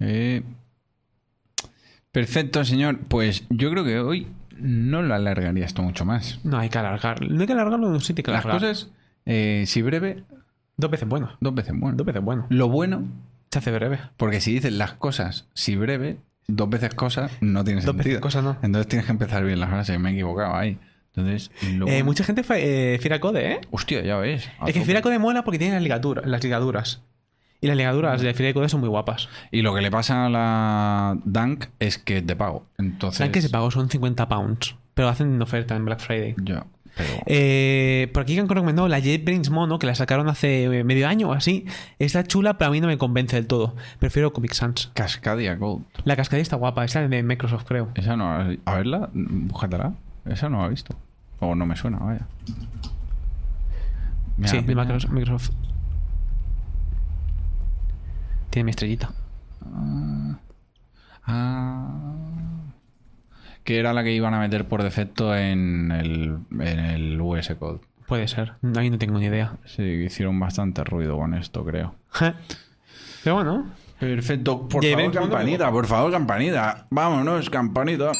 Eh, 0.00 0.42
Perfecto, 2.12 2.64
señor. 2.64 2.98
Pues 3.08 3.44
yo 3.48 3.70
creo 3.70 3.84
que 3.84 3.98
hoy 4.00 4.26
no 4.58 5.02
lo 5.02 5.14
alargaría 5.14 5.64
esto 5.64 5.82
mucho 5.82 6.04
más. 6.04 6.38
No 6.44 6.58
hay 6.58 6.68
que 6.68 6.78
alargar. 6.78 7.22
No 7.28 7.40
hay 7.40 7.46
que 7.46 7.52
alargarlo, 7.54 7.98
sí, 8.00 8.14
hay 8.16 8.22
que 8.22 8.30
Las 8.30 8.44
alargar. 8.44 8.60
cosas, 8.60 8.90
eh, 9.26 9.64
si 9.66 9.82
breve, 9.82 10.24
Dos 10.76 10.90
veces 10.90 11.08
bueno. 11.08 11.36
Dos 11.40 11.54
veces 11.54 11.74
bueno. 11.78 11.96
Dos 11.96 12.06
veces 12.06 12.22
bueno. 12.22 12.46
Lo 12.48 12.68
bueno, 12.68 13.04
Se 13.50 13.58
hace 13.58 13.70
breve. 13.72 13.98
porque 14.16 14.40
si 14.40 14.52
dices 14.54 14.72
las 14.72 14.94
cosas, 14.94 15.46
si 15.54 15.76
breve, 15.76 16.16
dos 16.48 16.68
veces 16.70 16.94
cosas 16.94 17.30
no 17.40 17.62
tiene 17.62 17.82
Dos 17.82 17.94
veces 17.96 18.18
cosas 18.20 18.42
no. 18.42 18.56
Entonces 18.62 18.88
tienes 18.88 19.06
que 19.06 19.12
empezar 19.12 19.44
bien 19.44 19.60
la 19.60 19.68
frase. 19.68 19.98
Me 19.98 20.10
he 20.10 20.12
equivocado 20.14 20.54
ahí. 20.56 20.78
Entonces, 21.14 21.50
lo 21.74 21.86
Eh, 21.88 22.02
mucha 22.04 22.24
gente 22.24 22.42
fue 22.42 22.94
eh, 22.94 22.98
Fira 22.98 23.20
Code, 23.20 23.52
¿eh? 23.52 23.60
Hostia, 23.70 24.02
ya 24.02 24.16
ves. 24.16 24.44
Es 24.46 24.66
que 24.66 24.72
tope. 24.72 24.84
Fira 24.86 25.02
Code 25.02 25.18
mola 25.18 25.44
porque 25.44 25.58
tiene 25.58 25.74
las 25.74 25.82
ligaduras. 25.82 26.26
Las 26.26 26.42
ligaduras. 26.42 27.02
Y 27.62 27.68
las 27.68 27.76
ligaduras 27.76 28.20
de 28.20 28.34
Fira 28.34 28.52
Code 28.52 28.68
son 28.68 28.80
muy 28.80 28.88
guapas. 28.88 29.28
Y 29.52 29.62
lo 29.62 29.72
que 29.72 29.80
le 29.80 29.90
pasa 29.90 30.26
a 30.26 30.28
la 30.28 31.16
Dunk 31.24 31.66
es 31.78 31.96
que 31.96 32.20
te 32.20 32.34
pago. 32.34 32.66
Entonces. 32.76 33.18
Saben 33.18 33.30
que 33.30 33.40
se 33.40 33.50
pagó 33.50 33.70
son 33.70 33.88
50 33.88 34.28
pounds. 34.28 34.74
Pero 34.94 35.08
hacen 35.08 35.40
oferta 35.40 35.76
en 35.76 35.84
Black 35.84 36.00
Friday. 36.00 36.34
Ya, 36.42 36.66
pero. 36.96 37.08
Eh, 37.26 38.10
por 38.12 38.24
aquí 38.24 38.36
han 38.36 38.48
recomendado 38.48 38.88
la 38.88 38.98
JetBrains 38.98 39.48
Mono, 39.50 39.78
que 39.78 39.86
la 39.86 39.94
sacaron 39.94 40.28
hace 40.28 40.84
medio 40.84 41.06
año 41.06 41.30
o 41.30 41.32
así. 41.32 41.64
Está 42.00 42.24
chula, 42.24 42.58
pero 42.58 42.70
a 42.70 42.72
mí 42.72 42.80
no 42.80 42.88
me 42.88 42.98
convence 42.98 43.36
del 43.36 43.46
todo. 43.46 43.76
Prefiero 44.00 44.32
Comic 44.32 44.54
Sans. 44.54 44.90
Cascadia 44.92 45.54
Gold. 45.54 45.84
La 46.04 46.16
cascadilla 46.16 46.42
está 46.42 46.56
guapa, 46.56 46.84
esa 46.84 47.04
es 47.04 47.10
de 47.10 47.22
Microsoft, 47.22 47.64
creo. 47.64 47.90
Esa 47.94 48.16
no. 48.16 48.56
A 48.64 48.74
verla, 48.74 49.08
búscatela. 49.14 49.94
Esa 50.26 50.48
no 50.48 50.62
la 50.62 50.66
he 50.66 50.70
visto. 50.70 50.96
O 51.38 51.54
no 51.54 51.64
me 51.64 51.76
suena, 51.76 51.98
vaya. 51.98 52.26
Sí, 54.44 54.60
de. 54.60 54.74
Microsoft. 55.10 55.50
Tiene 58.52 58.64
mi 58.64 58.70
estrellita. 58.72 59.10
Ah. 61.24 62.12
Que 63.64 63.78
era 63.78 63.94
la 63.94 64.04
que 64.04 64.12
iban 64.12 64.34
a 64.34 64.40
meter 64.40 64.68
por 64.68 64.82
defecto 64.82 65.34
en 65.34 65.90
el, 65.90 66.36
en 66.50 66.78
el 66.78 67.18
US 67.18 67.50
Code. 67.58 67.80
Puede 68.06 68.28
ser. 68.28 68.52
Ahí 68.76 68.90
no 68.90 68.98
tengo 68.98 69.18
ni 69.18 69.24
idea. 69.24 69.56
Sí, 69.64 69.82
hicieron 69.82 70.38
bastante 70.38 70.84
ruido 70.84 71.16
con 71.16 71.32
esto, 71.32 71.64
creo. 71.64 71.94
Pero 73.24 73.36
bueno. 73.36 73.70
Perfecto. 73.98 74.68
Por 74.68 74.84
favor, 74.84 75.12
campanita, 75.12 75.72
por 75.72 75.86
favor, 75.86 76.12
campanita. 76.12 76.86
Vámonos, 76.90 77.48
campanita. 77.48 78.12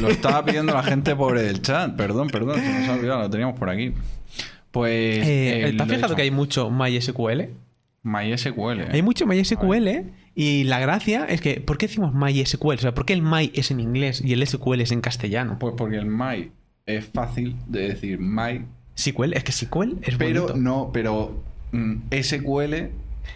Lo 0.00 0.08
estaba 0.08 0.42
pidiendo 0.42 0.72
la 0.72 0.82
gente 0.82 1.14
por 1.14 1.36
el 1.36 1.60
chat. 1.60 1.94
Perdón, 1.96 2.28
perdón, 2.28 2.60
se 2.60 2.80
nos 2.80 2.88
ha 2.88 2.94
olvidado, 2.94 3.22
lo 3.24 3.28
teníamos 3.28 3.58
por 3.58 3.68
aquí. 3.68 3.92
Pues. 4.70 5.18
Eh, 5.26 5.68
eh, 5.68 5.72
¿Te 5.76 5.82
has 5.82 5.88
lo 5.88 5.94
fijado 5.94 6.16
que 6.16 6.22
hay 6.22 6.30
mucho 6.30 6.70
MySQL? 6.70 7.63
MySQL. 8.04 8.82
Hay 8.92 9.02
mucho 9.02 9.26
MySQL 9.26 9.88
y 10.36 10.64
la 10.64 10.78
gracia 10.78 11.24
es 11.24 11.40
que, 11.40 11.60
¿por 11.60 11.78
qué 11.78 11.86
decimos 11.86 12.14
MySQL? 12.14 12.74
O 12.74 12.78
sea, 12.78 12.94
¿por 12.94 13.04
qué 13.06 13.12
el 13.14 13.22
My 13.22 13.50
es 13.54 13.70
en 13.70 13.80
inglés 13.80 14.22
y 14.24 14.32
el 14.32 14.46
SQL 14.46 14.80
es 14.80 14.92
en 14.92 15.00
castellano? 15.00 15.58
Pues 15.58 15.74
porque 15.76 15.96
el 15.96 16.06
My 16.06 16.50
es 16.86 17.06
fácil 17.06 17.56
de 17.66 17.88
decir 17.88 18.18
My, 18.20 18.66
SQL, 18.94 19.32
es 19.32 19.42
que 19.42 19.52
SQL 19.52 19.94
es 20.02 20.16
pero 20.16 20.42
bonito. 20.42 20.56
no, 20.60 20.90
pero 20.92 21.42
mm, 21.72 21.96
SQL 22.22 22.74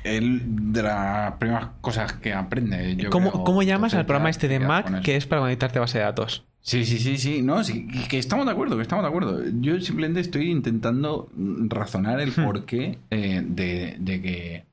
es 0.05 0.21
de 0.23 0.83
las 0.83 1.33
primeras 1.35 1.69
cosas 1.81 2.13
que 2.13 2.33
aprende. 2.35 2.95
yo 2.97 3.11
¿Cómo, 3.11 3.31
creo. 3.31 3.45
¿Cómo 3.45 3.63
llamas 3.63 3.95
al 3.95 4.05
programa 4.07 4.29
este 4.31 4.49
de 4.49 4.61
Mac 4.61 5.03
que 5.03 5.17
es 5.17 5.27
para 5.27 5.41
conectarte 5.41 5.79
a 5.79 5.81
base 5.81 5.99
de 5.99 6.05
datos? 6.05 6.45
Sí, 6.61 6.85
sí, 6.85 6.99
sí, 6.99 7.17
sí. 7.17 7.43
No, 7.43 7.65
sí, 7.65 7.87
que 8.09 8.19
estamos 8.19 8.45
de 8.45 8.53
acuerdo, 8.53 8.77
que 8.77 8.83
estamos 8.83 9.03
de 9.03 9.09
acuerdo. 9.09 9.43
Yo 9.61 9.81
simplemente 9.81 10.21
estoy 10.21 10.51
intentando 10.51 11.31
razonar 11.69 12.21
el 12.21 12.31
Hmm. 12.33 12.45
porqué 12.45 12.99
eh, 13.11 13.43
de, 13.45 13.97
de 13.99 14.23
que, 14.23 14.65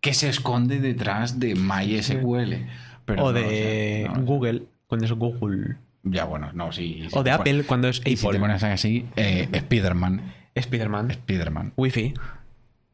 que 0.00 0.14
se 0.14 0.28
esconde 0.28 0.80
detrás 0.80 1.38
de 1.38 1.54
MySQL. 1.54 2.66
Pero 3.04 3.24
o 3.24 3.32
no 3.32 3.38
de 3.38 4.06
sé, 4.08 4.08
no. 4.14 4.24
Google, 4.24 4.62
cuando 4.86 5.06
es 5.06 5.12
Google. 5.12 5.76
Ya, 6.02 6.24
bueno, 6.24 6.50
no, 6.54 6.72
sí. 6.72 7.02
sí 7.02 7.08
O 7.12 7.22
de 7.22 7.30
Apple, 7.30 7.64
cuando 7.64 7.88
es 7.88 8.00
Y 8.04 8.16
si 8.16 8.22
te 8.22 8.28
Apple. 8.28 8.40
pones 8.40 8.62
así, 8.64 9.06
eh, 9.16 9.48
Spiderman. 9.60 10.22
Spiderman. 10.58 11.10
Spiderman. 11.12 11.72
Wi-Fi. 11.76 12.14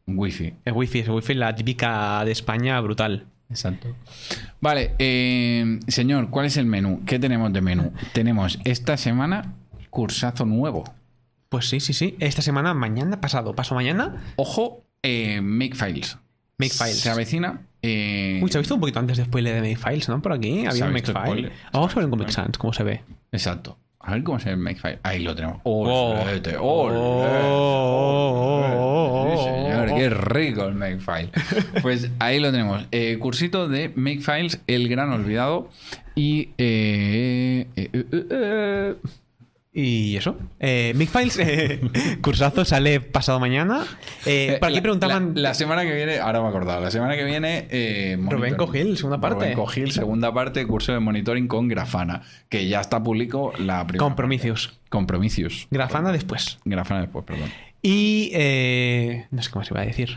Wi-Fi. 0.07 0.55
Es 0.65 0.73
Wi-Fi, 0.75 0.99
es 1.01 1.09
Wi-Fi, 1.09 1.35
la 1.35 1.55
típica 1.55 2.23
de 2.25 2.33
España 2.33 2.79
brutal. 2.81 3.27
Exacto. 3.55 3.95
Vale, 4.61 4.95
eh, 4.99 5.79
señor, 5.89 6.31
¿cuál 6.31 6.47
es 6.47 6.57
el 6.57 6.67
menú? 6.67 7.03
¿Qué 7.07 7.19
tenemos 7.19 7.53
de 7.53 7.61
menú? 7.61 7.93
Tenemos 8.13 8.59
esta 8.65 8.97
semana 8.97 9.55
cursazo 9.91 10.45
nuevo. 10.45 10.85
Pues 11.49 11.69
sí, 11.69 11.79
sí, 11.81 11.93
sí. 11.93 12.17
Esta 12.19 12.43
semana, 12.43 12.75
mañana, 12.75 13.21
pasado, 13.21 13.55
paso 13.55 13.75
mañana, 13.77 14.17
Ojo, 14.37 14.83
eh, 15.03 15.41
Makefiles. 15.41 16.19
Makefiles. 16.59 16.99
Se 17.01 17.11
avecina. 17.11 17.63
eh, 17.83 18.41
Uy, 18.43 18.51
se 18.51 18.59
ha 18.59 18.61
visto 18.61 18.75
un 18.75 18.81
poquito 18.81 18.99
antes 18.99 19.19
de 19.19 19.25
spoiler 19.25 19.55
de 19.63 19.75
Makefiles, 19.75 20.09
¿no? 20.09 20.21
Por 20.21 20.33
aquí 20.33 20.67
había 20.67 20.87
Makefile. 20.87 21.21
spoiler. 21.21 21.53
Vamos 21.73 21.93
a 21.93 21.95
ver 21.95 22.05
en 22.05 22.11
Comic 22.11 22.31
Sans 22.31 22.59
cómo 22.59 22.73
se 22.73 22.83
ve. 22.83 23.03
Exacto. 23.31 23.79
A 24.07 24.13
ver 24.13 24.23
cómo 24.23 24.39
se 24.39 24.47
ve 24.51 24.53
el 24.53 24.59
Makefile. 24.59 24.99
Ahí 25.03 25.23
lo 25.23 25.35
tenemos. 25.35 25.61
Oh. 25.63 26.15
¡Olete! 26.21 26.57
Oh, 26.61 26.91
oh, 28.67 29.31
Sí, 29.31 29.45
señor, 29.45 29.95
qué 29.95 30.11
rico 30.11 30.65
el 30.67 30.75
Makefile. 30.75 31.31
Pues 31.83 32.11
ahí 32.19 32.39
lo 32.39 32.51
tenemos. 32.51 32.87
Eh, 32.93 33.17
cursito 33.19 33.67
de 33.69 33.91
Makefiles, 33.95 34.61
el 34.67 34.89
gran 34.89 35.11
olvidado. 35.11 35.71
Y. 36.15 36.51
eh, 36.59 37.67
eh, 37.77 37.91
eh, 38.31 38.95
Y 39.77 40.17
eso. 40.17 40.39
Eh, 40.61 40.93
Makefiles, 40.95 41.37
eh, 41.41 41.81
cursazo, 42.23 42.65
sale 42.65 43.01
pasado 43.01 43.41
mañana. 43.41 43.85
Eh, 44.25 44.53
Eh, 44.55 44.57
por 44.61 44.69
aquí 44.69 44.77
la- 44.77 44.83
preguntaban. 44.83 45.33
La, 45.35 45.49
la 45.49 45.55
semana 45.55 45.83
que 45.83 45.93
viene, 45.93 46.19
ahora 46.21 46.39
me 46.41 46.47
he 46.47 46.49
acordado, 46.51 46.81
la 46.81 46.93
semana 46.93 47.17
que 47.17 47.25
viene. 47.25 47.67
Eh, 47.71 48.17
Rubén 48.31 48.55
Cogil, 48.55 48.97
segunda 48.97 49.21
parte. 49.21 49.47
Rubén 49.47 49.55
Cogil, 49.57 49.91
segunda 49.91 50.33
parte, 50.33 50.65
curso 50.67 50.93
de 50.93 51.01
monitoring 51.01 51.49
con 51.49 51.67
Grafana, 51.67 52.23
que 52.49 52.69
ya 52.69 52.81
está 52.81 53.03
público 53.03 53.53
la 53.59 53.85
primera. 53.85 54.05
Compromisos. 54.05 54.69
parte. 54.69 54.81
Compromicios. 54.91 55.67
Grafana 55.73 56.13
después. 56.13 56.59
Grafana 56.65 57.01
después, 57.01 57.25
perdón. 57.25 57.51
Y. 57.83 58.31
eh, 58.33 59.27
no 59.33 59.43
sé 59.43 59.51
qué 59.51 59.59
más 59.59 59.71
iba 59.73 59.81
a 59.81 59.87
decir. 59.87 60.17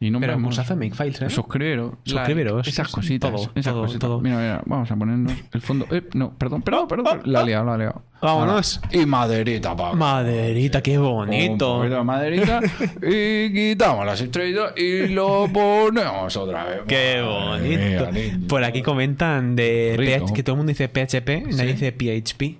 Y 0.00 0.10
no 0.10 0.20
Pero 0.20 0.34
de 0.36 0.76
Makefiles, 0.76 1.22
¿eh? 1.22 1.28
Suscribiros. 1.30 1.94
Suscribiros, 2.04 2.54
like, 2.54 2.70
esas 2.70 2.86
cositas. 2.88 3.32
todo, 3.32 3.50
esas 3.56 3.72
todo, 3.72 3.82
cositas. 3.82 4.00
todo. 4.00 4.20
Mira, 4.20 4.36
mira, 4.36 4.62
vamos 4.64 4.88
a 4.88 4.94
ponernos 4.94 5.32
el 5.52 5.60
fondo. 5.60 5.86
Eh, 5.90 6.02
no, 6.14 6.32
perdón, 6.38 6.62
perdón, 6.62 6.86
perdón. 6.86 7.04
perdón. 7.04 7.32
La 7.32 7.40
he 7.40 7.46
liado, 7.46 7.64
la 7.64 7.74
he 7.74 7.78
liado. 7.78 8.02
Vámonos. 8.22 8.80
Ahora, 8.84 8.96
Y 8.96 9.06
maderita, 9.06 9.74
pa. 9.74 9.94
Maderita, 9.94 10.82
qué 10.84 10.98
bonito. 10.98 11.82
maderita 12.04 12.60
y 13.02 13.52
quitamos 13.52 14.06
las 14.06 14.20
estrellas 14.20 14.72
y 14.76 15.08
lo 15.08 15.48
ponemos 15.52 16.36
otra 16.36 16.64
vez. 16.64 16.80
Qué 16.86 17.20
bonito. 17.20 18.12
mía. 18.12 18.38
Por 18.48 18.62
aquí 18.62 18.82
comentan 18.82 19.56
de. 19.56 19.94
PH 19.96 20.32
que 20.32 20.44
todo 20.44 20.54
el 20.54 20.58
mundo 20.58 20.70
dice 20.70 20.88
PHP, 20.88 21.40
nadie 21.56 21.76
Sí. 21.76 21.84
dice 21.86 21.90
PHP. 21.92 22.58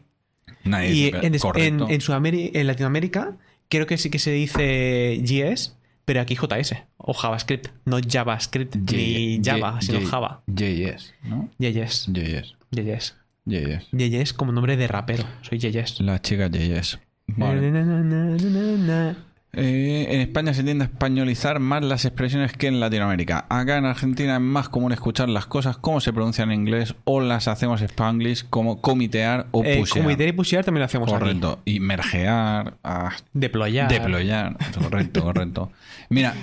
Nadie 0.65 0.89
Y 0.91 1.05
dice- 1.13 1.19
en, 1.19 1.35
en, 1.81 1.81
en 1.89 2.01
Sudameri- 2.01 2.51
en 2.53 2.67
Latinoamérica 2.67 3.37
creo 3.69 3.87
que 3.87 3.97
sí 3.97 4.11
que 4.11 4.19
se 4.19 4.33
dice 4.33 5.21
JS, 5.23 5.77
pero 6.09 6.23
aquí 6.23 6.35
JS 6.37 6.75
o 6.97 7.13
JavaScript, 7.13 7.69
no 7.85 7.99
JavaScript 8.01 8.77
ni 8.77 9.43
Java, 9.45 9.79
sino 9.83 10.01
Java. 10.01 10.43
JS, 10.47 11.13
¿no? 11.25 11.51
JS. 11.59 12.07
JS. 12.11 12.57
JS. 12.71 13.15
JS. 13.45 13.89
JS 13.93 14.33
como 14.33 14.51
nombre 14.51 14.79
de 14.79 14.89
rapero. 14.89 15.25
Soy 15.43 15.59
JS. 15.59 16.01
La 16.01 16.19
chica 16.23 16.49
JS. 16.49 16.99
Vale. 17.27 19.17
Eh, 19.55 20.07
en 20.11 20.21
España 20.21 20.53
se 20.53 20.63
tiende 20.63 20.85
a 20.85 20.89
españolizar 20.89 21.59
más 21.59 21.83
las 21.83 22.05
expresiones 22.05 22.53
que 22.53 22.67
en 22.67 22.81
Latinoamérica. 22.81 23.47
Acá 23.49 23.79
en 23.79 23.87
Argentina 23.87 24.35
es 24.35 24.41
más 24.43 24.69
común 24.69 24.93
escuchar 24.93 25.29
las 25.31 25.47
cosas 25.47 25.79
como 25.79 26.01
se 26.01 26.13
pronuncian 26.13 26.53
en 26.53 26.61
inglés 26.61 26.95
o 27.05 27.21
las 27.23 27.49
hacemos 27.49 27.81
spanglish 27.81 28.45
como 28.51 28.81
comitear 28.83 29.47
o 29.51 29.65
Eh, 29.65 29.79
pushear. 29.79 30.05
comité 30.05 30.29
y 30.29 30.33
pushear 30.33 30.65
también 30.65 30.81
lo 30.81 30.85
hacemos 30.87 31.11
aquí. 31.11 31.19
Correcto. 31.19 31.61
Y 31.65 31.81
mergear, 31.81 32.75
ah, 32.85 33.11
Deployar. 33.33 33.89
deployar. 33.89 34.57
Correcto, 34.81 35.23
correcto. 35.25 35.73
Mira, 36.11 36.35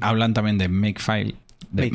hablan 0.00 0.32
también 0.34 0.56
de 0.58 0.68
makefile, 0.68 1.34
de 1.74 1.90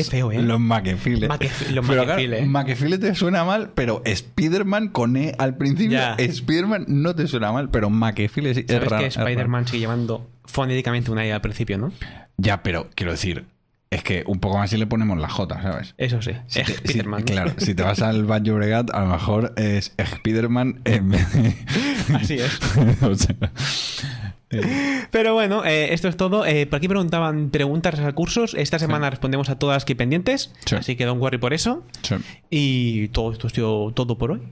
es 0.00 0.10
feo, 0.10 0.32
¿eh? 0.32 0.42
Los. 0.42 0.60
Makefi- 0.60 1.70
los 1.70 1.86
makefile. 1.86 2.36
claro, 2.36 2.46
makefile 2.50 2.98
te 2.98 3.14
suena 3.14 3.44
mal, 3.44 3.70
pero 3.74 4.02
Spiderman 4.06 4.88
con 4.88 5.16
E 5.16 5.34
al 5.38 5.56
principio. 5.56 5.98
Spiderman 6.32 6.84
no 6.88 7.14
te 7.14 7.26
suena 7.26 7.52
mal, 7.52 7.70
pero 7.70 7.90
makefile 7.90 8.54
sí, 8.54 8.64
es 8.68 8.84
raro. 8.84 8.98
que. 9.02 9.06
Spider-Man 9.06 9.66
sigue 9.66 9.80
llevando 9.80 10.28
fonéticamente 10.44 11.10
una 11.10 11.26
I 11.26 11.30
al 11.30 11.40
principio, 11.40 11.78
¿no? 11.78 11.92
Ya, 12.36 12.62
pero 12.62 12.88
quiero 12.94 13.12
decir, 13.12 13.44
es 13.90 14.02
que 14.02 14.22
un 14.26 14.38
poco 14.38 14.58
más 14.58 14.70
si 14.70 14.76
le 14.76 14.86
ponemos 14.86 15.18
la 15.18 15.28
J, 15.28 15.62
¿sabes? 15.62 15.94
Eso 15.98 16.20
sí. 16.22 16.32
Si 16.46 16.60
te- 16.62 16.66
si- 16.66 16.72
Spider-Man. 16.72 17.22
claro, 17.24 17.52
si 17.58 17.74
te 17.74 17.82
vas 17.82 18.00
al 18.02 18.24
Valle 18.30 18.52
Bregat, 18.52 18.90
a 18.94 19.00
lo 19.00 19.06
mejor 19.08 19.52
es 19.56 19.92
Spiderman 20.02 20.80
en. 20.84 21.14
Así 22.14 22.34
es. 22.34 22.58
O 23.02 23.14
sea, 23.14 23.34
Pero 25.10 25.34
bueno, 25.34 25.64
eh, 25.64 25.92
esto 25.92 26.08
es 26.08 26.16
todo. 26.16 26.46
Eh, 26.46 26.66
por 26.66 26.78
aquí 26.78 26.88
preguntaban 26.88 27.50
preguntas 27.50 27.98
a 28.00 28.12
cursos. 28.12 28.54
Esta 28.54 28.78
semana 28.78 29.10
respondemos 29.10 29.48
a 29.50 29.58
todas 29.58 29.84
que 29.84 29.96
pendientes. 29.96 30.52
Sí. 30.64 30.76
Así 30.76 30.96
que 30.96 31.04
don't 31.04 31.20
worry 31.20 31.38
por 31.38 31.52
eso. 31.52 31.84
sí. 32.02 32.16
Y 32.50 33.08
todo 33.08 33.32
esto 33.32 33.46
ha 33.46 33.50
sido 33.50 33.92
todo 33.92 34.18
por 34.18 34.32
hoy. 34.32 34.42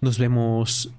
Nos 0.00 0.18
vemos 0.18 0.90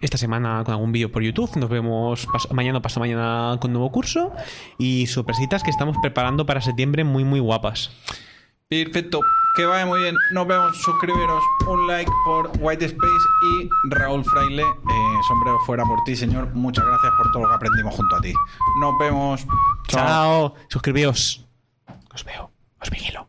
esta 0.00 0.16
semana 0.16 0.62
con 0.64 0.72
algún 0.74 0.92
vídeo 0.92 1.10
por 1.10 1.22
YouTube. 1.22 1.56
Nos 1.56 1.70
vemos 1.70 2.26
mañana 2.50 2.78
o 2.78 2.82
pasado 2.82 3.00
mañana 3.00 3.58
con 3.60 3.72
nuevo 3.72 3.90
curso. 3.90 4.32
Y 4.78 5.06
sorpresitas 5.06 5.62
que 5.62 5.70
estamos 5.70 5.96
preparando 6.02 6.46
para 6.46 6.60
septiembre 6.60 7.04
muy, 7.04 7.24
muy 7.24 7.40
guapas. 7.40 7.90
Perfecto. 8.68 9.20
Que 9.58 9.66
vaya 9.66 9.84
muy 9.86 9.98
bien. 9.98 10.14
Nos 10.30 10.46
vemos. 10.46 10.76
Suscribiros. 10.82 11.42
Un 11.66 11.88
like 11.88 12.08
por 12.24 12.48
White 12.60 12.84
Space 12.84 13.24
y 13.56 13.68
Raúl 13.90 14.24
Fraile. 14.24 14.62
eh, 14.62 15.18
sombrero 15.26 15.58
fuera 15.66 15.82
por 15.84 15.98
ti, 16.04 16.14
señor. 16.14 16.46
Muchas 16.54 16.84
gracias 16.84 17.12
por 17.16 17.32
todo 17.32 17.42
lo 17.42 17.48
que 17.48 17.54
aprendimos 17.56 17.92
junto 17.92 18.14
a 18.14 18.20
ti. 18.20 18.32
Nos 18.80 18.96
vemos. 19.00 19.44
Chao. 19.88 20.54
Suscribíos. 20.68 21.44
Os 22.14 22.24
veo. 22.24 22.52
Os 22.80 22.88
vigilo. 22.88 23.26